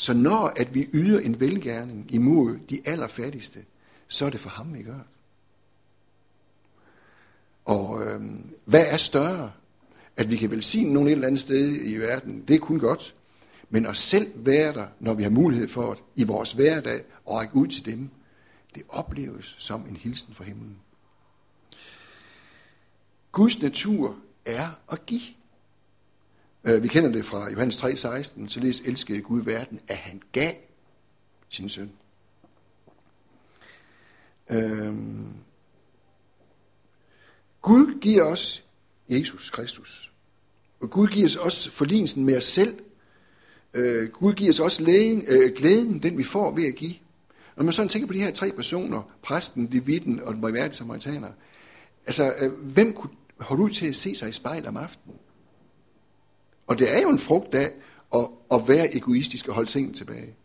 Så 0.01 0.13
når 0.13 0.53
at 0.55 0.75
vi 0.75 0.89
yder 0.93 1.19
en 1.19 1.39
velgærning 1.39 2.13
imod 2.13 2.59
de 2.69 2.81
allerfattigste, 2.85 3.65
så 4.07 4.25
er 4.25 4.29
det 4.29 4.39
for 4.39 4.49
ham, 4.49 4.73
vi 4.73 4.83
gør 4.83 4.93
det. 4.93 5.03
Og 7.65 8.05
øh, 8.05 8.21
hvad 8.65 8.85
er 8.87 8.97
større? 8.97 9.51
At 10.17 10.29
vi 10.29 10.37
kan 10.37 10.51
velsigne 10.51 10.93
nogen 10.93 11.07
et 11.07 11.11
eller 11.11 11.27
andet 11.27 11.41
sted 11.41 11.85
i 11.85 11.97
verden, 11.97 12.43
det 12.47 12.55
er 12.55 12.59
kun 12.59 12.79
godt. 12.79 13.15
Men 13.69 13.85
at 13.85 13.97
selv 13.97 14.31
være 14.35 14.73
der, 14.73 14.87
når 14.99 15.13
vi 15.13 15.23
har 15.23 15.29
mulighed 15.29 15.67
for 15.67 15.93
det, 15.93 16.03
i 16.15 16.23
vores 16.23 16.51
hverdag, 16.51 17.03
og 17.25 17.35
række 17.35 17.55
ud 17.55 17.67
til 17.67 17.85
dem, 17.85 18.09
det 18.75 18.83
opleves 18.89 19.55
som 19.57 19.85
en 19.89 19.95
hilsen 19.95 20.33
fra 20.33 20.43
himlen. 20.43 20.77
Guds 23.31 23.61
natur 23.61 24.15
er 24.45 24.69
at 24.91 25.05
give. 25.05 25.21
Øh, 26.63 26.83
vi 26.83 26.87
kender 26.87 27.11
det 27.11 27.25
fra 27.25 27.51
Johannes 27.51 27.83
3:16, 27.83 28.47
således 28.47 28.79
elskede 28.79 29.21
Gud 29.21 29.41
verden, 29.41 29.79
at 29.87 29.97
han 29.97 30.21
gav 30.31 30.53
sin 31.49 31.69
søn. 31.69 31.91
Øhm. 34.51 35.35
Gud 37.61 37.99
giver 37.99 38.23
os 38.23 38.63
Jesus 39.09 39.49
Kristus. 39.49 40.11
Og 40.79 40.89
Gud 40.89 41.07
giver 41.07 41.25
os 41.25 41.35
også 41.35 41.71
forligelsen 41.71 42.25
med 42.25 42.37
os 42.37 42.43
selv. 42.43 42.79
Øh, 43.73 44.09
Gud 44.09 44.33
giver 44.33 44.49
os 44.49 44.59
også 44.59 44.83
lægen, 44.83 45.23
øh, 45.27 45.53
glæden, 45.55 46.03
den 46.03 46.17
vi 46.17 46.23
får 46.23 46.55
ved 46.55 46.67
at 46.67 46.75
give. 46.75 46.95
Når 47.57 47.63
man 47.63 47.73
sådan 47.73 47.89
tænker 47.89 48.07
på 48.07 48.13
de 48.13 48.21
her 48.21 48.31
tre 48.31 48.51
personer, 48.51 49.11
præsten, 49.21 49.67
levitten 49.71 50.19
og 50.19 50.33
den 50.33 50.41
barmhjertige 50.41 50.77
samaritaner, 50.77 51.29
altså, 52.05 52.33
øh, 52.39 52.51
hvem 52.51 52.93
kunne 52.93 53.13
holde 53.39 53.63
ud 53.63 53.69
til 53.69 53.87
at 53.87 53.95
se 53.95 54.15
sig 54.15 54.29
i 54.29 54.31
spejl 54.31 54.67
om 54.67 54.77
aftenen? 54.77 55.17
Og 56.71 56.79
det 56.79 56.97
er 56.97 57.01
jo 57.01 57.09
en 57.09 57.17
frugt 57.17 57.55
af 57.55 57.71
at, 58.15 58.27
at 58.51 58.67
være 58.67 58.95
egoistisk 58.95 59.47
og 59.47 59.55
holde 59.55 59.69
tingene 59.69 59.93
tilbage. 59.93 60.35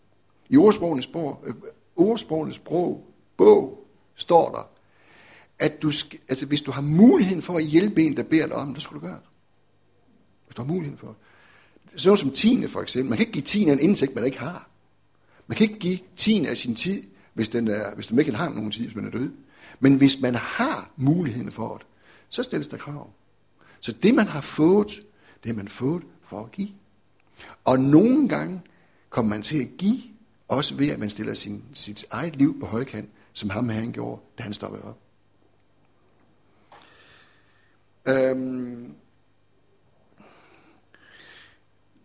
I 0.49 0.57
ordsprogenes, 0.57 1.05
sprog, 1.05 1.45
øh, 1.47 1.55
ordsprogenes 1.97 2.57
sprog, 2.57 3.15
bog 3.37 3.87
står 4.15 4.51
der, 4.51 4.71
at 5.59 5.83
du, 5.83 5.93
altså, 6.29 6.47
hvis 6.47 6.61
du 6.61 6.71
har 6.71 6.83
muligheden 6.83 7.43
for 7.43 7.57
at 7.57 7.65
hjælpe 7.65 8.03
en, 8.03 8.17
der 8.17 8.23
beder 8.23 8.47
dig 8.47 8.57
om 8.57 8.73
det, 8.73 8.83
så 8.83 8.85
skal 8.85 8.95
du 8.95 9.01
gøre 9.01 9.15
det. 9.15 9.29
Hvis 10.47 10.55
du 10.55 10.63
har 10.63 10.67
muligheden 10.67 10.99
for 10.99 11.07
det. 11.07 11.17
Sådan 12.03 12.17
som 12.17 12.31
tiende 12.31 12.69
for 12.69 12.81
eksempel. 12.81 13.09
Man 13.09 13.17
kan 13.17 13.27
ikke 13.27 13.33
give 13.33 13.45
tiende 13.45 13.73
en 13.73 13.81
indsigt, 13.81 14.15
man 14.15 14.25
ikke 14.25 14.39
har. 14.39 14.69
Man 15.47 15.57
kan 15.57 15.69
ikke 15.69 15.79
give 15.79 15.99
tiende 16.17 16.49
af 16.49 16.57
sin 16.57 16.75
tid, 16.75 17.03
hvis, 17.35 17.49
den 17.49 17.69
er, 17.69 17.95
hvis 17.95 18.11
man 18.11 18.19
ikke 18.19 18.33
har 18.33 18.49
nogen 18.49 18.71
tid, 18.71 18.83
hvis 18.85 18.97
man 18.97 19.07
er 19.07 19.11
død. 19.11 19.31
Men 19.81 19.97
hvis 19.97 20.21
man 20.21 20.35
har 20.35 20.91
muligheden 20.97 21.53
for 21.53 21.77
det, 21.77 21.87
så 22.29 22.43
stilles 22.43 22.69
der 22.69 22.77
krav. 22.77 23.11
Så 23.81 23.93
det, 23.93 24.15
man 24.15 24.27
har 24.27 24.41
fået, 24.41 25.03
det 25.43 25.51
har 25.51 25.57
man 25.57 25.69
fået 25.69 26.03
for 26.27 26.45
at 26.45 26.53
give. 26.53 26.69
Og 27.65 27.81
nogle 27.81 28.29
gange 28.29 28.63
kommer 29.11 29.31
man 29.31 29.43
til 29.43 29.63
at 29.63 29.69
give, 29.79 30.03
også 30.49 30.75
ved 30.75 30.89
at 30.89 30.99
man 30.99 31.11
stiller 31.11 31.35
sin, 31.35 31.65
sit 31.75 32.05
eget 32.11 32.37
liv 32.37 32.61
på 32.61 32.67
højkant, 32.67 33.11
som 33.33 33.51
ham 33.51 33.69
her 33.69 33.81
han 33.81 33.93
gjorde, 33.93 34.23
da 34.39 34.43
han 34.43 34.55
stoppede 34.55 34.83
op. 34.85 34.99
Øhm, 38.09 38.95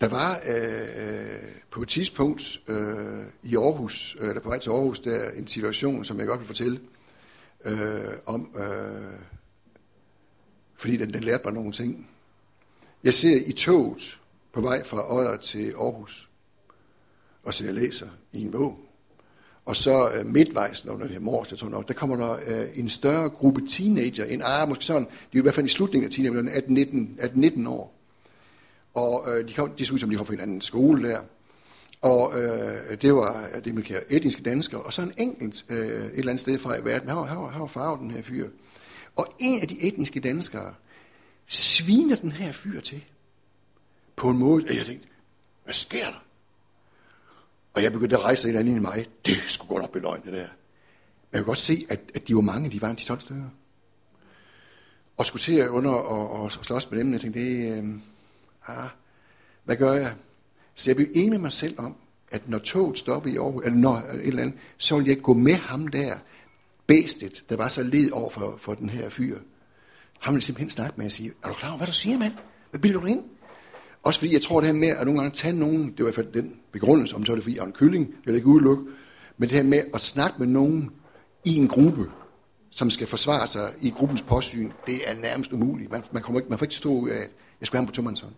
der 0.02 0.08
var 0.08 0.32
øh, 0.48 1.44
øh 1.44 1.52
på 1.72 1.82
et 1.82 1.88
tidspunkt 1.88 2.62
øh, 2.68 3.26
i 3.44 3.56
Aarhus, 3.56 4.18
øh, 4.20 4.30
eller 4.30 4.42
på 4.42 4.50
vej 4.50 4.60
til 4.60 4.70
Aarhus, 4.70 5.00
der 5.00 5.32
en 5.32 5.48
situation, 5.48 6.06
som 6.06 6.20
jeg 6.20 6.28
godt 6.28 6.40
vil 6.40 6.48
fortælle 6.48 6.80
øh, 7.66 8.14
om, 8.26 8.56
øh, 8.56 9.20
fordi 10.76 10.98
den, 10.98 11.14
den 11.14 11.24
lærte 11.24 11.44
mig 11.44 11.54
nogle 11.54 11.72
ting. 11.72 12.11
Jeg 13.04 13.14
ser 13.14 13.42
i 13.46 13.52
toget 13.52 14.20
på 14.54 14.62
vej 14.62 14.84
fra 14.84 15.16
Odder 15.16 15.38
til 15.38 15.74
Aarhus, 15.80 16.30
og 17.44 17.54
så 17.54 17.66
jeg 17.66 17.74
læser 17.74 18.08
i 18.34 18.42
en 18.42 18.52
bog. 18.52 18.80
Og 19.66 19.76
så 19.76 20.12
øh, 20.12 20.26
midtvejs, 20.26 20.86
når 20.86 20.98
det 20.98 21.16
er 21.16 21.20
mors, 21.20 21.52
jeg 21.52 21.60
tror 21.60 21.70
nok, 21.70 21.88
der 21.88 21.94
kommer 21.94 22.16
der 22.16 22.38
øh, 22.48 22.68
en 22.76 22.90
større 22.90 23.30
gruppe 23.30 23.62
teenager 23.70 24.26
en 24.26 24.42
Ah, 24.46 24.70
måske 24.70 24.86
sådan, 24.86 25.04
de 25.04 25.38
er 25.38 25.38
i 25.38 25.42
hvert 25.42 25.54
fald 25.54 25.66
i 25.66 25.70
slutningen 25.70 26.06
af 26.06 26.12
teenager, 26.12 27.62
18-19 27.62 27.70
år. 27.70 27.94
Og 28.94 29.26
øh, 29.28 29.48
de, 29.48 29.54
kom, 29.54 29.72
de 29.72 29.86
så 29.86 29.94
ud 29.94 30.00
som, 30.00 30.10
de 30.10 30.16
kom 30.16 30.26
fra 30.26 30.34
en 30.34 30.40
anden 30.40 30.62
skole 30.62 31.10
der. 31.10 31.20
Og 32.02 32.42
øh, 32.42 32.98
det 33.02 33.16
var 33.16 33.46
det, 33.66 33.76
man 33.76 33.84
kalder 33.84 34.02
etniske 34.10 34.44
danskere, 34.44 34.82
og 34.82 34.94
så 34.94 35.02
en 35.02 35.14
enkelt 35.18 35.66
øh, 35.70 35.78
et 35.78 36.12
eller 36.14 36.30
andet 36.30 36.40
sted 36.40 36.60
fra 36.60 36.78
i 36.78 36.86
verden. 36.86 37.08
Han 37.08 37.18
var, 37.18 37.24
han 37.24 37.38
var, 37.38 37.48
han 37.48 37.62
var 37.62 37.68
farvet, 37.68 38.00
den 38.00 38.12
her 38.12 38.22
fyr. 38.22 38.50
Og 39.16 39.28
en 39.40 39.62
af 39.62 39.68
de 39.68 39.82
etniske 39.82 40.20
danskere 40.20 40.74
sviner 41.52 42.16
den 42.16 42.32
her 42.32 42.52
fyr 42.52 42.82
til. 42.82 43.04
På 44.16 44.30
en 44.30 44.38
måde, 44.38 44.70
at 44.70 44.76
jeg 44.76 44.86
tænkte, 44.86 45.08
hvad 45.64 45.74
sker 45.74 46.06
der? 46.06 46.24
Og 47.74 47.84
jeg 47.84 47.92
begyndte 47.92 48.18
at 48.18 48.24
rejse 48.24 48.48
et 48.48 48.50
eller 48.50 48.60
andet 48.60 48.76
i 48.76 48.80
mig. 48.80 49.06
Det 49.26 49.38
skulle 49.48 49.70
godt 49.70 49.82
nok 49.82 49.92
beløgne 49.92 50.26
det 50.26 50.34
der. 50.34 50.48
Men 50.48 51.38
jeg 51.38 51.40
kunne 51.40 51.46
godt 51.46 51.58
se, 51.58 51.86
at, 51.90 52.00
at 52.16 52.28
de 52.28 52.36
var 52.36 52.42
mange, 52.42 52.72
de 52.72 52.82
var 52.82 52.90
en 52.90 52.98
10-12 52.98 53.20
stykker. 53.20 53.50
Og 55.18 55.26
skulle 55.26 55.42
til 55.42 55.56
at 55.56 55.70
under 55.70 55.92
og, 55.92 56.30
og, 56.32 56.42
og 56.42 56.52
slås 56.52 56.92
med 56.92 57.00
dem, 57.00 57.14
jeg 57.14 57.22
tænkte, 57.22 57.40
det, 57.40 57.84
øh, 57.84 57.90
ah, 58.68 58.90
hvad 59.64 59.76
gør 59.76 59.94
jeg? 59.94 60.16
Så 60.76 60.90
jeg 60.90 60.96
blev 60.96 61.08
enig 61.14 61.30
med 61.30 61.40
mig 61.40 61.54
selv 61.54 61.80
om, 61.80 61.96
at 62.32 62.50
når 62.50 62.58
toget 62.58 62.98
stopper 62.98 63.30
i 63.30 63.38
Aarhus, 63.38 63.66
eller 63.66 63.78
når 63.78 63.98
et 63.98 64.28
eller 64.28 64.42
andet, 64.42 64.58
så 64.78 64.96
ville 64.96 65.10
jeg 65.10 65.22
gå 65.22 65.34
med 65.34 65.54
ham 65.54 65.88
der, 65.88 66.18
bæstet, 66.88 67.44
der 67.50 67.58
var 67.58 67.68
så 67.68 67.84
led 67.84 68.12
over 68.12 68.30
for, 68.30 68.58
for 68.58 68.74
den 68.74 68.90
her 68.90 69.10
fyr. 69.10 69.40
Han 70.22 70.34
vil 70.34 70.42
simpelthen 70.42 70.70
snakke 70.70 70.94
med 70.98 71.06
og 71.06 71.12
sige, 71.12 71.32
er 71.44 71.48
du 71.48 71.54
klar 71.54 71.70
over, 71.70 71.78
hvad 71.78 71.88
du 71.88 71.94
siger, 71.94 72.18
mand? 72.18 72.34
Hvad 72.70 72.80
bilder 72.80 73.00
du 73.00 73.06
ind? 73.06 73.24
Også 74.04 74.20
fordi 74.20 74.34
jeg 74.34 74.42
tror 74.42 74.60
det 74.60 74.68
her 74.68 74.74
med 74.74 74.88
at 74.88 75.06
nogle 75.06 75.20
gange 75.20 75.36
tage 75.36 75.54
nogen, 75.54 75.84
det 75.92 75.98
var 75.98 76.04
i 76.04 76.14
hvert 76.14 76.16
fald 76.16 76.34
den 76.34 76.56
begrundelse, 76.72 77.16
om 77.16 77.26
så 77.26 77.32
var 77.32 77.36
det 77.36 77.44
fordi 77.44 77.56
jeg 77.56 77.62
er 77.62 77.66
en 77.66 77.72
kylling, 77.72 78.08
det 78.08 78.16
vil 78.26 78.32
jeg 78.32 78.36
ikke 78.36 78.48
udelukke, 78.48 78.84
men 79.38 79.50
det 79.50 79.58
her 79.58 79.64
med 79.64 79.82
at 79.94 80.02
snakke 80.02 80.36
med 80.40 80.48
nogen 80.48 80.92
i 81.46 81.56
en 81.56 81.68
gruppe, 81.68 82.12
som 82.70 82.90
skal 82.90 83.08
forsvare 83.08 83.48
sig 83.48 83.74
i 83.82 83.90
gruppens 83.90 84.22
påsyn, 84.22 84.72
det 84.88 84.96
er 85.06 85.16
nærmest 85.16 85.52
umuligt. 85.52 85.92
Man, 85.92 86.04
man, 86.12 86.24
kommer 86.24 86.40
ikke, 86.40 86.50
man 86.50 86.60
får 86.60 86.66
ikke 86.66 86.76
stå 86.76 86.90
ud 86.90 87.10
af, 87.10 87.16
at 87.16 87.30
jeg 87.60 87.68
skal 87.68 87.78
have 87.78 87.86
ham 87.86 87.88
på 87.88 87.94
tomandshånd. 87.94 88.34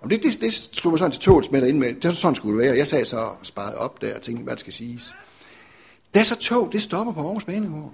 Og 0.00 0.10
det, 0.10 0.22
det, 0.22 0.40
det 0.40 0.52
stod 0.52 0.92
mig 0.92 0.98
sådan 0.98 1.12
til 1.12 1.20
toget 1.20 1.52
med 1.52 1.60
derinde 1.60 1.80
med. 1.80 1.94
Det 1.94 2.04
var 2.04 2.10
sådan 2.10 2.34
skulle 2.34 2.58
det 2.58 2.66
være. 2.66 2.76
Jeg 2.76 2.86
sad 2.86 3.04
så 3.04 3.16
og 3.16 3.38
sparede 3.42 3.78
op 3.78 4.00
der 4.00 4.16
og 4.16 4.22
tænkte, 4.22 4.44
hvad 4.44 4.56
der 4.56 4.60
skal 4.60 4.72
siges. 4.72 5.14
Da 6.14 6.24
så 6.24 6.36
tog, 6.36 6.72
det 6.72 6.82
stopper 6.82 7.12
på 7.12 7.20
Aarhus 7.20 7.44
Banegård, 7.44 7.92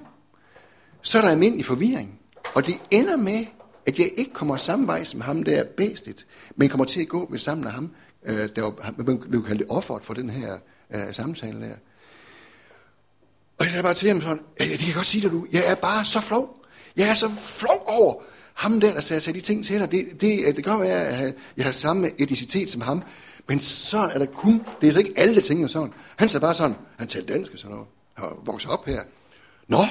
så 1.02 1.18
er 1.18 1.22
der 1.22 1.30
almindelig 1.30 1.66
forvirring. 1.66 2.21
Og 2.54 2.66
det 2.66 2.80
ender 2.90 3.16
med, 3.16 3.46
at 3.86 3.98
jeg 3.98 4.10
ikke 4.16 4.32
kommer 4.32 4.56
samme 4.56 4.86
vej 4.86 5.04
som 5.04 5.20
ham 5.20 5.42
der 5.42 5.64
bæstet, 5.64 6.26
men 6.56 6.68
kommer 6.68 6.84
til 6.84 7.00
at 7.00 7.08
gå 7.08 7.28
ved 7.30 7.38
sammen 7.38 7.64
med 7.64 7.72
ham, 7.72 7.90
øh, 8.24 8.48
der 8.56 8.62
var, 8.62 8.94
man 8.96 9.22
vil 9.28 9.42
kalde 9.42 9.58
det 9.58 9.66
offeret 9.70 10.04
for 10.04 10.14
den 10.14 10.30
her 10.30 10.58
øh, 10.94 11.12
samtale 11.12 11.60
der. 11.60 11.74
Og 13.58 13.64
jeg 13.64 13.70
sagde 13.70 13.82
bare 13.82 13.94
til 13.94 14.08
ham 14.08 14.20
sådan, 14.20 14.42
ja, 14.60 14.64
det 14.64 14.78
kan 14.78 14.86
jeg 14.86 14.94
godt 14.94 15.06
sige 15.06 15.22
dig 15.22 15.30
du, 15.30 15.46
jeg 15.52 15.62
er 15.66 15.74
bare 15.74 16.04
så 16.04 16.20
flov. 16.20 16.58
Jeg 16.96 17.10
er 17.10 17.14
så 17.14 17.28
flov 17.28 17.84
over 17.86 18.14
ham 18.54 18.80
der, 18.80 18.92
der 18.92 19.00
sagde 19.00 19.38
de 19.38 19.40
ting 19.40 19.64
til 19.64 19.80
dig. 19.80 19.90
Det, 19.90 20.06
det, 20.20 20.56
det 20.56 20.64
kan 20.64 20.64
godt 20.64 20.80
være, 20.80 21.06
at 21.06 21.34
jeg 21.56 21.64
har 21.64 21.72
samme 21.72 22.20
etnicitet 22.20 22.70
som 22.70 22.80
ham, 22.80 23.02
men 23.48 23.60
så 23.60 23.98
er 23.98 24.18
der 24.18 24.26
kun, 24.26 24.62
det 24.80 24.88
er 24.88 24.92
så 24.92 24.98
ikke 24.98 25.12
alle 25.16 25.40
ting 25.40 25.64
og 25.64 25.70
sådan. 25.70 25.92
Han 26.16 26.28
sagde 26.28 26.42
bare 26.42 26.54
sådan, 26.54 26.76
han 26.98 27.08
talte 27.08 27.32
dansk 27.32 27.52
og 27.52 27.58
sådan 27.58 27.70
noget. 27.70 27.88
Han 28.14 28.24
var 28.24 28.36
vokset 28.44 28.70
op 28.70 28.86
her. 28.86 29.00
Nå, 29.68 29.84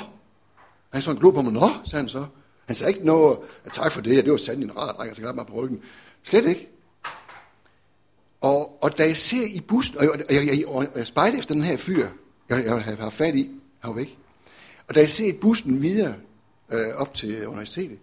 han 0.94 1.02
sådan 1.02 1.20
glod 1.20 1.34
på 1.34 1.42
mig, 1.42 1.54
nå, 1.54 1.70
sagde 1.86 2.02
han 2.02 2.10
så. 2.10 2.26
Han 2.72 2.76
sagde 2.76 2.94
ikke 2.94 3.06
noget, 3.06 3.40
tak 3.74 3.92
for 3.92 4.02
det, 4.02 4.24
det 4.24 4.32
var 4.32 4.38
sandt 4.38 4.64
en 4.64 4.78
rar 4.78 4.92
dreng, 4.92 5.08
jeg 5.08 5.16
skal 5.16 5.36
mig 5.36 5.48
på 5.48 5.54
ryggen. 5.54 5.80
Slet 6.24 6.46
ikke. 6.46 6.70
Og, 8.42 8.84
og 8.84 8.98
da 8.98 9.04
jeg 9.04 9.18
ser 9.18 9.46
i 9.46 9.60
bussen, 9.60 9.98
og 9.98 10.04
jeg, 10.04 10.12
jeg, 10.30 10.48
jeg, 10.48 10.58
jeg, 10.58 10.88
jeg 10.96 11.08
spejler 11.08 11.40
efter 11.40 11.54
den 11.54 11.64
her 11.64 11.78
fyr, 11.78 12.08
jeg, 12.50 12.66
jeg 12.66 12.82
har 13.00 13.10
fat 13.10 13.36
i, 13.36 13.52
han 13.80 13.90
var 13.90 13.96
væk. 13.96 14.18
Og 14.88 14.96
da 14.96 15.00
jeg 15.00 15.10
ser 15.10 15.28
i 15.28 15.38
bussen 15.42 15.82
videre 15.82 16.16
øh, 16.72 16.96
op 16.96 17.14
til 17.14 17.48
universitetet, 17.48 18.00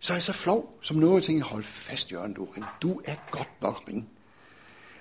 så 0.00 0.12
er 0.12 0.16
jeg 0.16 0.22
så 0.22 0.32
flov 0.32 0.78
som 0.80 0.96
noget, 0.96 1.14
jeg 1.14 1.22
tænker, 1.22 1.44
hold 1.44 1.64
fast, 1.64 2.12
Jørgen, 2.12 2.32
du, 2.32 2.44
ring. 2.44 2.66
du 2.82 3.00
er 3.04 3.14
godt 3.30 3.62
nok 3.62 3.82
ring. 3.88 4.08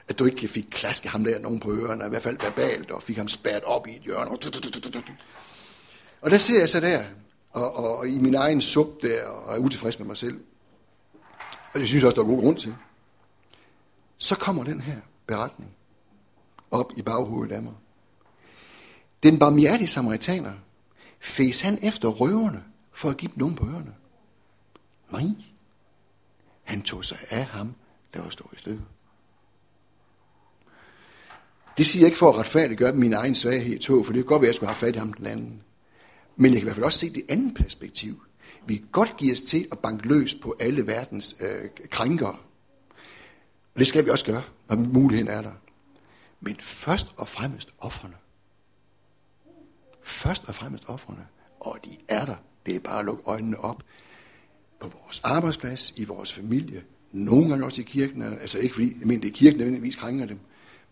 At 0.08 0.20
du 0.20 0.26
ikke 0.26 0.48
fik 0.48 0.68
klaske 0.72 1.10
ham 1.10 1.24
der 1.24 1.40
nogen 1.40 1.60
på 1.60 1.72
ørerne, 1.72 2.06
i 2.06 2.10
hvert 2.10 2.24
fald 2.24 2.38
verbalt, 2.42 2.92
og 2.92 3.04
fik 3.04 3.18
ham 3.18 3.28
spærret 3.28 3.64
op 3.64 3.88
i 3.88 3.92
et 3.92 4.02
hjørne. 4.02 4.32
Og 6.22 6.32
der 6.32 6.38
ser 6.38 6.60
jeg 6.60 6.70
så 6.70 6.80
der, 6.80 7.04
og, 7.56 7.76
og, 7.76 7.98
og 7.98 8.08
i 8.08 8.20
min 8.20 8.36
egen 8.36 8.62
sup 8.62 8.88
der, 9.02 9.26
og 9.28 9.56
er 9.56 9.60
utilfreds 9.60 10.00
med 10.00 10.08
mig 10.08 10.18
selv. 10.18 10.40
Og 11.74 11.80
det 11.80 11.88
synes 11.88 12.02
jeg 12.02 12.08
også, 12.08 12.16
der 12.16 12.28
er 12.28 12.32
god 12.32 12.42
grund 12.42 12.58
til. 12.58 12.76
Så 14.18 14.36
kommer 14.36 14.64
den 14.64 14.82
her 14.82 14.98
beretning 15.28 15.72
op 16.72 16.92
i 16.98 17.02
baghovedet 17.02 17.56
af 17.56 17.62
mig. 17.62 17.74
Den 19.24 19.40
barmhjertige 19.40 19.88
samaritaner 19.88 20.54
fæs 21.20 21.62
han 21.62 21.80
efter 21.84 22.10
røverne 22.10 22.64
for 22.92 23.10
at 23.10 23.18
give 23.18 23.32
dem 23.32 23.40
nogen 23.40 23.56
på 23.56 23.66
ørerne. 23.66 23.96
Nej, 25.12 25.24
han 26.64 26.82
tog 26.82 27.06
sig 27.06 27.18
af 27.32 27.46
ham, 27.46 27.76
der 28.14 28.22
var 28.22 28.30
stået 28.30 28.54
i 28.54 28.58
stykker. 28.58 28.84
Det 31.78 31.86
siger 31.86 32.02
jeg 32.02 32.08
ikke 32.08 32.18
for 32.18 32.30
at 32.30 32.36
retfærdiggøre 32.36 32.94
min 32.94 33.14
egen 33.14 33.36
svaghed 33.36 33.76
i 33.76 33.80
tog, 33.80 34.06
for 34.06 34.14
det 34.14 34.24
kan 34.24 34.28
godt 34.28 34.42
være, 34.42 34.48
at 34.48 34.54
jeg 34.54 34.56
skulle 34.56 34.70
have 34.70 34.78
fat 34.78 34.96
i 34.96 35.00
ham 35.00 35.14
den 35.14 35.28
anden. 35.28 35.65
Men 36.36 36.52
jeg 36.52 36.60
kan 36.60 36.62
i 36.62 36.64
hvert 36.64 36.76
fald 36.76 36.86
også 36.86 37.00
se 37.00 37.10
det 37.10 37.26
andet 37.30 37.56
perspektiv. 37.56 38.22
Vi 38.68 38.76
kan 38.76 38.88
godt 38.92 39.18
give 39.18 39.32
os 39.32 39.42
til 39.42 39.68
at 39.72 39.80
banke 39.80 40.08
løs 40.08 40.36
på 40.36 40.56
alle 40.60 40.88
verdens 40.88 41.36
øh, 41.42 41.70
krænkere. 41.90 42.38
Og 43.74 43.80
det 43.80 43.88
skal 43.88 44.06
vi 44.06 44.10
også 44.10 44.26
gøre, 44.26 44.44
når 44.70 44.76
muligheden 44.76 45.28
er 45.28 45.42
der. 45.42 45.52
Men 46.42 46.56
først 46.60 47.08
og 47.18 47.28
fremmest 47.28 47.74
offerne. 47.80 48.16
Først 50.04 50.44
og 50.48 50.56
fremmest 50.56 50.84
offerne. 50.88 51.28
Og 51.60 51.78
de 51.86 51.98
er 52.08 52.26
der. 52.26 52.36
Det 52.66 52.76
er 52.76 52.80
bare 52.80 53.00
at 53.00 53.06
lukke 53.06 53.24
øjnene 53.26 53.60
op. 53.60 53.84
På 54.80 54.88
vores 54.88 55.22
arbejdsplads, 55.24 55.94
i 55.96 56.04
vores 56.04 56.34
familie, 56.34 56.84
nogle 57.12 57.50
gange 57.50 57.66
også 57.66 57.82
i 57.82 57.84
kirken. 57.84 58.22
Altså 58.22 58.60
ikke 58.60 58.76
fordi, 58.76 58.98
jeg 59.00 59.08
mener, 59.08 59.22
det 59.22 59.28
er 59.28 59.34
kirken, 59.34 59.60
der 59.60 59.66
nødvendigvis 59.66 59.96
krænker 59.96 60.26
dem. 60.26 60.40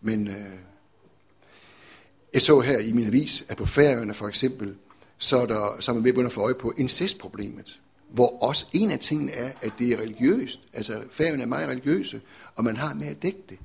Men 0.00 0.28
øh, 0.28 0.58
jeg 2.34 2.42
så 2.42 2.60
her 2.60 2.78
i 2.78 2.92
min 2.92 3.06
avis, 3.06 3.44
at 3.48 3.56
på 3.56 3.66
Færøerne 3.66 4.14
for 4.14 4.28
eksempel, 4.28 4.76
så 5.18 5.46
der, 5.46 5.76
så 5.80 5.90
er 5.90 5.94
man 5.94 6.04
ved 6.04 6.24
at 6.24 6.32
få 6.32 6.40
øje 6.40 6.54
på 6.54 6.72
incestproblemet. 6.76 7.80
Hvor 8.10 8.38
også 8.42 8.66
en 8.72 8.90
af 8.90 8.98
tingene 8.98 9.32
er, 9.32 9.52
at 9.60 9.72
det 9.78 9.92
er 9.92 10.00
religiøst. 10.00 10.60
Altså, 10.72 11.02
færgerne 11.10 11.42
er 11.42 11.46
meget 11.46 11.68
religiøse, 11.68 12.20
og 12.54 12.64
man 12.64 12.76
har 12.76 12.94
med 12.94 13.06
at 13.06 13.22
dække 13.22 13.42
det. 13.48 13.58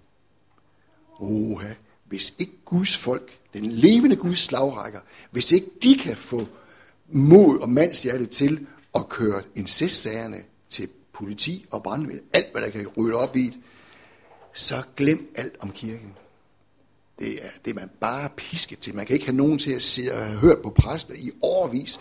Oha, 1.19 1.73
hvis 2.05 2.33
ikke 2.39 2.53
Guds 2.65 2.97
folk, 2.97 3.39
den 3.53 3.65
levende 3.65 4.15
Guds 4.15 4.39
slagrækker, 4.39 4.99
hvis 5.31 5.51
ikke 5.51 5.67
de 5.83 5.97
kan 5.97 6.17
få 6.17 6.47
mod 7.07 7.59
og 7.59 7.69
mandshjerte 7.69 8.25
til 8.25 8.67
at 8.95 9.09
køre 9.09 9.41
incestsagerne 9.55 10.43
til 10.69 10.89
politi 11.13 11.65
og 11.71 11.83
brandvæsen, 11.83 12.25
alt 12.33 12.51
hvad 12.51 12.62
der 12.62 12.69
kan 12.69 12.88
rydde 12.88 13.15
op 13.15 13.35
i 13.35 13.45
det, 13.45 13.59
så 14.53 14.83
glem 14.97 15.33
alt 15.35 15.55
om 15.59 15.71
kirken. 15.71 16.13
Det 17.19 17.34
er, 17.34 17.49
det 17.65 17.71
er 17.71 17.75
man 17.75 17.89
bare 17.99 18.29
pisket 18.38 18.79
til. 18.79 18.95
Man 18.95 19.05
kan 19.05 19.13
ikke 19.13 19.25
have 19.25 19.38
nogen 19.38 19.60
til 19.60 19.71
at 19.71 19.82
sidde 19.82 20.12
og 20.12 20.25
have 20.25 20.39
hørt 20.39 20.62
på 20.62 20.69
præster 20.69 21.13
i 21.13 21.32
overvis, 21.41 21.99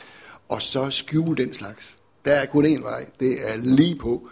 og 0.49 0.63
så 0.63 0.91
skjule 0.91 1.45
den 1.45 1.55
slags. 1.55 1.99
Der 2.25 2.33
er 2.33 2.47
kun 2.47 2.67
én 2.67 2.83
vej. 2.83 3.07
Det 3.21 3.51
er 3.51 3.57
lige 3.57 3.97
på. 3.97 4.29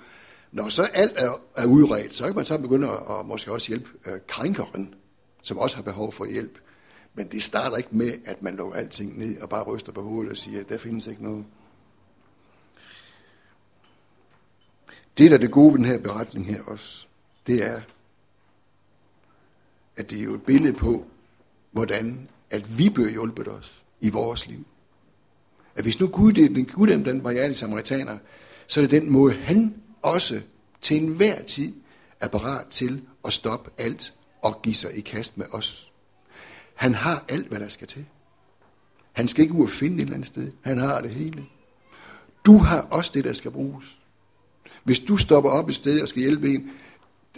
Når 0.52 0.68
så 0.68 0.82
alt 0.82 1.12
er, 1.16 1.40
er 1.56 1.66
udredt, 1.66 2.14
så 2.14 2.24
kan 2.24 2.36
man 2.36 2.44
så 2.44 2.58
begynde 2.58 2.88
at, 2.88 3.18
at 3.18 3.26
måske 3.26 3.52
også 3.52 3.68
hjælpe 3.68 3.88
øh, 4.06 4.20
krænkeren, 4.26 4.94
som 5.42 5.58
også 5.58 5.76
har 5.76 5.82
behov 5.82 6.12
for 6.12 6.24
hjælp. 6.24 6.58
Men 7.14 7.28
det 7.28 7.42
starter 7.42 7.76
ikke 7.76 7.88
med, 7.92 8.12
at 8.24 8.42
man 8.42 8.56
lukker 8.56 8.78
alting 8.78 9.18
ned 9.18 9.40
og 9.40 9.48
bare 9.48 9.62
ryster 9.62 9.92
på 9.92 10.02
hovedet 10.02 10.30
og 10.30 10.36
siger, 10.36 10.60
at 10.60 10.68
der 10.68 10.78
findes 10.78 11.06
ikke 11.06 11.22
noget. 11.22 11.44
Det, 15.18 15.30
der 15.30 15.36
er 15.36 15.40
det 15.40 15.50
gode 15.50 15.72
ved 15.72 15.78
den 15.78 15.84
her 15.84 15.98
beretning 15.98 16.46
her 16.46 16.62
også, 16.62 17.06
det 17.46 17.66
er, 17.66 17.80
at 19.96 20.10
det 20.10 20.20
er 20.20 20.24
jo 20.24 20.34
et 20.34 20.42
billede 20.42 20.72
på, 20.72 21.04
hvordan 21.72 22.28
at 22.50 22.78
vi 22.78 22.90
bør 22.90 23.08
hjælpe 23.08 23.50
os 23.50 23.82
i 24.00 24.10
vores 24.10 24.46
liv. 24.46 24.66
At 25.76 25.84
hvis 25.84 26.00
nu 26.00 26.06
Gud, 26.06 26.32
den 26.32 26.64
Gud 26.64 26.86
dem, 26.86 27.04
den 27.04 27.20
barriere 27.20 27.54
samaritaner, 27.54 28.18
så 28.66 28.80
er 28.80 28.86
det 28.86 29.02
den 29.02 29.10
måde, 29.10 29.34
han 29.34 29.74
også 30.02 30.40
til 30.80 31.02
enhver 31.02 31.42
tid 31.42 31.72
er 32.20 32.28
parat 32.28 32.66
til 32.66 33.02
at 33.24 33.32
stoppe 33.32 33.70
alt 33.78 34.14
og 34.42 34.62
give 34.62 34.74
sig 34.74 34.98
i 34.98 35.00
kast 35.00 35.38
med 35.38 35.46
os. 35.52 35.92
Han 36.74 36.94
har 36.94 37.24
alt, 37.28 37.46
hvad 37.46 37.60
der 37.60 37.68
skal 37.68 37.86
til. 37.86 38.06
Han 39.12 39.28
skal 39.28 39.42
ikke 39.42 39.54
ud 39.54 39.62
og 39.62 39.70
finde 39.70 39.96
et 39.96 40.00
eller 40.00 40.14
andet 40.14 40.28
sted. 40.28 40.52
Han 40.62 40.78
har 40.78 41.00
det 41.00 41.10
hele. 41.10 41.44
Du 42.46 42.58
har 42.58 42.80
også 42.80 43.10
det, 43.14 43.24
der 43.24 43.32
skal 43.32 43.50
bruges. 43.50 43.98
Hvis 44.84 45.00
du 45.00 45.16
stopper 45.16 45.50
op 45.50 45.68
et 45.68 45.74
sted 45.74 46.02
og 46.02 46.08
skal 46.08 46.22
hjælpe 46.22 46.54
en, 46.54 46.70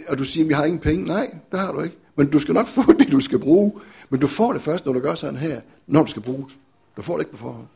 og 0.07 0.17
du 0.17 0.23
siger, 0.23 0.43
at 0.43 0.49
vi 0.49 0.53
har 0.53 0.65
ingen 0.65 0.79
penge, 0.79 1.05
nej, 1.05 1.37
det 1.51 1.59
har 1.59 1.71
du 1.71 1.81
ikke. 1.81 1.97
Men 2.19 2.29
du 2.29 2.39
skal 2.39 2.53
nok 2.53 2.67
få 2.67 2.81
det, 2.99 3.11
du 3.11 3.19
skal 3.19 3.39
bruge. 3.39 3.73
Men 4.09 4.19
du 4.19 4.27
får 4.27 4.53
det 4.53 4.61
først, 4.61 4.85
når 4.85 4.93
du 4.93 4.99
gør 4.99 5.15
sådan 5.15 5.39
her, 5.39 5.61
når 5.87 6.03
du 6.03 6.09
skal 6.09 6.21
bruges. 6.21 6.57
Du 6.97 7.01
får 7.01 7.17
det 7.17 7.21
ikke 7.21 7.31
på 7.31 7.37
forhånd. 7.37 7.67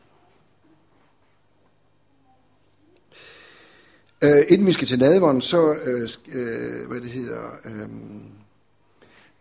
Øh, 4.24 4.42
inden 4.48 4.66
vi 4.66 4.72
skal 4.72 4.86
til 4.88 4.98
nadvånd, 4.98 5.42
så 5.42 5.74
øh, 5.84 6.08
øh, 6.28 6.88
hvad 6.88 7.00
det 7.00 7.10
hedder, 7.10 7.42
øh, 7.64 7.88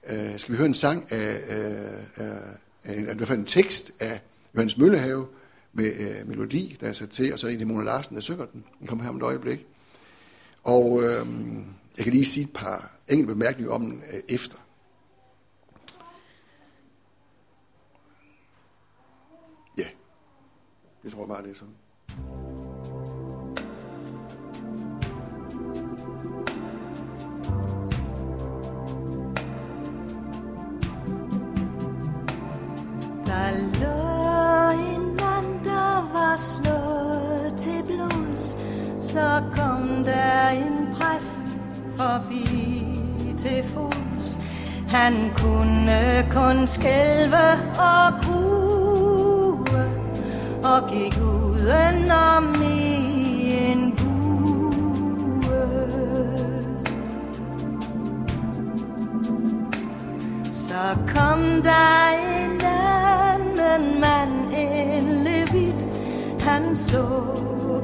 øh, 0.09 0.39
skal 0.39 0.51
vi 0.51 0.57
høre 0.57 0.67
en 0.67 0.73
sang 0.73 1.11
af, 1.11 1.35
øh, 1.49 2.27
af, 2.83 2.97
en, 2.97 3.07
af 3.07 3.15
hvert 3.15 3.31
en 3.31 3.45
tekst 3.45 3.91
af 3.99 4.21
Johannes 4.55 4.77
Møllehave 4.77 5.27
med 5.73 5.91
øh, 5.99 6.27
melodi, 6.27 6.77
der 6.81 6.87
er 6.87 6.93
sat 6.93 7.09
til, 7.09 7.33
og 7.33 7.39
så 7.39 7.47
er 7.47 7.49
det 7.49 7.53
egentlig 7.53 7.75
Mona 7.75 7.85
Larsen, 7.85 8.15
der 8.15 8.21
synger 8.21 8.45
den. 8.45 8.63
Den 8.79 8.87
kommer 8.87 9.03
her 9.03 9.09
om 9.09 9.17
et 9.17 9.23
øjeblik. 9.23 9.65
Og 10.63 11.03
øh, 11.03 11.27
jeg 11.97 12.03
kan 12.03 12.13
lige 12.13 12.25
sige 12.25 12.43
et 12.43 12.53
par 12.53 12.91
enkelte 13.09 13.33
bemærkninger 13.33 13.73
om 13.73 13.81
den 13.81 14.03
øh, 14.13 14.19
efter. 14.29 14.57
Jeg 21.03 21.11
tror 21.11 21.25
bare, 21.25 21.43
det 21.43 21.51
er 21.51 21.55
sådan. 21.55 21.73
Der 33.25 33.51
lå 33.81 33.99
en 34.95 35.05
mand, 35.07 35.63
der 35.63 36.11
var 36.13 36.35
slået 36.35 37.53
til 37.57 37.83
blods 37.85 38.57
Så 39.01 39.43
kom 39.55 40.03
der 40.03 40.49
en 40.49 40.87
præst 40.93 41.43
forbi 41.97 42.47
til 43.37 43.63
fods 43.63 44.39
Han 44.89 45.13
kunne 45.37 46.27
kun 46.31 46.67
skælve 46.67 47.45
og 47.79 48.13
gru 48.21 48.42
og 50.63 50.89
gik 50.89 51.17
udenom 51.21 52.55
i 52.63 53.51
en 53.51 53.93
bue. 53.97 55.43
Så 60.51 60.97
kom 61.15 61.39
der 61.63 62.09
en 62.35 62.61
anden 62.61 64.01
mand, 64.01 64.53
en 64.53 65.07
levit. 65.09 65.87
Han 66.39 66.75
så 66.75 67.05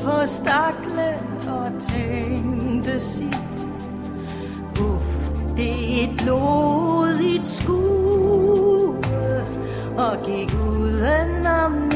på 0.04 0.26
stakle 0.26 1.18
og 1.48 1.72
tænkte 1.80 3.00
sit. 3.00 3.66
Uff, 4.72 5.30
det 5.58 5.72
er 5.72 6.04
et 6.04 6.22
blodigt 6.24 7.48
skue. 7.48 8.98
Og 9.98 10.18
gik 10.26 10.54
uden 10.54 11.48
om 11.48 11.89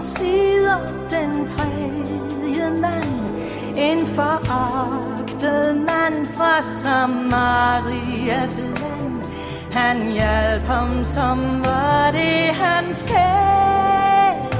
sider 0.00 0.78
den 1.10 1.48
tredje 1.48 2.70
mand. 2.70 3.20
En 3.76 4.06
foragtet 4.06 5.76
mand 5.76 6.26
fra 6.36 6.62
Samarias 6.62 8.58
land. 8.58 9.22
Han 9.72 10.12
hjalp 10.12 10.62
ham 10.62 11.04
som 11.04 11.64
var 11.64 12.10
det 12.12 12.54
hans 12.54 13.02
kære 13.02 14.50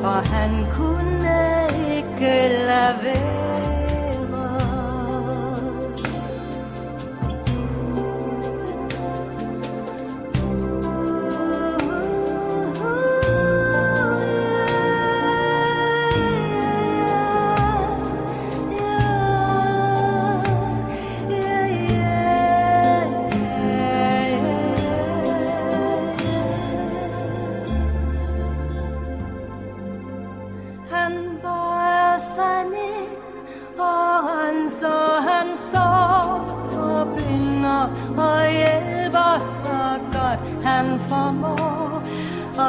For 0.00 0.20
han 0.34 0.66
kunne 0.72 1.68
ikke 1.96 2.48
lade 2.66 2.94
være. 3.02 3.49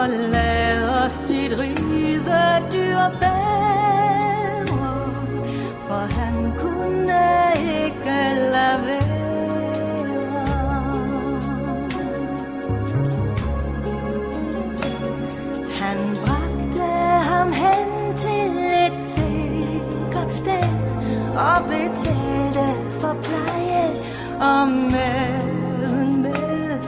Og 0.02 0.10
lader 0.10 1.08
sit 1.08 1.52
ride 1.60 2.42
dyr 2.74 3.02
bære, 3.20 4.66
for 5.88 6.04
han 6.20 6.54
kunne 6.58 7.22
ikke 7.58 8.20
lade 8.54 8.80
være. 8.88 9.22
Han 15.80 15.98
bragte 16.26 16.90
ham 17.30 17.52
hen 17.52 18.18
til 18.18 18.52
et 18.86 19.00
sikkert 19.14 20.34
sted 20.34 20.70
og 21.36 21.64
betalte 21.68 22.68
for 23.00 23.16
pleje 23.24 23.88
og 24.40 24.68
maden 24.68 26.22
med. 26.22 26.80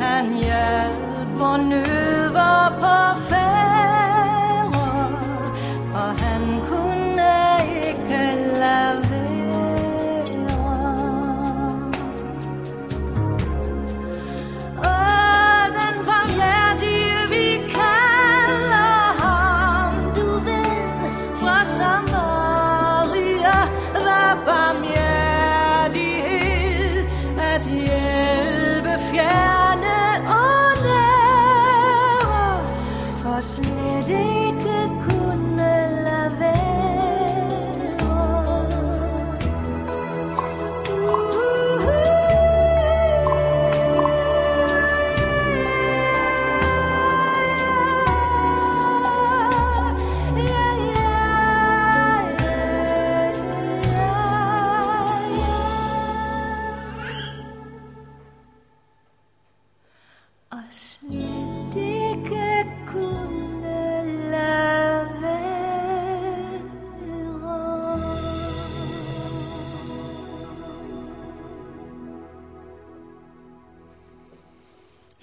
Han 0.00 0.34
hjalp, 0.34 1.28
hvor 1.36 1.56
nød 1.56 2.15
var 2.36 2.70
på 2.80 3.35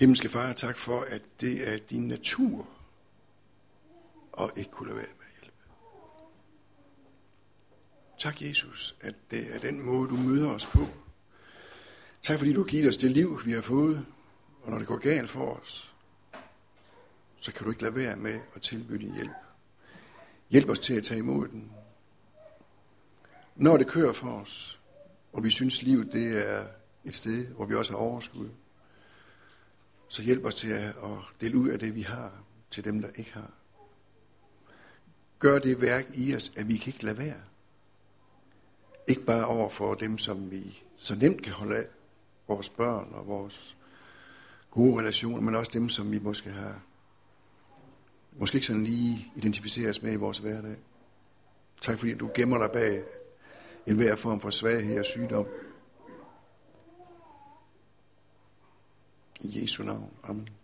Himmelske 0.04 0.30
Far, 0.30 0.54
tak 0.54 0.78
for, 0.78 1.06
at 1.10 1.22
det 1.42 1.74
er 1.74 1.78
din 1.78 2.08
natur 2.08 2.68
og 4.32 4.52
ikke 4.56 4.72
kunne 4.72 4.88
lade 4.88 4.98
være 4.98 5.08
med 5.18 5.26
at 5.26 5.42
hjælpe. 5.42 5.58
Tak, 8.20 8.42
Jesus, 8.42 8.96
at 9.02 9.16
det 9.32 9.56
er 9.56 9.60
den 9.60 9.82
måde, 9.82 10.10
du 10.10 10.16
møder 10.16 10.50
os 10.50 10.66
på. 10.66 10.80
Tak, 12.22 12.38
fordi 12.38 12.54
du 12.54 12.62
har 12.62 12.68
givet 12.68 12.90
os 12.90 12.98
det 12.98 13.12
liv, 13.12 13.42
vi 13.46 13.52
har 13.52 13.62
fået, 13.62 14.06
og 14.64 14.72
når 14.72 14.78
det 14.78 14.88
går 14.88 14.98
galt 14.98 15.30
for 15.30 15.54
os, 15.54 15.94
så 17.40 17.52
kan 17.54 17.64
du 17.64 17.70
ikke 17.70 17.84
lade 17.84 17.96
være 17.96 18.16
med 18.16 18.40
at 18.56 18.62
tilbyde 18.62 19.00
din 19.00 19.16
hjælp. 19.16 19.32
Hjælp 20.50 20.70
os 20.70 20.80
til 20.80 20.94
at 20.94 21.04
tage 21.04 21.20
imod 21.20 21.48
den. 21.48 21.72
Når 23.56 23.78
det 23.78 23.88
kører 23.88 24.14
for 24.14 24.42
os, 24.42 24.80
og 25.34 25.44
vi 25.44 25.50
synes, 25.50 25.82
livet 25.82 26.14
det 26.14 26.52
er 26.52 26.68
et 27.04 27.16
sted, 27.16 27.48
hvor 27.48 27.66
vi 27.66 27.76
også 27.76 27.92
har 27.92 28.00
overskud, 28.00 28.50
så 30.14 30.22
hjælp 30.22 30.46
os 30.46 30.56
til 30.56 30.70
at, 30.72 30.96
dele 31.42 31.58
ud 31.58 31.70
af 31.70 31.80
det, 31.80 31.96
vi 31.96 32.02
har, 32.02 32.32
til 32.72 32.86
dem, 32.86 33.02
der 33.02 33.10
ikke 33.16 33.34
har. 33.34 33.52
Gør 35.40 35.60
det 35.60 35.82
værk 35.82 36.06
i 36.14 36.36
os, 36.36 36.52
at 36.56 36.68
vi 36.68 36.78
kan 36.78 36.94
ikke 36.94 37.06
lade 37.06 37.18
være. 37.18 37.42
Ikke 39.08 39.22
bare 39.22 39.46
over 39.46 39.70
for 39.70 39.94
dem, 39.94 40.18
som 40.18 40.52
vi 40.52 40.84
så 40.98 41.16
nemt 41.16 41.42
kan 41.42 41.54
holde 41.54 41.78
af, 41.78 41.86
vores 42.48 42.70
børn 42.70 43.08
og 43.12 43.28
vores 43.28 43.78
gode 44.72 45.00
relationer, 45.00 45.42
men 45.42 45.56
også 45.56 45.72
dem, 45.74 45.90
som 45.90 46.12
vi 46.12 46.20
måske 46.20 46.50
har, 46.50 46.82
måske 48.32 48.56
ikke 48.56 48.68
sådan 48.68 48.84
lige 48.84 49.32
identificeres 49.36 50.02
med 50.02 50.14
i 50.14 50.16
vores 50.16 50.38
hverdag. 50.38 50.76
Tak 51.82 52.00
fordi 52.00 52.14
du 52.14 52.30
gemmer 52.36 52.58
dig 52.58 52.72
bag 52.72 53.04
en 53.88 53.96
hver 53.96 54.16
form 54.16 54.42
for 54.42 54.50
svaghed 54.50 55.00
og 55.00 55.06
sygdom. 55.06 55.48
I 59.44 59.48
Jesu 59.48 59.84
navn. 59.84 60.10
Amen. 60.24 60.63